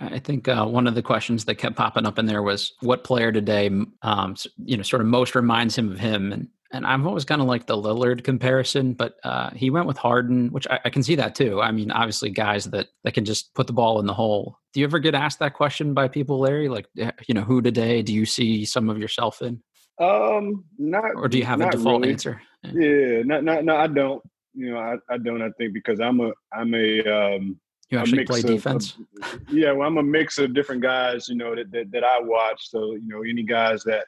I 0.00 0.18
think 0.20 0.46
uh, 0.46 0.64
one 0.64 0.86
of 0.86 0.94
the 0.94 1.02
questions 1.02 1.44
that 1.46 1.56
kept 1.56 1.76
popping 1.76 2.06
up 2.06 2.18
in 2.18 2.26
there 2.26 2.42
was 2.42 2.72
what 2.80 3.02
player 3.02 3.32
today, 3.32 3.68
um, 4.02 4.36
you 4.64 4.76
know, 4.76 4.84
sort 4.84 5.02
of 5.02 5.08
most 5.08 5.34
reminds 5.34 5.76
him 5.76 5.90
of 5.90 5.98
him, 5.98 6.32
and 6.32 6.48
and 6.70 6.86
I've 6.86 7.06
always 7.06 7.24
kind 7.24 7.40
of 7.40 7.48
liked 7.48 7.66
the 7.66 7.76
Lillard 7.76 8.24
comparison, 8.24 8.92
but 8.92 9.16
uh, 9.24 9.50
he 9.50 9.70
went 9.70 9.86
with 9.86 9.96
Harden, 9.96 10.52
which 10.52 10.66
I, 10.68 10.78
I, 10.84 10.90
can 10.90 11.02
see 11.02 11.14
that 11.14 11.34
too. 11.34 11.62
I 11.62 11.72
mean, 11.72 11.90
obviously, 11.90 12.30
guys 12.30 12.66
that 12.66 12.88
that 13.04 13.14
can 13.14 13.24
just 13.24 13.54
put 13.54 13.66
the 13.66 13.72
ball 13.72 13.98
in 14.00 14.06
the 14.06 14.14
hole. 14.14 14.58
Do 14.72 14.80
you 14.80 14.86
ever 14.86 14.98
get 14.98 15.14
asked 15.14 15.38
that 15.38 15.54
question 15.54 15.94
by 15.94 16.08
people, 16.08 16.40
Larry? 16.40 16.68
Like, 16.68 16.86
eh, 16.98 17.10
you 17.26 17.34
know, 17.34 17.40
who 17.40 17.62
today 17.62 18.02
do 18.02 18.12
you 18.12 18.26
see 18.26 18.66
some 18.66 18.90
of 18.90 18.98
yourself 18.98 19.40
in? 19.40 19.62
Um, 20.00 20.64
not. 20.78 21.14
Or 21.16 21.28
do 21.28 21.38
you 21.38 21.44
have 21.44 21.60
a 21.60 21.70
default 21.70 22.02
really. 22.02 22.12
answer? 22.12 22.40
Yeah. 22.62 22.72
yeah, 22.74 23.22
not, 23.24 23.44
not, 23.44 23.64
no, 23.64 23.76
I 23.76 23.86
don't. 23.86 24.22
You 24.54 24.72
know, 24.72 24.78
I, 24.78 24.96
I 25.12 25.18
don't. 25.18 25.42
I 25.42 25.50
think 25.58 25.72
because 25.72 26.00
I'm 26.00 26.20
a, 26.20 26.32
I'm 26.52 26.74
a, 26.74 27.00
um, 27.06 27.60
you 27.90 27.98
actually 27.98 28.24
play 28.24 28.40
of, 28.40 28.46
defense. 28.46 28.96
Of, 29.22 29.40
yeah, 29.50 29.72
well, 29.72 29.86
I'm 29.86 29.98
a 29.98 30.02
mix 30.02 30.38
of 30.38 30.54
different 30.54 30.82
guys. 30.82 31.28
You 31.28 31.36
know 31.36 31.54
that, 31.54 31.70
that 31.72 31.90
that 31.92 32.04
I 32.04 32.20
watch. 32.20 32.68
So 32.70 32.94
you 32.94 33.06
know, 33.06 33.22
any 33.22 33.42
guys 33.42 33.82
that 33.84 34.04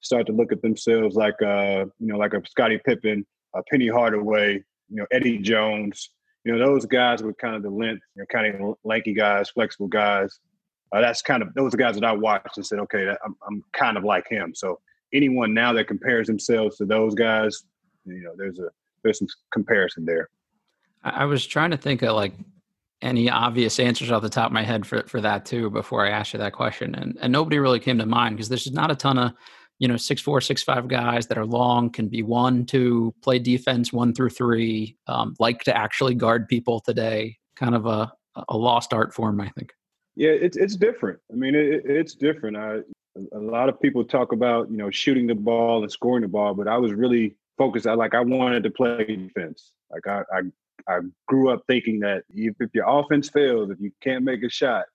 start 0.00 0.26
to 0.26 0.32
look 0.32 0.52
at 0.52 0.62
themselves 0.62 1.14
like 1.14 1.40
uh, 1.42 1.86
you 1.98 2.06
know, 2.06 2.16
like 2.16 2.34
a 2.34 2.42
Scottie 2.48 2.80
Pippen, 2.84 3.24
a 3.54 3.62
Penny 3.70 3.88
Hardaway, 3.88 4.54
you 4.88 4.96
know, 4.96 5.06
Eddie 5.12 5.38
Jones. 5.38 6.10
You 6.44 6.52
know, 6.52 6.58
those 6.58 6.86
guys 6.86 7.22
with 7.22 7.38
kind 7.38 7.54
of 7.54 7.62
the 7.62 7.70
length, 7.70 8.02
you 8.16 8.22
know, 8.22 8.26
kind 8.26 8.54
of 8.54 8.74
lanky 8.82 9.14
guys, 9.14 9.50
flexible 9.50 9.86
guys. 9.86 10.40
Uh, 10.92 11.00
that's 11.00 11.22
kind 11.22 11.42
of 11.42 11.54
those 11.54 11.74
guys 11.74 11.94
that 11.94 12.04
I 12.04 12.12
watched 12.12 12.56
and 12.56 12.66
said, 12.66 12.80
okay, 12.80 13.04
that, 13.04 13.18
I'm, 13.24 13.36
I'm 13.46 13.62
kind 13.72 13.96
of 13.96 14.02
like 14.02 14.28
him. 14.28 14.52
So 14.54 14.80
anyone 15.12 15.54
now 15.54 15.72
that 15.72 15.88
compares 15.88 16.26
themselves 16.26 16.76
to 16.76 16.84
those 16.84 17.14
guys, 17.14 17.64
you 18.04 18.22
know, 18.22 18.32
there's 18.36 18.58
a 18.58 18.68
there's 19.02 19.18
some 19.18 19.28
comparison 19.52 20.04
there. 20.04 20.28
I 21.04 21.24
was 21.24 21.44
trying 21.44 21.72
to 21.72 21.76
think 21.76 22.02
of 22.02 22.14
like 22.14 22.34
any 23.00 23.28
obvious 23.28 23.80
answers 23.80 24.10
off 24.12 24.22
the 24.22 24.28
top 24.28 24.46
of 24.46 24.52
my 24.52 24.62
head 24.62 24.86
for 24.86 25.02
for 25.06 25.20
that 25.20 25.44
too 25.44 25.70
before 25.70 26.06
I 26.06 26.10
asked 26.10 26.32
you 26.32 26.38
that 26.38 26.52
question, 26.52 26.94
and 26.94 27.18
and 27.20 27.32
nobody 27.32 27.58
really 27.58 27.80
came 27.80 27.98
to 27.98 28.06
mind 28.06 28.36
because 28.36 28.48
there's 28.48 28.70
not 28.72 28.90
a 28.90 28.96
ton 28.96 29.18
of 29.18 29.32
you 29.78 29.88
know 29.88 29.96
six 29.96 30.22
four 30.22 30.40
six 30.40 30.62
five 30.62 30.88
guys 30.88 31.26
that 31.26 31.38
are 31.38 31.46
long 31.46 31.90
can 31.90 32.08
be 32.08 32.22
one 32.22 32.64
two 32.64 33.12
play 33.22 33.38
defense 33.38 33.92
one 33.92 34.14
through 34.14 34.30
three 34.30 34.96
um, 35.08 35.34
like 35.40 35.64
to 35.64 35.76
actually 35.76 36.14
guard 36.14 36.48
people 36.48 36.80
today. 36.80 37.36
Kind 37.56 37.74
of 37.74 37.86
a 37.86 38.12
a 38.48 38.56
lost 38.56 38.94
art 38.94 39.12
form 39.12 39.40
i 39.42 39.48
think. 39.50 39.72
Yeah 40.16 40.30
it's 40.30 40.56
it's 40.56 40.76
different. 40.76 41.18
I 41.30 41.34
mean 41.34 41.54
it, 41.54 41.82
it's 41.84 42.14
different. 42.14 42.56
I 42.56 42.78
a 43.32 43.38
lot 43.38 43.68
of 43.68 43.80
people 43.80 44.04
talk 44.04 44.32
about 44.32 44.70
you 44.70 44.76
know 44.76 44.90
shooting 44.90 45.26
the 45.26 45.34
ball 45.34 45.82
and 45.82 45.92
scoring 45.92 46.22
the 46.22 46.28
ball 46.28 46.54
but 46.54 46.66
i 46.66 46.76
was 46.76 46.92
really 46.92 47.34
focused 47.58 47.86
i 47.86 47.94
like 47.94 48.14
i 48.14 48.20
wanted 48.20 48.62
to 48.62 48.70
play 48.70 49.04
defense 49.04 49.72
like 49.90 50.06
i 50.06 50.22
i, 50.32 50.40
I 50.88 51.00
grew 51.26 51.50
up 51.50 51.62
thinking 51.66 52.00
that 52.00 52.24
if, 52.30 52.54
if 52.60 52.70
your 52.72 52.88
offense 52.88 53.28
fails 53.28 53.70
if 53.70 53.80
you 53.80 53.92
can't 54.00 54.24
make 54.24 54.42
a 54.42 54.48
shot 54.48 54.86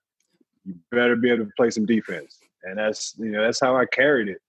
you 0.64 0.74
better 0.90 1.16
be 1.16 1.30
able 1.30 1.44
to 1.44 1.52
play 1.56 1.70
some 1.70 1.86
defense 1.86 2.38
and 2.64 2.78
that's 2.78 3.14
you 3.18 3.30
know 3.30 3.42
that's 3.42 3.60
how 3.60 3.76
i 3.76 3.86
carried 3.86 4.28
it 4.28 4.42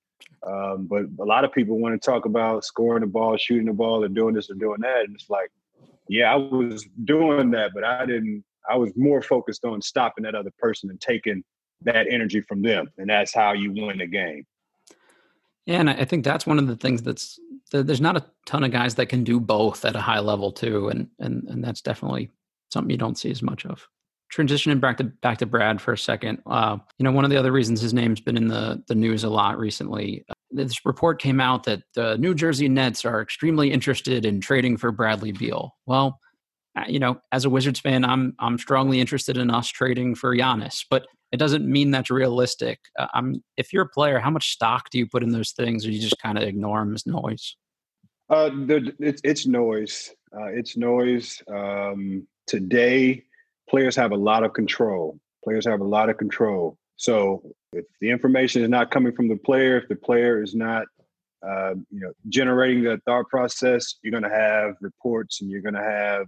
um, 0.44 0.88
but 0.88 1.06
a 1.20 1.26
lot 1.26 1.44
of 1.44 1.52
people 1.52 1.78
want 1.78 2.00
to 2.00 2.06
talk 2.06 2.26
about 2.26 2.64
scoring 2.64 3.02
the 3.02 3.08
ball, 3.08 3.36
shooting 3.38 3.66
the 3.66 3.74
ball, 3.74 4.04
or 4.04 4.08
doing 4.08 4.36
this 4.36 4.50
or 4.50 4.54
doing 4.54 4.82
that. 4.82 5.06
And 5.06 5.16
it's 5.16 5.30
like, 5.30 5.52
yeah, 6.08 6.32
I 6.32 6.36
was 6.36 6.88
doing 7.04 7.52
that, 7.52 7.72
but 7.74 7.84
I 7.84 8.06
didn't. 8.06 8.44
I 8.70 8.76
was 8.76 8.92
more 8.96 9.22
focused 9.22 9.66
on 9.66 9.82
stopping 9.82 10.24
that 10.24 10.36
other 10.36 10.52
person 10.60 10.90
and 10.90 11.02
taking 11.02 11.44
that 11.82 12.08
energy 12.10 12.42
from 12.42 12.62
them, 12.62 12.92
and 12.98 13.10
that's 13.10 13.34
how 13.34 13.54
you 13.54 13.72
win 13.72 14.00
the 14.00 14.08
game. 14.08 14.46
Yeah, 15.66 15.80
and 15.80 15.90
I 15.90 16.06
think 16.06 16.24
that's 16.24 16.48
one 16.48 16.60
of 16.60 16.68
the 16.68 16.76
things 16.76 17.02
that's 17.04 17.40
there's 17.72 18.02
not 18.02 18.18
a 18.18 18.26
ton 18.48 18.64
of 18.64 18.72
guys 18.72 18.96
that 18.96 19.06
can 19.06 19.24
do 19.24 19.40
both 19.40 19.86
at 19.86 19.96
a 19.96 20.02
high 20.02 20.20
level 20.20 20.52
too, 20.52 20.90
and 20.90 21.08
and 21.20 21.44
and 21.48 21.64
that's 21.64 21.82
definitely 21.82 22.32
something 22.72 22.90
you 22.90 22.98
don't 22.98 23.18
see 23.18 23.32
as 23.32 23.42
much 23.42 23.66
of 23.66 23.88
transitioning 24.34 24.80
back 24.80 24.98
to 24.98 25.04
back 25.04 25.38
to 25.40 25.46
Brad 25.46 25.82
for 25.82 25.94
a 25.94 25.98
second. 25.98 26.42
Uh, 26.46 26.78
you 26.98 27.04
know, 27.04 27.12
one 27.12 27.26
of 27.26 27.32
the 27.32 27.38
other 27.38 27.52
reasons 27.52 27.82
his 27.82 27.94
name's 27.94 28.22
been 28.22 28.38
in 28.38 28.48
the 28.48 28.84
the 28.88 28.96
news 28.96 29.24
a 29.24 29.30
lot 29.30 29.58
recently. 29.58 30.26
Uh, 30.30 30.34
this 30.52 30.86
report 30.86 31.22
came 31.22 31.40
out 31.40 31.64
that 31.64 31.84
the 31.94 32.18
New 32.18 32.34
Jersey 32.34 32.68
Nets 32.68 33.06
are 33.06 33.22
extremely 33.22 33.72
interested 33.72 34.26
in 34.26 34.42
trading 34.42 34.78
for 34.78 34.92
Bradley 34.92 35.32
Beal. 35.32 35.76
Well, 35.86 36.20
uh, 36.76 36.86
you 36.88 37.00
know, 37.00 37.20
as 37.32 37.46
a 37.46 37.50
Wizards 37.50 37.80
fan, 37.80 38.06
I'm 38.06 38.36
I'm 38.40 38.58
strongly 38.58 39.00
interested 39.00 39.38
in 39.38 39.50
us 39.50 39.68
trading 39.68 40.16
for 40.16 40.36
Giannis, 40.36 40.86
but 40.90 41.08
it 41.32 41.38
doesn't 41.38 41.66
mean 41.66 41.92
that's 41.92 42.10
realistic. 42.10 42.80
Uh, 42.98 43.08
I'm 43.14 43.44
if 43.58 43.72
you're 43.72 43.84
a 43.84 43.90
player, 43.90 44.20
how 44.20 44.30
much 44.30 44.52
stock 44.52 44.90
do 44.90 44.98
you 44.98 45.08
put 45.08 45.24
in 45.24 45.30
those 45.30 45.52
things, 45.52 45.86
or 45.86 45.92
you 45.92 46.00
just 46.00 46.20
kind 46.20 46.38
of 46.38 46.44
ignore 46.44 46.80
them 46.80 46.96
as 46.96 47.06
noise? 47.06 47.56
Uh, 48.30 48.50
the, 48.50 48.94
it's 49.00 49.22
it's 49.24 49.46
noise. 49.46 50.12
Uh, 50.36 50.48
it's 50.48 50.78
noise. 50.78 51.42
Um, 51.48 52.28
today, 52.48 53.24
players 53.70 53.96
have 53.96 54.12
a 54.12 54.18
lot 54.18 54.44
of 54.44 54.54
control. 54.54 55.20
Players 55.44 55.66
have 55.66 55.82
a 55.82 55.86
lot 55.86 56.10
of 56.10 56.18
control. 56.18 56.78
So 56.98 57.42
if 57.74 57.86
the 58.02 58.10
information 58.10 58.64
is 58.64 58.70
not 58.70 58.92
coming 58.92 59.14
from 59.14 59.30
the 59.30 59.38
player, 59.38 59.78
if 59.78 59.88
the 59.88 59.96
player 59.96 60.44
is 60.44 60.54
not, 60.54 60.86
uh, 61.48 61.76
you 61.90 62.02
know, 62.02 62.12
generating 62.28 62.84
the 62.84 63.00
thought 63.06 63.30
process, 63.30 63.96
you're 64.04 64.12
going 64.12 64.30
to 64.30 64.30
have 64.30 64.76
reports 64.82 65.42
and 65.42 65.50
you're 65.50 65.62
going 65.62 65.76
to 65.76 65.82
have 65.82 66.28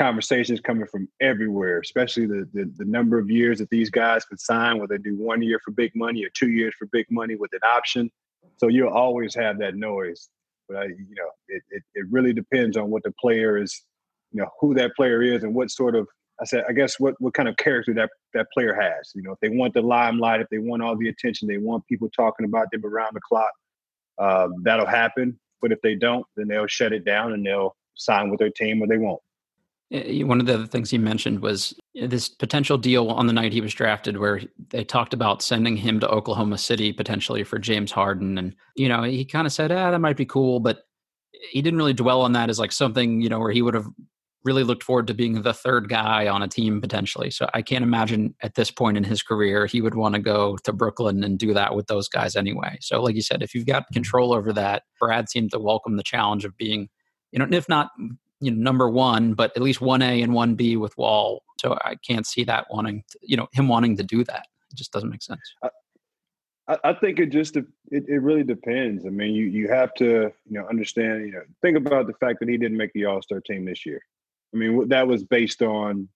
conversations 0.00 0.60
coming 0.60 0.86
from 0.86 1.06
everywhere, 1.20 1.78
especially 1.80 2.24
the, 2.24 2.48
the, 2.54 2.72
the 2.78 2.86
number 2.86 3.18
of 3.18 3.30
years 3.30 3.58
that 3.58 3.68
these 3.68 3.90
guys 3.90 4.24
can 4.24 4.38
sign, 4.38 4.78
whether 4.78 4.96
they 4.96 5.02
do 5.02 5.14
one 5.14 5.42
year 5.42 5.60
for 5.62 5.72
big 5.72 5.94
money 5.94 6.24
or 6.24 6.30
two 6.30 6.48
years 6.48 6.72
for 6.78 6.86
big 6.86 7.04
money 7.10 7.34
with 7.34 7.52
an 7.52 7.60
option. 7.62 8.10
So 8.56 8.68
you'll 8.68 8.88
always 8.88 9.34
have 9.34 9.58
that 9.58 9.74
noise. 9.76 10.30
But 10.66 10.78
I, 10.78 10.84
you 10.84 11.14
know, 11.14 11.30
it, 11.48 11.62
it, 11.70 11.82
it 11.94 12.06
really 12.10 12.32
depends 12.32 12.78
on 12.78 12.88
what 12.88 13.02
the 13.02 13.12
player 13.20 13.58
is, 13.62 13.82
you 14.32 14.40
know, 14.40 14.48
who 14.58 14.72
that 14.74 14.96
player 14.96 15.20
is 15.20 15.44
and 15.44 15.54
what 15.54 15.70
sort 15.70 15.94
of 15.94 16.08
I 16.40 16.46
said, 16.46 16.64
I 16.66 16.72
guess 16.72 16.98
what 16.98 17.14
what 17.18 17.34
kind 17.34 17.50
of 17.50 17.56
character 17.58 17.92
that 17.92 18.08
that 18.32 18.46
player 18.54 18.72
has. 18.72 19.12
You 19.14 19.20
know, 19.20 19.32
if 19.32 19.40
they 19.40 19.50
want 19.50 19.74
the 19.74 19.82
limelight, 19.82 20.40
if 20.40 20.48
they 20.48 20.58
want 20.58 20.82
all 20.82 20.96
the 20.96 21.10
attention, 21.10 21.46
they 21.46 21.58
want 21.58 21.86
people 21.86 22.08
talking 22.16 22.46
about 22.46 22.68
them 22.72 22.86
around 22.86 23.12
the 23.12 23.20
clock. 23.20 23.52
Uh, 24.16 24.48
that'll 24.62 24.86
happen. 24.86 25.38
But 25.60 25.72
if 25.72 25.82
they 25.82 25.94
don't, 25.94 26.24
then 26.36 26.48
they'll 26.48 26.66
shut 26.66 26.94
it 26.94 27.04
down 27.04 27.34
and 27.34 27.44
they'll 27.44 27.76
sign 27.96 28.30
with 28.30 28.38
their 28.38 28.48
team 28.48 28.82
or 28.82 28.86
they 28.86 28.96
won't. 28.96 29.20
Uh, 29.92 30.24
one 30.26 30.40
of 30.40 30.46
the 30.46 30.54
other 30.54 30.66
things 30.66 30.90
he 30.90 30.98
mentioned 30.98 31.40
was 31.40 31.74
uh, 32.00 32.06
this 32.06 32.28
potential 32.28 32.78
deal 32.78 33.08
on 33.08 33.26
the 33.26 33.32
night 33.32 33.52
he 33.52 33.60
was 33.60 33.74
drafted, 33.74 34.18
where 34.18 34.40
they 34.70 34.84
talked 34.84 35.12
about 35.12 35.42
sending 35.42 35.76
him 35.76 35.98
to 36.00 36.08
Oklahoma 36.08 36.58
City 36.58 36.92
potentially 36.92 37.42
for 37.42 37.58
James 37.58 37.90
Harden, 37.90 38.38
and 38.38 38.54
you 38.76 38.88
know 38.88 39.02
he 39.02 39.24
kind 39.24 39.46
of 39.46 39.52
said, 39.52 39.72
"Ah, 39.72 39.90
that 39.90 40.00
might 40.00 40.16
be 40.16 40.26
cool," 40.26 40.60
but 40.60 40.78
uh, 40.78 41.38
he 41.50 41.60
didn't 41.62 41.78
really 41.78 41.92
dwell 41.92 42.22
on 42.22 42.32
that 42.32 42.50
as 42.50 42.58
like 42.58 42.72
something 42.72 43.20
you 43.20 43.28
know 43.28 43.40
where 43.40 43.52
he 43.52 43.62
would 43.62 43.74
have 43.74 43.86
really 44.44 44.64
looked 44.64 44.82
forward 44.82 45.06
to 45.06 45.14
being 45.14 45.42
the 45.42 45.52
third 45.52 45.88
guy 45.88 46.26
on 46.26 46.42
a 46.42 46.48
team 46.48 46.80
potentially. 46.80 47.30
So 47.30 47.48
I 47.52 47.62
can't 47.62 47.82
imagine 47.82 48.34
at 48.42 48.54
this 48.54 48.70
point 48.70 48.96
in 48.96 49.04
his 49.04 49.22
career 49.22 49.66
he 49.66 49.82
would 49.82 49.94
want 49.94 50.14
to 50.14 50.20
go 50.20 50.56
to 50.64 50.72
Brooklyn 50.72 51.22
and 51.22 51.38
do 51.38 51.52
that 51.52 51.74
with 51.74 51.88
those 51.88 52.08
guys 52.08 52.36
anyway. 52.36 52.78
So 52.80 53.02
like 53.02 53.14
you 53.14 53.22
said, 53.22 53.42
if 53.42 53.54
you've 53.54 53.66
got 53.66 53.84
control 53.92 54.32
over 54.32 54.52
that, 54.54 54.84
Brad 54.98 55.28
seemed 55.28 55.50
to 55.50 55.58
welcome 55.58 55.96
the 55.96 56.02
challenge 56.02 56.44
of 56.44 56.56
being, 56.56 56.88
you 57.32 57.38
know, 57.38 57.46
if 57.50 57.68
not 57.68 57.90
you 58.40 58.50
know 58.50 58.62
number 58.62 58.88
one, 58.88 59.34
but 59.34 59.52
at 59.56 59.62
least 59.62 59.80
one 59.80 60.02
A 60.02 60.22
and 60.22 60.34
one 60.34 60.54
B 60.54 60.76
with 60.76 60.96
Wall. 60.96 61.42
So 61.60 61.76
I 61.84 61.96
can't 61.96 62.26
see 62.26 62.44
that 62.44 62.66
wanting, 62.70 63.04
to, 63.10 63.18
you 63.22 63.36
know, 63.36 63.48
him 63.52 63.68
wanting 63.68 63.96
to 63.98 64.02
do 64.02 64.24
that. 64.24 64.46
It 64.70 64.76
just 64.76 64.92
doesn't 64.92 65.10
make 65.10 65.22
sense. 65.22 65.40
I, 66.68 66.78
I 66.84 66.92
think 66.94 67.18
it 67.18 67.26
just 67.26 67.56
it, 67.56 67.66
it 67.90 68.22
really 68.22 68.44
depends. 68.44 69.04
I 69.04 69.10
mean, 69.10 69.34
you 69.34 69.44
you 69.46 69.68
have 69.68 69.92
to 69.94 70.32
you 70.48 70.58
know 70.58 70.66
understand. 70.68 71.26
You 71.26 71.32
know, 71.32 71.42
think 71.62 71.76
about 71.76 72.06
the 72.06 72.14
fact 72.14 72.40
that 72.40 72.48
he 72.48 72.56
didn't 72.56 72.78
make 72.78 72.92
the 72.92 73.06
All 73.06 73.22
Star 73.22 73.40
team 73.40 73.64
this 73.64 73.84
year. 73.84 74.00
I 74.54 74.56
mean, 74.56 74.88
that 74.88 75.06
was 75.06 75.24
based 75.24 75.62
on 75.62 76.08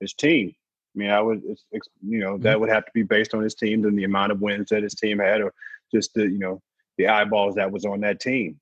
his 0.00 0.12
team. 0.12 0.54
I 0.94 0.98
mean, 0.98 1.10
I 1.10 1.20
would, 1.20 1.42
you 2.02 2.18
know, 2.18 2.38
that 2.38 2.52
mm-hmm. 2.52 2.60
would 2.60 2.70
have 2.70 2.86
to 2.86 2.90
be 2.94 3.02
based 3.02 3.34
on 3.34 3.42
his 3.42 3.54
team 3.54 3.84
and 3.84 3.98
the 3.98 4.04
amount 4.04 4.32
of 4.32 4.40
wins 4.40 4.70
that 4.70 4.82
his 4.82 4.94
team 4.94 5.18
had, 5.18 5.42
or 5.42 5.52
just 5.92 6.14
the, 6.14 6.22
you 6.22 6.38
know, 6.38 6.62
the 6.96 7.08
eyeballs 7.08 7.56
that 7.56 7.70
was 7.70 7.84
on 7.84 8.00
that 8.00 8.18
team. 8.18 8.58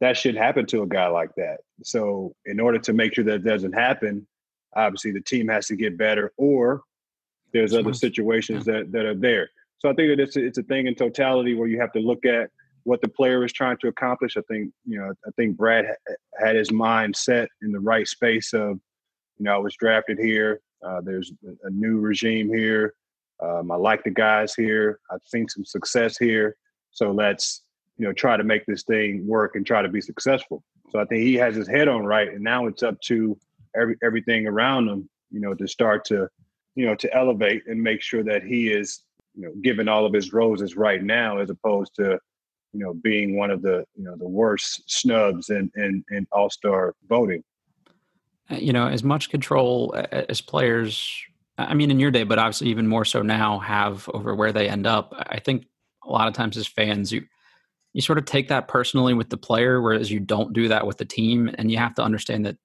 That 0.00 0.16
should 0.16 0.36
happen 0.36 0.66
to 0.66 0.82
a 0.82 0.86
guy 0.86 1.06
like 1.06 1.34
that. 1.36 1.60
So, 1.84 2.34
in 2.46 2.60
order 2.60 2.78
to 2.78 2.92
make 2.92 3.14
sure 3.14 3.24
that 3.24 3.44
doesn't 3.44 3.72
happen, 3.72 4.26
obviously 4.74 5.12
the 5.12 5.20
team 5.20 5.48
has 5.48 5.66
to 5.66 5.76
get 5.76 5.98
better, 5.98 6.32
or 6.36 6.82
there's 7.52 7.74
other 7.74 7.92
situations 7.94 8.64
that 8.66 8.92
that 8.92 9.04
are 9.04 9.14
there. 9.14 9.48
So, 9.78 9.90
I 9.90 9.94
think 9.94 10.16
that 10.16 10.22
it's 10.22 10.36
a, 10.36 10.44
it's 10.44 10.58
a 10.58 10.62
thing 10.62 10.86
in 10.86 10.94
totality 10.94 11.54
where 11.54 11.68
you 11.68 11.80
have 11.80 11.92
to 11.92 12.00
look 12.00 12.24
at 12.24 12.50
what 12.84 13.00
the 13.00 13.08
player 13.08 13.44
is 13.44 13.52
trying 13.52 13.76
to 13.78 13.88
accomplish. 13.88 14.36
I 14.36 14.42
think 14.50 14.72
you 14.86 14.98
know 14.98 15.12
I 15.26 15.30
think 15.36 15.56
Brad 15.56 15.86
ha- 15.86 16.14
had 16.38 16.56
his 16.56 16.72
mind 16.72 17.16
set 17.16 17.48
in 17.62 17.72
the 17.72 17.80
right 17.80 18.06
space 18.06 18.52
of 18.52 18.80
you 19.38 19.44
know 19.44 19.54
I 19.54 19.58
was 19.58 19.76
drafted 19.76 20.18
here. 20.18 20.60
Uh, 20.84 21.00
there's 21.00 21.32
a 21.62 21.70
new 21.70 21.98
regime 21.98 22.48
here. 22.48 22.94
Um, 23.42 23.70
I 23.70 23.76
like 23.76 24.04
the 24.04 24.10
guys 24.10 24.54
here. 24.54 24.98
I've 25.10 25.22
seen 25.24 25.48
some 25.48 25.64
success 25.64 26.16
here. 26.18 26.56
So 26.90 27.10
let's 27.12 27.62
you 27.98 28.06
know 28.06 28.12
try 28.12 28.36
to 28.36 28.44
make 28.44 28.66
this 28.66 28.82
thing 28.84 29.26
work 29.26 29.56
and 29.56 29.66
try 29.66 29.82
to 29.82 29.88
be 29.88 30.00
successful. 30.00 30.62
So 30.92 31.00
I 31.00 31.04
think 31.06 31.22
he 31.22 31.34
has 31.34 31.56
his 31.56 31.66
head 31.66 31.88
on 31.88 32.04
right, 32.04 32.28
and 32.28 32.44
now 32.44 32.66
it's 32.66 32.82
up 32.82 33.00
to 33.02 33.38
every 33.74 33.96
everything 34.02 34.46
around 34.46 34.88
him, 34.88 35.08
you 35.30 35.40
know, 35.40 35.54
to 35.54 35.66
start 35.66 36.04
to 36.06 36.28
you 36.74 36.86
know 36.86 36.94
to 36.96 37.16
elevate 37.16 37.62
and 37.66 37.82
make 37.82 38.02
sure 38.02 38.22
that 38.22 38.42
he 38.42 38.70
is 38.70 39.02
you 39.34 39.46
know 39.46 39.52
given 39.62 39.88
all 39.88 40.04
of 40.04 40.12
his 40.12 40.32
roses 40.32 40.76
right 40.76 41.02
now, 41.02 41.38
as 41.38 41.50
opposed 41.50 41.94
to 41.96 42.18
you 42.72 42.80
know, 42.80 42.94
being 42.94 43.36
one 43.36 43.50
of 43.50 43.62
the 43.62 43.84
you 43.96 44.04
know 44.04 44.16
the 44.16 44.28
worst 44.28 44.82
snubs 44.86 45.50
in 45.50 45.70
in, 45.76 46.04
in 46.10 46.26
All 46.32 46.50
Star 46.50 46.94
voting. 47.08 47.42
Uh, 48.50 48.56
you 48.56 48.72
know, 48.72 48.86
as 48.86 49.02
much 49.02 49.30
control 49.30 49.94
as 50.10 50.40
players, 50.40 51.10
I 51.58 51.74
mean, 51.74 51.90
in 51.90 52.00
your 52.00 52.10
day, 52.10 52.24
but 52.24 52.38
obviously 52.38 52.68
even 52.68 52.86
more 52.86 53.04
so 53.04 53.22
now, 53.22 53.58
have 53.60 54.08
over 54.12 54.34
where 54.34 54.52
they 54.52 54.68
end 54.68 54.86
up. 54.86 55.14
I 55.16 55.38
think 55.38 55.66
a 56.04 56.10
lot 56.10 56.28
of 56.28 56.34
times 56.34 56.56
as 56.56 56.66
fans, 56.66 57.12
you 57.12 57.26
you 57.92 58.00
sort 58.00 58.18
of 58.18 58.24
take 58.24 58.48
that 58.48 58.68
personally 58.68 59.14
with 59.14 59.30
the 59.30 59.36
player, 59.36 59.80
whereas 59.80 60.10
you 60.10 60.20
don't 60.20 60.52
do 60.52 60.68
that 60.68 60.86
with 60.86 60.98
the 60.98 61.04
team, 61.04 61.50
and 61.58 61.70
you 61.70 61.78
have 61.78 61.94
to 61.94 62.02
understand 62.02 62.46
that 62.46 62.56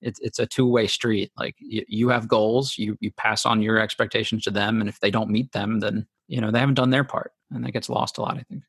it's 0.00 0.18
it's 0.20 0.38
a 0.38 0.46
two 0.46 0.66
way 0.66 0.86
street. 0.86 1.30
Like 1.36 1.54
you, 1.58 1.84
you 1.88 2.08
have 2.08 2.28
goals, 2.28 2.76
you 2.76 2.96
you 3.00 3.12
pass 3.12 3.46
on 3.46 3.62
your 3.62 3.78
expectations 3.78 4.42
to 4.44 4.50
them, 4.50 4.80
and 4.80 4.88
if 4.88 5.00
they 5.00 5.10
don't 5.10 5.30
meet 5.30 5.52
them, 5.52 5.80
then 5.80 6.06
you 6.28 6.40
know 6.40 6.50
they 6.50 6.58
haven't 6.58 6.74
done 6.74 6.90
their 6.90 7.04
part, 7.04 7.32
and 7.50 7.64
that 7.64 7.72
gets 7.72 7.88
lost 7.88 8.18
a 8.18 8.22
lot. 8.22 8.36
I 8.36 8.42
think. 8.42 8.62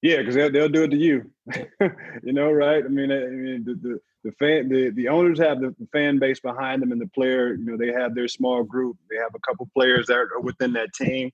Yeah, 0.00 0.18
because 0.18 0.36
they'll, 0.36 0.52
they'll 0.52 0.68
do 0.68 0.84
it 0.84 0.90
to 0.92 0.96
you. 0.96 1.28
you 2.22 2.32
know, 2.32 2.52
right? 2.52 2.84
I 2.84 2.88
mean, 2.88 3.10
I 3.10 3.26
mean, 3.26 3.64
the, 3.64 3.74
the, 3.74 4.00
the 4.22 4.32
fan, 4.38 4.68
the, 4.68 4.90
the 4.90 5.08
owners 5.08 5.40
have 5.40 5.60
the, 5.60 5.74
the, 5.76 5.88
fan 5.92 6.20
base 6.20 6.38
behind 6.38 6.82
them, 6.82 6.92
and 6.92 7.00
the 7.00 7.08
player, 7.08 7.54
you 7.54 7.64
know, 7.64 7.76
they 7.76 7.92
have 7.92 8.14
their 8.14 8.28
small 8.28 8.62
group. 8.62 8.96
They 9.10 9.16
have 9.16 9.34
a 9.34 9.40
couple 9.40 9.68
players 9.74 10.06
that 10.06 10.14
are 10.14 10.40
within 10.40 10.74
that 10.74 10.94
team, 10.94 11.32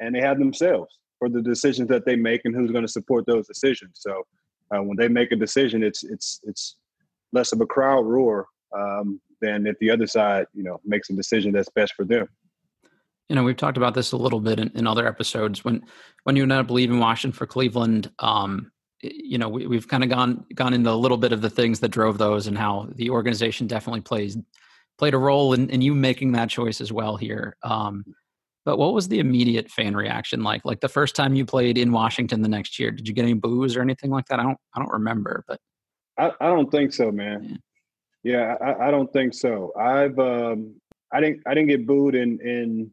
and 0.00 0.12
they 0.12 0.20
have 0.20 0.40
themselves 0.40 0.98
for 1.20 1.28
the 1.28 1.40
decisions 1.40 1.88
that 1.88 2.04
they 2.04 2.16
make 2.16 2.40
and 2.44 2.54
who's 2.54 2.72
going 2.72 2.84
to 2.84 2.90
support 2.90 3.24
those 3.26 3.46
decisions. 3.46 4.00
So 4.00 4.26
uh, 4.74 4.82
when 4.82 4.96
they 4.96 5.06
make 5.06 5.30
a 5.30 5.36
decision, 5.36 5.84
it's 5.84 6.02
it's 6.02 6.40
it's 6.42 6.76
less 7.32 7.52
of 7.52 7.60
a 7.60 7.66
crowd 7.66 8.04
roar 8.06 8.48
um, 8.76 9.20
than 9.40 9.68
if 9.68 9.78
the 9.78 9.90
other 9.92 10.08
side, 10.08 10.46
you 10.52 10.64
know, 10.64 10.80
makes 10.84 11.10
a 11.10 11.12
decision 11.12 11.52
that's 11.52 11.68
best 11.68 11.94
for 11.94 12.04
them 12.04 12.26
you 13.28 13.36
know 13.36 13.44
we've 13.44 13.56
talked 13.56 13.76
about 13.76 13.94
this 13.94 14.10
a 14.10 14.16
little 14.16 14.40
bit 14.40 14.58
in, 14.58 14.72
in 14.74 14.88
other 14.88 15.06
episodes 15.06 15.64
when 15.64 15.80
when 16.24 16.34
you 16.34 16.42
ended 16.42 16.58
up 16.58 16.68
leaving 16.68 16.98
washington 16.98 17.30
for 17.30 17.46
cleveland 17.46 18.10
um, 18.18 18.72
you 19.02 19.38
know 19.38 19.48
we, 19.48 19.76
have 19.76 19.86
kind 19.86 20.02
of 20.02 20.10
gone 20.10 20.44
gone 20.56 20.74
into 20.74 20.90
a 20.90 20.92
little 20.92 21.16
bit 21.16 21.30
of 21.30 21.40
the 21.40 21.48
things 21.48 21.78
that 21.78 21.90
drove 21.90 22.18
those 22.18 22.48
and 22.48 22.58
how 22.58 22.88
the 22.96 23.08
organization 23.08 23.68
definitely 23.68 24.00
plays 24.00 24.36
played 25.00 25.14
a 25.14 25.18
role 25.18 25.54
in, 25.54 25.70
in 25.70 25.80
you 25.80 25.94
making 25.94 26.32
that 26.32 26.50
choice 26.50 26.78
as 26.78 26.92
well 26.92 27.16
here. 27.16 27.56
Um, 27.62 28.04
but 28.64 28.78
what 28.78 28.92
was 28.92 29.08
the 29.08 29.18
immediate 29.18 29.70
fan 29.70 29.96
reaction 29.96 30.42
like? 30.42 30.64
Like 30.64 30.80
the 30.80 30.88
first 30.88 31.16
time 31.16 31.34
you 31.34 31.44
played 31.44 31.78
in 31.78 31.92
Washington 31.92 32.42
the 32.42 32.48
next 32.48 32.78
year, 32.78 32.90
did 32.90 33.08
you 33.08 33.14
get 33.14 33.22
any 33.22 33.34
boos 33.34 33.76
or 33.76 33.82
anything 33.82 34.10
like 34.10 34.26
that? 34.26 34.38
I 34.38 34.42
don't 34.42 34.58
I 34.74 34.80
don't 34.80 34.92
remember, 34.92 35.44
but 35.48 35.60
I, 36.18 36.32
I 36.40 36.46
don't 36.46 36.70
think 36.70 36.92
so, 36.92 37.10
man. 37.10 37.58
Yeah, 38.22 38.56
yeah 38.60 38.66
I, 38.66 38.88
I, 38.88 38.90
don't 38.90 39.10
think 39.12 39.32
so. 39.32 39.72
I've 39.78 40.18
um, 40.18 40.74
I 41.12 41.20
didn't 41.20 41.42
I 41.46 41.54
didn't 41.54 41.68
get 41.68 41.86
booed 41.86 42.14
in 42.14 42.38
in 42.40 42.92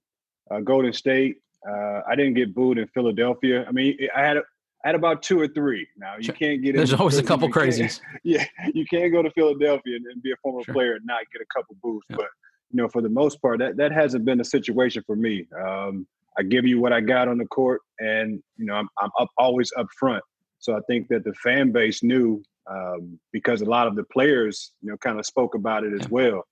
uh, 0.50 0.62
Golden 0.62 0.94
State. 0.94 1.38
Uh, 1.68 2.02
I 2.08 2.16
didn't 2.16 2.36
get 2.36 2.56
booed 2.56 2.78
in 2.78 2.88
Philadelphia. 2.88 3.66
I 3.68 3.72
mean, 3.72 3.98
I 4.16 4.22
had 4.22 4.38
I 4.38 4.90
had 4.90 4.96
about 4.96 5.22
two 5.22 5.40
or 5.40 5.48
three. 5.48 5.86
Now 5.98 6.16
you 6.18 6.32
can't 6.32 6.62
get. 6.62 6.76
There's 6.76 6.94
always 6.94 7.18
a 7.18 7.24
couple 7.24 7.50
crazies. 7.50 8.00
Yeah, 8.24 8.46
you 8.74 8.86
can't 8.86 9.12
go 9.12 9.22
to 9.22 9.32
Philadelphia 9.32 9.98
and, 9.98 10.06
and 10.06 10.22
be 10.22 10.32
a 10.32 10.36
former 10.42 10.64
sure. 10.64 10.74
player 10.74 10.94
and 10.94 11.06
not 11.06 11.22
get 11.34 11.42
a 11.42 11.46
couple 11.54 11.76
boos. 11.82 12.04
But 12.10 12.28
you 12.72 12.82
know, 12.82 12.88
for 12.88 13.02
the 13.02 13.10
most 13.10 13.42
part, 13.42 13.60
that 13.60 13.78
that 13.78 13.92
hasn't 13.92 14.26
been 14.26 14.42
a 14.42 14.46
situation 14.46 15.04
for 15.06 15.16
me. 15.16 15.46
Um, 15.58 16.08
I 16.38 16.44
give 16.44 16.66
you 16.66 16.80
what 16.80 16.94
I 16.94 17.02
got 17.02 17.28
on 17.28 17.38
the 17.38 17.46
court, 17.46 17.82
and 18.00 18.42
you 18.58 18.66
know, 18.66 18.76
I'm 18.76 18.90
I'm 19.00 19.10
up 19.20 19.30
always 19.38 19.72
up 19.78 19.88
front. 19.98 20.24
So 20.60 20.76
I 20.76 20.80
think 20.88 21.08
that 21.10 21.24
the 21.24 21.34
fan 21.34 21.72
base 21.72 22.04
knew 22.04 22.44
um, 22.70 23.20
because 23.32 23.62
a 23.62 23.66
lot 23.66 23.88
of 23.88 23.96
the 23.96 24.04
players, 24.04 24.72
you 24.82 24.90
know, 24.90 24.98
kind 24.98 25.20
of 25.20 25.26
spoke 25.26 25.56
about 25.56 25.84
it 25.84 25.94
as 26.00 26.10
well. 26.10 26.44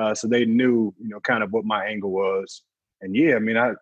Uh, 0.00 0.14
so 0.14 0.26
they 0.26 0.44
knew, 0.44 0.94
you 0.98 1.08
know, 1.08 1.20
kind 1.20 1.42
of 1.42 1.52
what 1.52 1.64
my 1.64 1.84
angle 1.86 2.10
was. 2.10 2.62
And 3.02 3.14
yeah, 3.14 3.36
I 3.36 3.38
mean, 3.38 3.56
I 3.56 3.72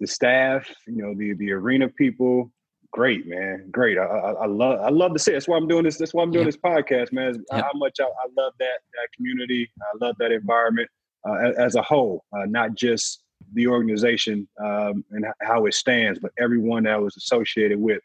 the 0.00 0.06
staff, 0.06 0.68
you 0.86 1.02
know, 1.02 1.14
the 1.14 1.34
the 1.34 1.52
arena 1.52 1.88
people, 1.88 2.50
great, 2.92 3.26
man, 3.26 3.68
great. 3.70 3.98
I, 3.98 4.04
I, 4.04 4.32
I 4.32 4.46
love 4.46 4.80
I 4.80 4.88
love 4.88 5.12
to 5.12 5.18
see. 5.18 5.32
It. 5.32 5.34
That's 5.34 5.48
why 5.48 5.56
I'm 5.56 5.68
doing 5.68 5.84
this. 5.84 5.98
That's 5.98 6.14
why 6.14 6.22
I'm 6.22 6.30
doing 6.30 6.46
this 6.46 6.56
podcast, 6.56 7.12
man. 7.12 7.44
How 7.52 7.72
much 7.74 7.98
I, 8.00 8.04
I, 8.04 8.26
love 8.36 8.52
that 8.58 8.78
that 8.94 9.08
community. 9.16 9.70
I 9.80 10.04
love 10.04 10.16
that 10.18 10.32
environment 10.32 10.88
uh, 11.26 11.52
as, 11.58 11.74
a 11.74 11.82
whole, 11.82 12.24
uh, 12.32 12.44
not 12.46 12.74
just 12.74 13.22
the 13.54 13.66
organization 13.66 14.48
um, 14.62 15.04
and 15.10 15.26
how 15.40 15.66
it 15.66 15.74
stands, 15.74 16.18
but 16.18 16.32
everyone 16.38 16.84
that 16.84 17.00
was 17.00 17.16
associated 17.16 17.78
with, 17.78 18.02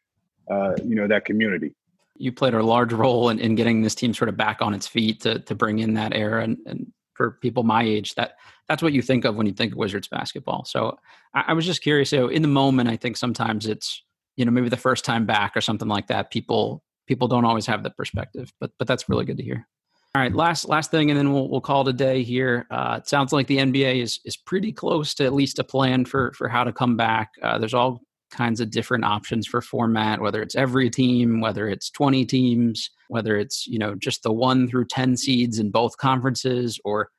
uh, 0.50 0.74
you 0.84 0.96
know, 0.96 1.08
that 1.08 1.26
community. 1.26 1.76
You 2.16 2.32
played 2.32 2.54
a 2.54 2.64
large 2.64 2.94
role 2.94 3.30
in, 3.30 3.40
in 3.40 3.56
getting 3.56 3.82
this 3.82 3.96
team 3.96 4.14
sort 4.14 4.30
of 4.30 4.38
back 4.38 4.62
on 4.62 4.74
its 4.74 4.88
feet 4.88 5.22
to 5.22 5.40
to 5.40 5.56
bring 5.56 5.80
in 5.80 5.96
that 5.96 6.14
era, 6.14 6.44
and, 6.44 6.58
and 6.68 6.92
for 7.16 7.32
people 7.42 7.64
my 7.64 7.84
age, 7.84 8.14
that 8.16 8.36
that's 8.68 8.84
what 8.84 8.94
you 8.94 9.02
think 9.02 9.26
of 9.26 9.36
when 9.36 9.48
you 9.48 9.54
think 9.54 9.74
of 9.74 9.78
Wizards 9.78 10.08
basketball. 10.08 10.64
So 10.66 10.98
I, 11.34 11.46
I 11.48 11.54
was 11.54 11.66
just 11.66 11.82
curious. 11.82 12.12
So 12.12 12.28
in 12.28 12.42
the 12.44 12.48
moment, 12.48 12.90
I 12.90 12.98
think 12.98 13.18
sometimes 13.18 13.66
it's 13.66 14.04
you 14.36 14.46
know 14.46 14.52
maybe 14.52 14.70
the 14.70 14.78
first 14.78 15.06
time 15.06 15.26
back 15.26 15.58
or 15.58 15.62
something 15.62 15.88
like 15.88 16.08
that. 16.08 16.30
People 16.30 16.84
people 17.08 17.28
don't 17.28 17.46
always 17.46 17.66
have 17.66 17.84
the 17.84 17.90
perspective, 17.90 18.54
but 18.60 18.72
but 18.78 18.88
that's 18.88 19.10
really 19.10 19.26
good 19.26 19.38
to 19.38 19.44
hear. 19.44 19.68
All 20.16 20.22
right, 20.22 20.36
last 20.36 20.70
last 20.70 20.92
thing, 20.92 21.10
and 21.10 21.18
then 21.18 21.34
we'll 21.34 21.50
we'll 21.50 21.60
call 21.60 21.82
it 21.82 21.88
a 21.88 21.94
day 21.94 22.22
here. 22.22 22.68
Uh, 22.70 23.00
it 23.00 23.08
sounds 23.08 23.34
like 23.34 23.48
the 23.48 23.58
NBA 23.58 24.00
is 24.00 24.20
is 24.26 24.38
pretty 24.38 24.72
close 24.72 25.16
to 25.16 25.26
at 25.26 25.34
least 25.34 25.58
a 25.58 25.64
plan 25.64 26.06
for 26.06 26.32
for 26.34 26.48
how 26.48 26.64
to 26.64 26.72
come 26.72 26.96
back. 26.96 27.32
Uh, 27.42 27.58
there's 27.58 27.74
all 27.74 28.04
kinds 28.30 28.60
of 28.60 28.70
different 28.70 29.06
options 29.06 29.48
for 29.48 29.60
format, 29.60 30.22
whether 30.22 30.44
it's 30.44 30.56
every 30.56 30.92
team, 30.92 31.42
whether 31.42 31.68
it's 31.68 31.90
20 31.90 32.26
teams, 32.26 32.92
whether 33.08 33.38
it's 33.38 33.66
you 33.66 33.80
know 33.80 33.96
just 33.96 34.22
the 34.22 34.32
one 34.32 34.68
through 34.68 34.86
10 34.86 35.18
seeds 35.18 35.58
in 35.58 35.72
both 35.72 35.98
conferences, 35.98 36.80
or 36.86 37.10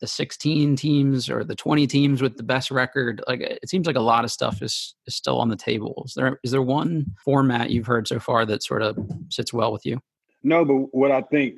the 0.00 0.06
16 0.06 0.76
teams 0.76 1.28
or 1.28 1.42
the 1.42 1.56
20 1.56 1.86
teams 1.88 2.22
with 2.22 2.36
the 2.36 2.44
best 2.44 2.70
record. 2.70 3.24
Like 3.26 3.40
it 3.40 3.68
seems 3.68 3.88
like 3.88 3.96
a 3.96 4.00
lot 4.00 4.24
of 4.24 4.30
stuff 4.30 4.62
is 4.62 4.94
is 5.08 5.16
still 5.16 5.40
on 5.40 5.48
the 5.48 5.56
table. 5.56 6.04
Is 6.06 6.14
there 6.14 6.38
is 6.44 6.52
there 6.52 6.62
one 6.62 7.06
format 7.24 7.70
you've 7.70 7.88
heard 7.88 8.06
so 8.06 8.20
far 8.20 8.46
that 8.46 8.62
sort 8.62 8.82
of 8.82 8.96
sits 9.30 9.52
well 9.52 9.72
with 9.72 9.84
you? 9.84 9.98
No, 10.44 10.64
but 10.64 10.94
what 10.94 11.10
I 11.10 11.22
think 11.22 11.56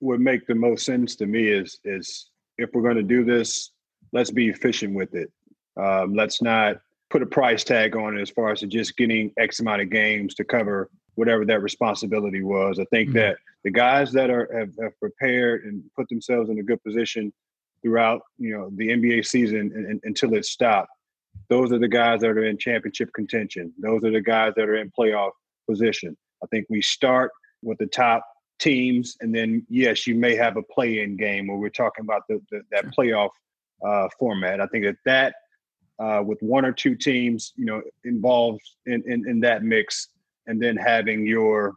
would 0.00 0.20
make 0.20 0.46
the 0.46 0.54
most 0.54 0.84
sense 0.84 1.16
to 1.16 1.26
me 1.26 1.48
is 1.48 1.80
is 1.84 2.30
if 2.56 2.70
we're 2.72 2.82
going 2.82 2.96
to 2.96 3.02
do 3.02 3.24
this, 3.24 3.70
let's 4.12 4.30
be 4.30 4.48
efficient 4.48 4.94
with 4.94 5.14
it. 5.14 5.30
Um, 5.76 6.14
let's 6.14 6.42
not 6.42 6.78
put 7.10 7.22
a 7.22 7.26
price 7.26 7.64
tag 7.64 7.96
on 7.96 8.18
it 8.18 8.20
as 8.20 8.30
far 8.30 8.50
as 8.50 8.60
just 8.62 8.96
getting 8.96 9.32
X 9.38 9.60
amount 9.60 9.80
of 9.80 9.90
games 9.90 10.34
to 10.34 10.44
cover 10.44 10.90
whatever 11.14 11.44
that 11.46 11.62
responsibility 11.62 12.42
was. 12.42 12.78
I 12.78 12.84
think 12.86 13.10
mm-hmm. 13.10 13.18
that 13.18 13.38
the 13.64 13.70
guys 13.70 14.12
that 14.12 14.30
are 14.30 14.48
have, 14.56 14.70
have, 14.82 14.98
prepared 15.00 15.64
and 15.64 15.82
put 15.96 16.08
themselves 16.08 16.48
in 16.50 16.58
a 16.58 16.62
good 16.62 16.82
position 16.84 17.32
throughout, 17.82 18.22
you 18.38 18.56
know, 18.56 18.70
the 18.76 18.88
NBA 18.88 19.26
season 19.26 19.72
and, 19.74 19.86
and, 19.86 20.00
until 20.04 20.34
it 20.34 20.44
stopped, 20.44 20.90
those 21.48 21.72
are 21.72 21.78
the 21.78 21.88
guys 21.88 22.20
that 22.20 22.30
are 22.30 22.44
in 22.44 22.58
championship 22.58 23.12
contention. 23.14 23.72
Those 23.78 24.04
are 24.04 24.10
the 24.10 24.20
guys 24.20 24.52
that 24.56 24.68
are 24.68 24.76
in 24.76 24.92
playoff 24.96 25.30
position. 25.68 26.16
I 26.42 26.46
think 26.46 26.66
we 26.68 26.82
start 26.82 27.32
with 27.62 27.78
the 27.78 27.86
top 27.86 28.24
teams, 28.58 29.16
and 29.20 29.34
then 29.34 29.64
yes, 29.68 30.06
you 30.06 30.14
may 30.14 30.34
have 30.34 30.56
a 30.56 30.62
play-in 30.62 31.16
game 31.16 31.46
where 31.46 31.56
we're 31.56 31.68
talking 31.70 32.04
about 32.04 32.22
the, 32.28 32.40
the 32.50 32.62
that 32.70 32.86
playoff 32.86 33.30
uh, 33.86 34.08
format. 34.18 34.60
I 34.60 34.66
think 34.66 34.84
that 34.84 34.96
that 35.04 35.34
uh, 35.98 36.22
with 36.24 36.40
one 36.42 36.64
or 36.64 36.72
two 36.72 36.94
teams, 36.94 37.52
you 37.56 37.64
know, 37.64 37.82
involved 38.04 38.62
in, 38.86 39.02
in, 39.06 39.28
in 39.28 39.40
that 39.40 39.62
mix, 39.62 40.08
and 40.46 40.62
then 40.62 40.76
having 40.76 41.26
your 41.26 41.74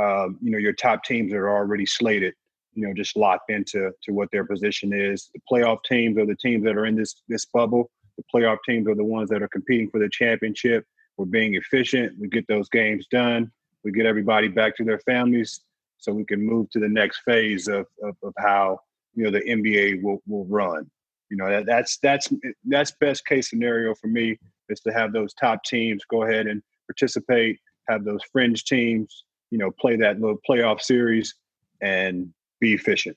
um, 0.00 0.38
you 0.42 0.50
know 0.50 0.58
your 0.58 0.72
top 0.72 1.04
teams 1.04 1.30
that 1.30 1.38
are 1.38 1.54
already 1.54 1.86
slated, 1.86 2.34
you 2.74 2.86
know, 2.86 2.94
just 2.94 3.16
locked 3.16 3.50
into 3.50 3.90
to 4.02 4.12
what 4.12 4.30
their 4.32 4.44
position 4.44 4.92
is. 4.92 5.30
The 5.34 5.40
playoff 5.50 5.78
teams 5.84 6.18
are 6.18 6.26
the 6.26 6.36
teams 6.36 6.64
that 6.64 6.76
are 6.76 6.86
in 6.86 6.96
this 6.96 7.22
this 7.28 7.46
bubble. 7.46 7.90
The 8.16 8.24
playoff 8.32 8.58
teams 8.66 8.88
are 8.88 8.94
the 8.94 9.04
ones 9.04 9.28
that 9.30 9.42
are 9.42 9.48
competing 9.48 9.90
for 9.90 9.98
the 9.98 10.08
championship. 10.08 10.84
We're 11.16 11.26
being 11.26 11.54
efficient. 11.54 12.18
We 12.18 12.28
get 12.28 12.46
those 12.48 12.68
games 12.68 13.06
done. 13.10 13.50
We 13.84 13.92
get 13.92 14.06
everybody 14.06 14.48
back 14.48 14.76
to 14.76 14.84
their 14.84 14.98
families 15.00 15.60
so 16.04 16.12
we 16.12 16.24
can 16.24 16.44
move 16.44 16.70
to 16.70 16.78
the 16.78 16.88
next 16.88 17.20
phase 17.24 17.66
of, 17.66 17.86
of, 18.02 18.16
of 18.22 18.32
how 18.38 18.78
you 19.14 19.24
know 19.24 19.30
the 19.30 19.40
NBA 19.40 20.02
will, 20.02 20.22
will 20.26 20.44
run. 20.46 20.90
You 21.30 21.38
know 21.38 21.48
that, 21.48 21.66
that's 21.66 21.98
that's 21.98 22.28
that's 22.64 22.92
best 23.00 23.26
case 23.26 23.50
scenario 23.50 23.94
for 23.94 24.08
me 24.08 24.38
is 24.68 24.80
to 24.80 24.92
have 24.92 25.12
those 25.12 25.34
top 25.34 25.64
teams 25.64 26.02
go 26.08 26.22
ahead 26.22 26.46
and 26.46 26.62
participate, 26.86 27.58
have 27.88 28.04
those 28.04 28.20
fringe 28.32 28.64
teams, 28.64 29.24
you 29.50 29.58
know, 29.58 29.70
play 29.70 29.96
that 29.96 30.20
little 30.20 30.38
playoff 30.48 30.80
series 30.80 31.34
and 31.80 32.32
be 32.60 32.74
efficient. 32.74 33.16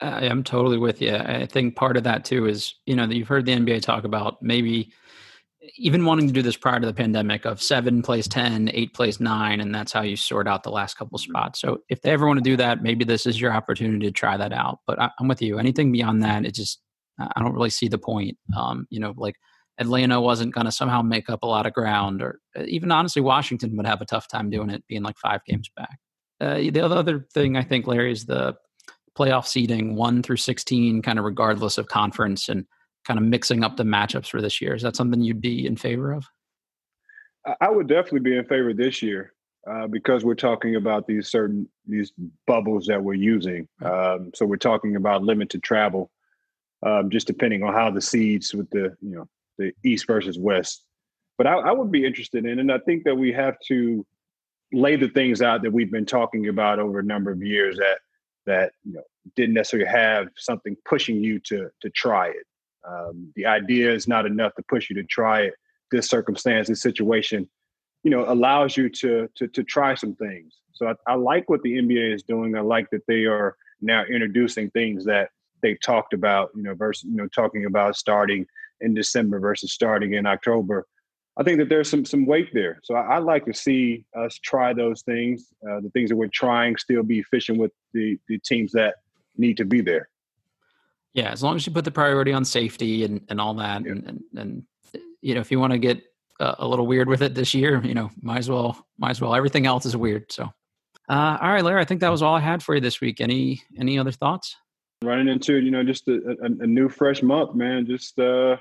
I 0.00 0.26
am 0.26 0.42
totally 0.42 0.78
with 0.78 1.02
you. 1.02 1.14
I 1.14 1.46
think 1.46 1.76
part 1.76 1.96
of 1.96 2.04
that 2.04 2.24
too 2.24 2.46
is, 2.46 2.74
you 2.86 2.96
know, 2.96 3.06
that 3.06 3.14
you've 3.14 3.28
heard 3.28 3.44
the 3.44 3.52
NBA 3.52 3.82
talk 3.82 4.04
about 4.04 4.42
maybe 4.42 4.92
even 5.76 6.04
wanting 6.04 6.26
to 6.26 6.32
do 6.32 6.42
this 6.42 6.56
prior 6.56 6.80
to 6.80 6.86
the 6.86 6.94
pandemic 6.94 7.44
of 7.44 7.62
seven 7.62 8.02
plays 8.02 8.28
10, 8.28 8.70
eight 8.72 8.94
plays 8.94 9.20
nine, 9.20 9.60
and 9.60 9.74
that's 9.74 9.92
how 9.92 10.02
you 10.02 10.16
sort 10.16 10.46
out 10.46 10.62
the 10.62 10.70
last 10.70 10.94
couple 10.94 11.18
spots. 11.18 11.60
So 11.60 11.78
if 11.88 12.02
they 12.02 12.10
ever 12.10 12.26
want 12.26 12.38
to 12.38 12.44
do 12.44 12.56
that, 12.56 12.82
maybe 12.82 13.04
this 13.04 13.26
is 13.26 13.40
your 13.40 13.52
opportunity 13.52 14.06
to 14.06 14.12
try 14.12 14.36
that 14.36 14.52
out. 14.52 14.78
But 14.86 15.00
I, 15.00 15.10
am 15.20 15.28
with 15.28 15.42
you. 15.42 15.58
Anything 15.58 15.92
beyond 15.92 16.22
that, 16.22 16.44
it 16.44 16.54
just, 16.54 16.80
I 17.18 17.40
don't 17.40 17.54
really 17.54 17.70
see 17.70 17.88
the 17.88 17.98
point. 17.98 18.38
Um, 18.56 18.86
you 18.90 19.00
know, 19.00 19.14
like 19.16 19.36
Atlanta 19.78 20.20
wasn't 20.20 20.54
going 20.54 20.66
to 20.66 20.72
somehow 20.72 21.02
make 21.02 21.30
up 21.30 21.42
a 21.42 21.46
lot 21.46 21.66
of 21.66 21.72
ground, 21.72 22.22
or 22.22 22.38
uh, 22.58 22.64
even 22.66 22.92
honestly, 22.92 23.22
Washington 23.22 23.76
would 23.76 23.86
have 23.86 24.00
a 24.00 24.06
tough 24.06 24.28
time 24.28 24.50
doing 24.50 24.70
it, 24.70 24.84
being 24.88 25.02
like 25.02 25.18
five 25.18 25.40
games 25.46 25.70
back. 25.76 25.98
Uh, 26.40 26.56
the 26.56 26.80
other 26.80 27.26
thing 27.34 27.56
I 27.56 27.62
think, 27.62 27.86
Larry, 27.86 28.12
is 28.12 28.24
the 28.26 28.54
playoff 29.18 29.46
seeding 29.46 29.96
one 29.96 30.22
through 30.22 30.36
16, 30.36 31.02
kind 31.02 31.18
of 31.18 31.24
regardless 31.24 31.78
of 31.78 31.88
conference. 31.88 32.48
And 32.48 32.64
kind 33.06 33.18
of 33.18 33.24
mixing 33.24 33.64
up 33.64 33.76
the 33.76 33.82
matchups 33.82 34.28
for 34.28 34.40
this 34.40 34.60
year. 34.60 34.74
Is 34.74 34.82
that 34.82 34.96
something 34.96 35.20
you'd 35.20 35.40
be 35.40 35.66
in 35.66 35.76
favor 35.76 36.12
of? 36.12 36.26
I 37.60 37.70
would 37.70 37.88
definitely 37.88 38.20
be 38.20 38.36
in 38.36 38.44
favor 38.44 38.74
this 38.74 39.02
year 39.02 39.32
uh, 39.68 39.86
because 39.86 40.24
we're 40.24 40.34
talking 40.34 40.76
about 40.76 41.06
these 41.06 41.28
certain 41.28 41.68
these 41.86 42.12
bubbles 42.46 42.86
that 42.86 43.02
we're 43.02 43.14
using. 43.14 43.66
Um, 43.82 44.30
so 44.34 44.46
we're 44.46 44.56
talking 44.56 44.96
about 44.96 45.22
limited 45.22 45.62
travel, 45.62 46.10
um, 46.84 47.10
just 47.10 47.26
depending 47.26 47.62
on 47.62 47.72
how 47.72 47.90
the 47.90 48.00
seeds 48.00 48.54
with 48.54 48.68
the 48.70 48.96
you 49.00 49.16
know 49.16 49.28
the 49.58 49.72
East 49.84 50.06
versus 50.06 50.38
West. 50.38 50.84
But 51.38 51.46
I, 51.46 51.54
I 51.54 51.72
would 51.72 51.90
be 51.90 52.04
interested 52.04 52.44
in, 52.44 52.58
and 52.58 52.70
I 52.70 52.78
think 52.78 53.04
that 53.04 53.14
we 53.14 53.32
have 53.32 53.56
to 53.68 54.06
lay 54.72 54.96
the 54.96 55.08
things 55.08 55.42
out 55.42 55.62
that 55.62 55.72
we've 55.72 55.90
been 55.90 56.06
talking 56.06 56.48
about 56.48 56.78
over 56.78 56.98
a 56.98 57.04
number 57.04 57.30
of 57.30 57.42
years 57.42 57.76
that 57.78 57.98
that 58.46 58.72
you 58.84 58.94
know 58.94 59.02
didn't 59.36 59.54
necessarily 59.54 59.88
have 59.88 60.28
something 60.36 60.76
pushing 60.84 61.22
you 61.22 61.38
to 61.40 61.70
to 61.80 61.90
try 61.90 62.28
it. 62.28 62.46
Um, 62.88 63.32
the 63.36 63.46
idea 63.46 63.92
is 63.92 64.08
not 64.08 64.26
enough 64.26 64.54
to 64.54 64.62
push 64.68 64.90
you 64.90 64.96
to 64.96 65.04
try 65.04 65.42
it. 65.42 65.54
This 65.90 66.08
circumstance, 66.08 66.68
this 66.68 66.82
situation, 66.82 67.48
you 68.02 68.10
know, 68.10 68.30
allows 68.30 68.76
you 68.76 68.88
to 68.88 69.28
to, 69.36 69.48
to 69.48 69.64
try 69.64 69.94
some 69.94 70.14
things. 70.14 70.54
So 70.72 70.88
I, 70.88 71.12
I 71.12 71.14
like 71.14 71.50
what 71.50 71.62
the 71.62 71.74
NBA 71.74 72.14
is 72.14 72.22
doing. 72.22 72.56
I 72.56 72.60
like 72.60 72.88
that 72.90 73.06
they 73.06 73.24
are 73.26 73.56
now 73.80 74.04
introducing 74.04 74.70
things 74.70 75.04
that 75.04 75.30
they 75.62 75.74
talked 75.74 76.14
about, 76.14 76.50
you 76.54 76.62
know, 76.62 76.74
versus 76.74 77.04
you 77.04 77.16
know 77.16 77.28
talking 77.28 77.66
about 77.66 77.96
starting 77.96 78.46
in 78.80 78.94
December 78.94 79.40
versus 79.40 79.72
starting 79.72 80.14
in 80.14 80.26
October. 80.26 80.86
I 81.36 81.42
think 81.42 81.58
that 81.58 81.68
there's 81.68 81.90
some 81.90 82.04
some 82.04 82.26
weight 82.26 82.50
there. 82.52 82.80
So 82.82 82.94
I, 82.94 83.16
I 83.16 83.18
like 83.18 83.44
to 83.46 83.54
see 83.54 84.04
us 84.16 84.38
try 84.38 84.72
those 84.72 85.02
things, 85.02 85.46
uh, 85.68 85.80
the 85.80 85.90
things 85.90 86.10
that 86.10 86.16
we're 86.16 86.28
trying, 86.28 86.76
still 86.76 87.02
be 87.02 87.18
efficient 87.18 87.58
with 87.58 87.72
the 87.92 88.18
the 88.28 88.38
teams 88.38 88.72
that 88.72 88.96
need 89.36 89.56
to 89.58 89.64
be 89.64 89.80
there. 89.80 90.08
Yeah, 91.14 91.30
as 91.30 91.42
long 91.42 91.56
as 91.56 91.66
you 91.66 91.72
put 91.72 91.84
the 91.84 91.90
priority 91.90 92.32
on 92.32 92.44
safety 92.44 93.04
and, 93.04 93.20
and 93.28 93.40
all 93.40 93.54
that, 93.54 93.84
yeah. 93.84 93.92
and, 93.92 94.06
and, 94.06 94.22
and 94.36 94.62
you 95.20 95.34
know 95.34 95.40
if 95.40 95.50
you 95.50 95.58
want 95.58 95.72
to 95.72 95.78
get 95.78 96.02
uh, 96.38 96.54
a 96.58 96.68
little 96.68 96.86
weird 96.86 97.08
with 97.08 97.22
it 97.22 97.34
this 97.34 97.52
year, 97.52 97.82
you 97.84 97.94
know, 97.94 98.10
might 98.22 98.38
as 98.38 98.48
well, 98.48 98.86
might 98.98 99.10
as 99.10 99.20
well. 99.20 99.34
Everything 99.34 99.66
else 99.66 99.84
is 99.86 99.96
weird. 99.96 100.30
So, 100.30 100.44
uh, 101.08 101.38
all 101.40 101.52
right, 101.52 101.64
Larry, 101.64 101.80
I 101.80 101.84
think 101.84 102.00
that 102.00 102.10
was 102.10 102.22
all 102.22 102.36
I 102.36 102.40
had 102.40 102.62
for 102.62 102.74
you 102.74 102.80
this 102.80 103.00
week. 103.00 103.20
Any 103.20 103.62
any 103.76 103.98
other 103.98 104.12
thoughts? 104.12 104.56
running 105.02 105.28
into 105.28 105.56
you 105.56 105.70
know 105.70 105.82
just 105.82 106.08
a, 106.08 106.36
a, 106.42 106.46
a 106.62 106.66
new 106.66 106.88
fresh 106.88 107.22
month, 107.22 107.54
man. 107.54 107.86
Just 107.86 108.18
uh, 108.18 108.56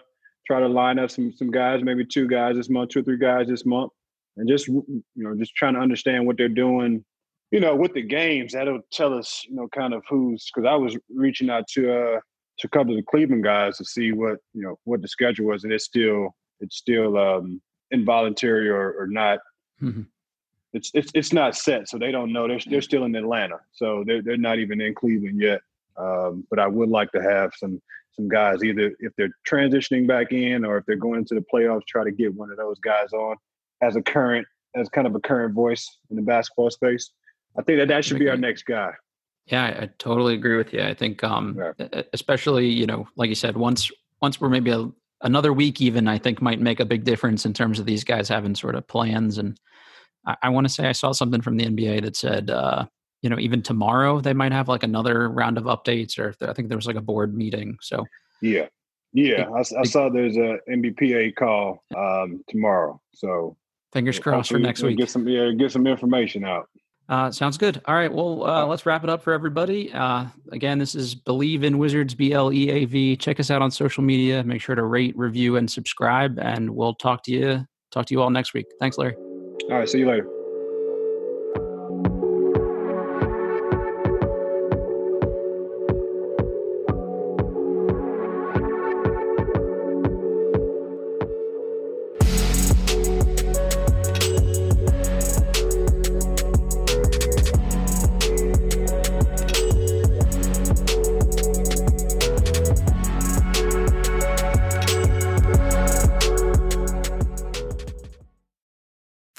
try 0.47 0.59
to 0.59 0.67
line 0.67 0.99
up 0.99 1.11
some 1.11 1.33
some 1.33 1.51
guys, 1.51 1.83
maybe 1.83 2.05
two 2.05 2.27
guys 2.27 2.55
this 2.55 2.69
month, 2.69 2.91
two 2.91 2.99
or 2.99 3.03
three 3.03 3.17
guys 3.17 3.47
this 3.47 3.65
month, 3.65 3.91
and 4.37 4.47
just 4.47 4.67
you 4.67 5.03
know 5.15 5.35
just 5.35 5.55
trying 5.55 5.73
to 5.73 5.79
understand 5.79 6.25
what 6.25 6.37
they're 6.37 6.49
doing. 6.49 7.03
You 7.51 7.59
know, 7.59 7.75
with 7.75 7.93
the 7.93 8.03
games, 8.03 8.53
that'll 8.53 8.81
tell 8.91 9.17
us 9.17 9.45
you 9.47 9.55
know 9.55 9.67
kind 9.69 9.93
of 9.93 10.03
who's 10.09 10.49
because 10.53 10.67
I 10.67 10.75
was 10.75 10.97
reaching 11.13 11.49
out 11.49 11.67
to 11.69 11.93
uh 11.93 12.19
to 12.59 12.67
a 12.67 12.69
couple 12.69 12.93
of 12.93 12.97
the 12.97 13.03
Cleveland 13.03 13.43
guys 13.43 13.77
to 13.77 13.85
see 13.85 14.11
what 14.11 14.37
you 14.53 14.61
know 14.61 14.77
what 14.83 15.01
the 15.01 15.07
schedule 15.07 15.47
was, 15.47 15.63
and 15.63 15.73
it's 15.73 15.85
still 15.85 16.35
it's 16.59 16.77
still 16.77 17.17
um 17.17 17.61
involuntary 17.91 18.69
or, 18.69 18.91
or 18.93 19.07
not. 19.07 19.39
Mm-hmm. 19.81 20.03
It's, 20.73 20.91
it's 20.93 21.11
it's 21.15 21.33
not 21.33 21.55
set, 21.55 21.89
so 21.89 21.97
they 21.97 22.11
don't 22.11 22.31
know. 22.31 22.47
They're 22.47 22.59
they're 22.67 22.81
still 22.81 23.05
in 23.05 23.15
Atlanta, 23.15 23.59
so 23.71 24.03
they're 24.05 24.21
they're 24.21 24.37
not 24.37 24.59
even 24.59 24.79
in 24.81 24.93
Cleveland 24.93 25.41
yet. 25.41 25.61
Um, 25.97 26.45
but 26.49 26.59
I 26.59 26.67
would 26.67 26.89
like 26.89 27.11
to 27.13 27.21
have 27.21 27.51
some 27.57 27.81
some 28.11 28.27
guys 28.27 28.63
either 28.63 28.93
if 28.99 29.13
they're 29.17 29.33
transitioning 29.49 30.07
back 30.07 30.31
in 30.31 30.63
or 30.63 30.77
if 30.77 30.85
they're 30.85 30.95
going 30.95 31.19
into 31.19 31.35
the 31.35 31.45
playoffs, 31.51 31.87
try 31.87 32.03
to 32.03 32.11
get 32.11 32.35
one 32.35 32.51
of 32.51 32.57
those 32.57 32.77
guys 32.79 33.13
on 33.13 33.35
as 33.81 33.95
a 33.95 34.01
current 34.01 34.47
as 34.75 34.89
kind 34.89 35.07
of 35.07 35.15
a 35.15 35.19
current 35.19 35.55
voice 35.55 35.97
in 36.11 36.15
the 36.15 36.21
basketball 36.21 36.69
space. 36.69 37.11
I 37.57 37.63
think 37.63 37.79
that 37.79 37.87
that 37.87 38.05
should 38.05 38.19
be 38.19 38.29
our 38.29 38.37
next 38.37 38.63
guy. 38.63 38.91
Yeah, 39.51 39.65
I 39.81 39.89
totally 39.97 40.35
agree 40.35 40.57
with 40.57 40.73
you. 40.73 40.83
I 40.83 40.93
think, 40.93 41.23
um, 41.23 41.57
yeah. 41.57 42.01
especially 42.13 42.67
you 42.67 42.85
know, 42.85 43.07
like 43.15 43.29
you 43.29 43.35
said, 43.35 43.57
once 43.57 43.91
once 44.21 44.39
we're 44.39 44.49
maybe 44.49 44.71
a, 44.71 44.87
another 45.21 45.53
week 45.53 45.81
even, 45.81 46.07
I 46.07 46.17
think 46.17 46.41
might 46.41 46.61
make 46.61 46.79
a 46.79 46.85
big 46.85 47.03
difference 47.03 47.45
in 47.45 47.53
terms 47.53 47.79
of 47.79 47.85
these 47.85 48.03
guys 48.03 48.29
having 48.29 48.55
sort 48.55 48.75
of 48.75 48.87
plans. 48.87 49.37
And 49.37 49.59
I, 50.25 50.35
I 50.43 50.49
want 50.49 50.67
to 50.67 50.73
say 50.73 50.87
I 50.87 50.91
saw 50.91 51.11
something 51.11 51.41
from 51.41 51.57
the 51.57 51.65
NBA 51.65 52.03
that 52.03 52.15
said, 52.15 52.49
uh, 52.49 52.85
you 53.21 53.29
know, 53.29 53.39
even 53.39 53.61
tomorrow 53.61 54.21
they 54.21 54.33
might 54.33 54.51
have 54.51 54.67
like 54.67 54.83
another 54.83 55.29
round 55.29 55.57
of 55.57 55.65
updates, 55.65 56.19
or 56.19 56.35
I 56.47 56.53
think 56.53 56.69
there 56.69 56.77
was 56.77 56.87
like 56.87 56.95
a 56.95 57.01
board 57.01 57.35
meeting. 57.35 57.77
So 57.81 58.05
yeah, 58.41 58.67
yeah, 59.13 59.49
I, 59.49 59.59
I 59.59 59.83
saw 59.83 60.09
there's 60.09 60.37
a 60.37 60.57
NBPA 60.69 61.35
call 61.35 61.83
um, 61.97 62.43
tomorrow. 62.47 63.01
So 63.13 63.57
fingers 63.91 64.19
crossed 64.19 64.51
for 64.51 64.59
next 64.59 64.83
week. 64.83 64.97
Get 64.97 65.09
some 65.09 65.27
yeah, 65.27 65.51
get 65.51 65.71
some 65.71 65.87
information 65.87 66.45
out. 66.45 66.69
Uh, 67.09 67.31
sounds 67.31 67.57
good. 67.57 67.81
All 67.85 67.95
right. 67.95 68.13
Well, 68.13 68.45
uh, 68.45 68.65
let's 68.67 68.85
wrap 68.85 69.03
it 69.03 69.09
up 69.09 69.23
for 69.23 69.33
everybody. 69.33 69.91
Uh, 69.91 70.27
again, 70.51 70.77
this 70.77 70.93
is 70.93 71.15
Bleav 71.15 71.63
in 71.63 71.79
Wizards, 71.79 72.13
B 72.13 72.33
L 72.33 72.53
E 72.53 72.69
A 72.69 72.85
V. 72.85 73.15
Check 73.17 73.39
us 73.39 73.49
out 73.49 73.63
on 73.63 73.71
social 73.71 74.03
media. 74.03 74.43
Make 74.43 74.61
sure 74.61 74.75
to 74.75 74.83
rate, 74.83 75.17
review, 75.17 75.55
and 75.55 75.69
subscribe. 75.69 76.37
And 76.39 76.69
we'll 76.69 76.93
talk 76.93 77.23
to 77.23 77.31
you. 77.31 77.65
Talk 77.91 78.05
to 78.05 78.13
you 78.13 78.21
all 78.21 78.29
next 78.29 78.53
week. 78.53 78.67
Thanks, 78.79 78.99
Larry. 78.99 79.15
All 79.15 79.79
right. 79.79 79.89
See 79.89 79.99
you 79.99 80.07
later. 80.07 80.38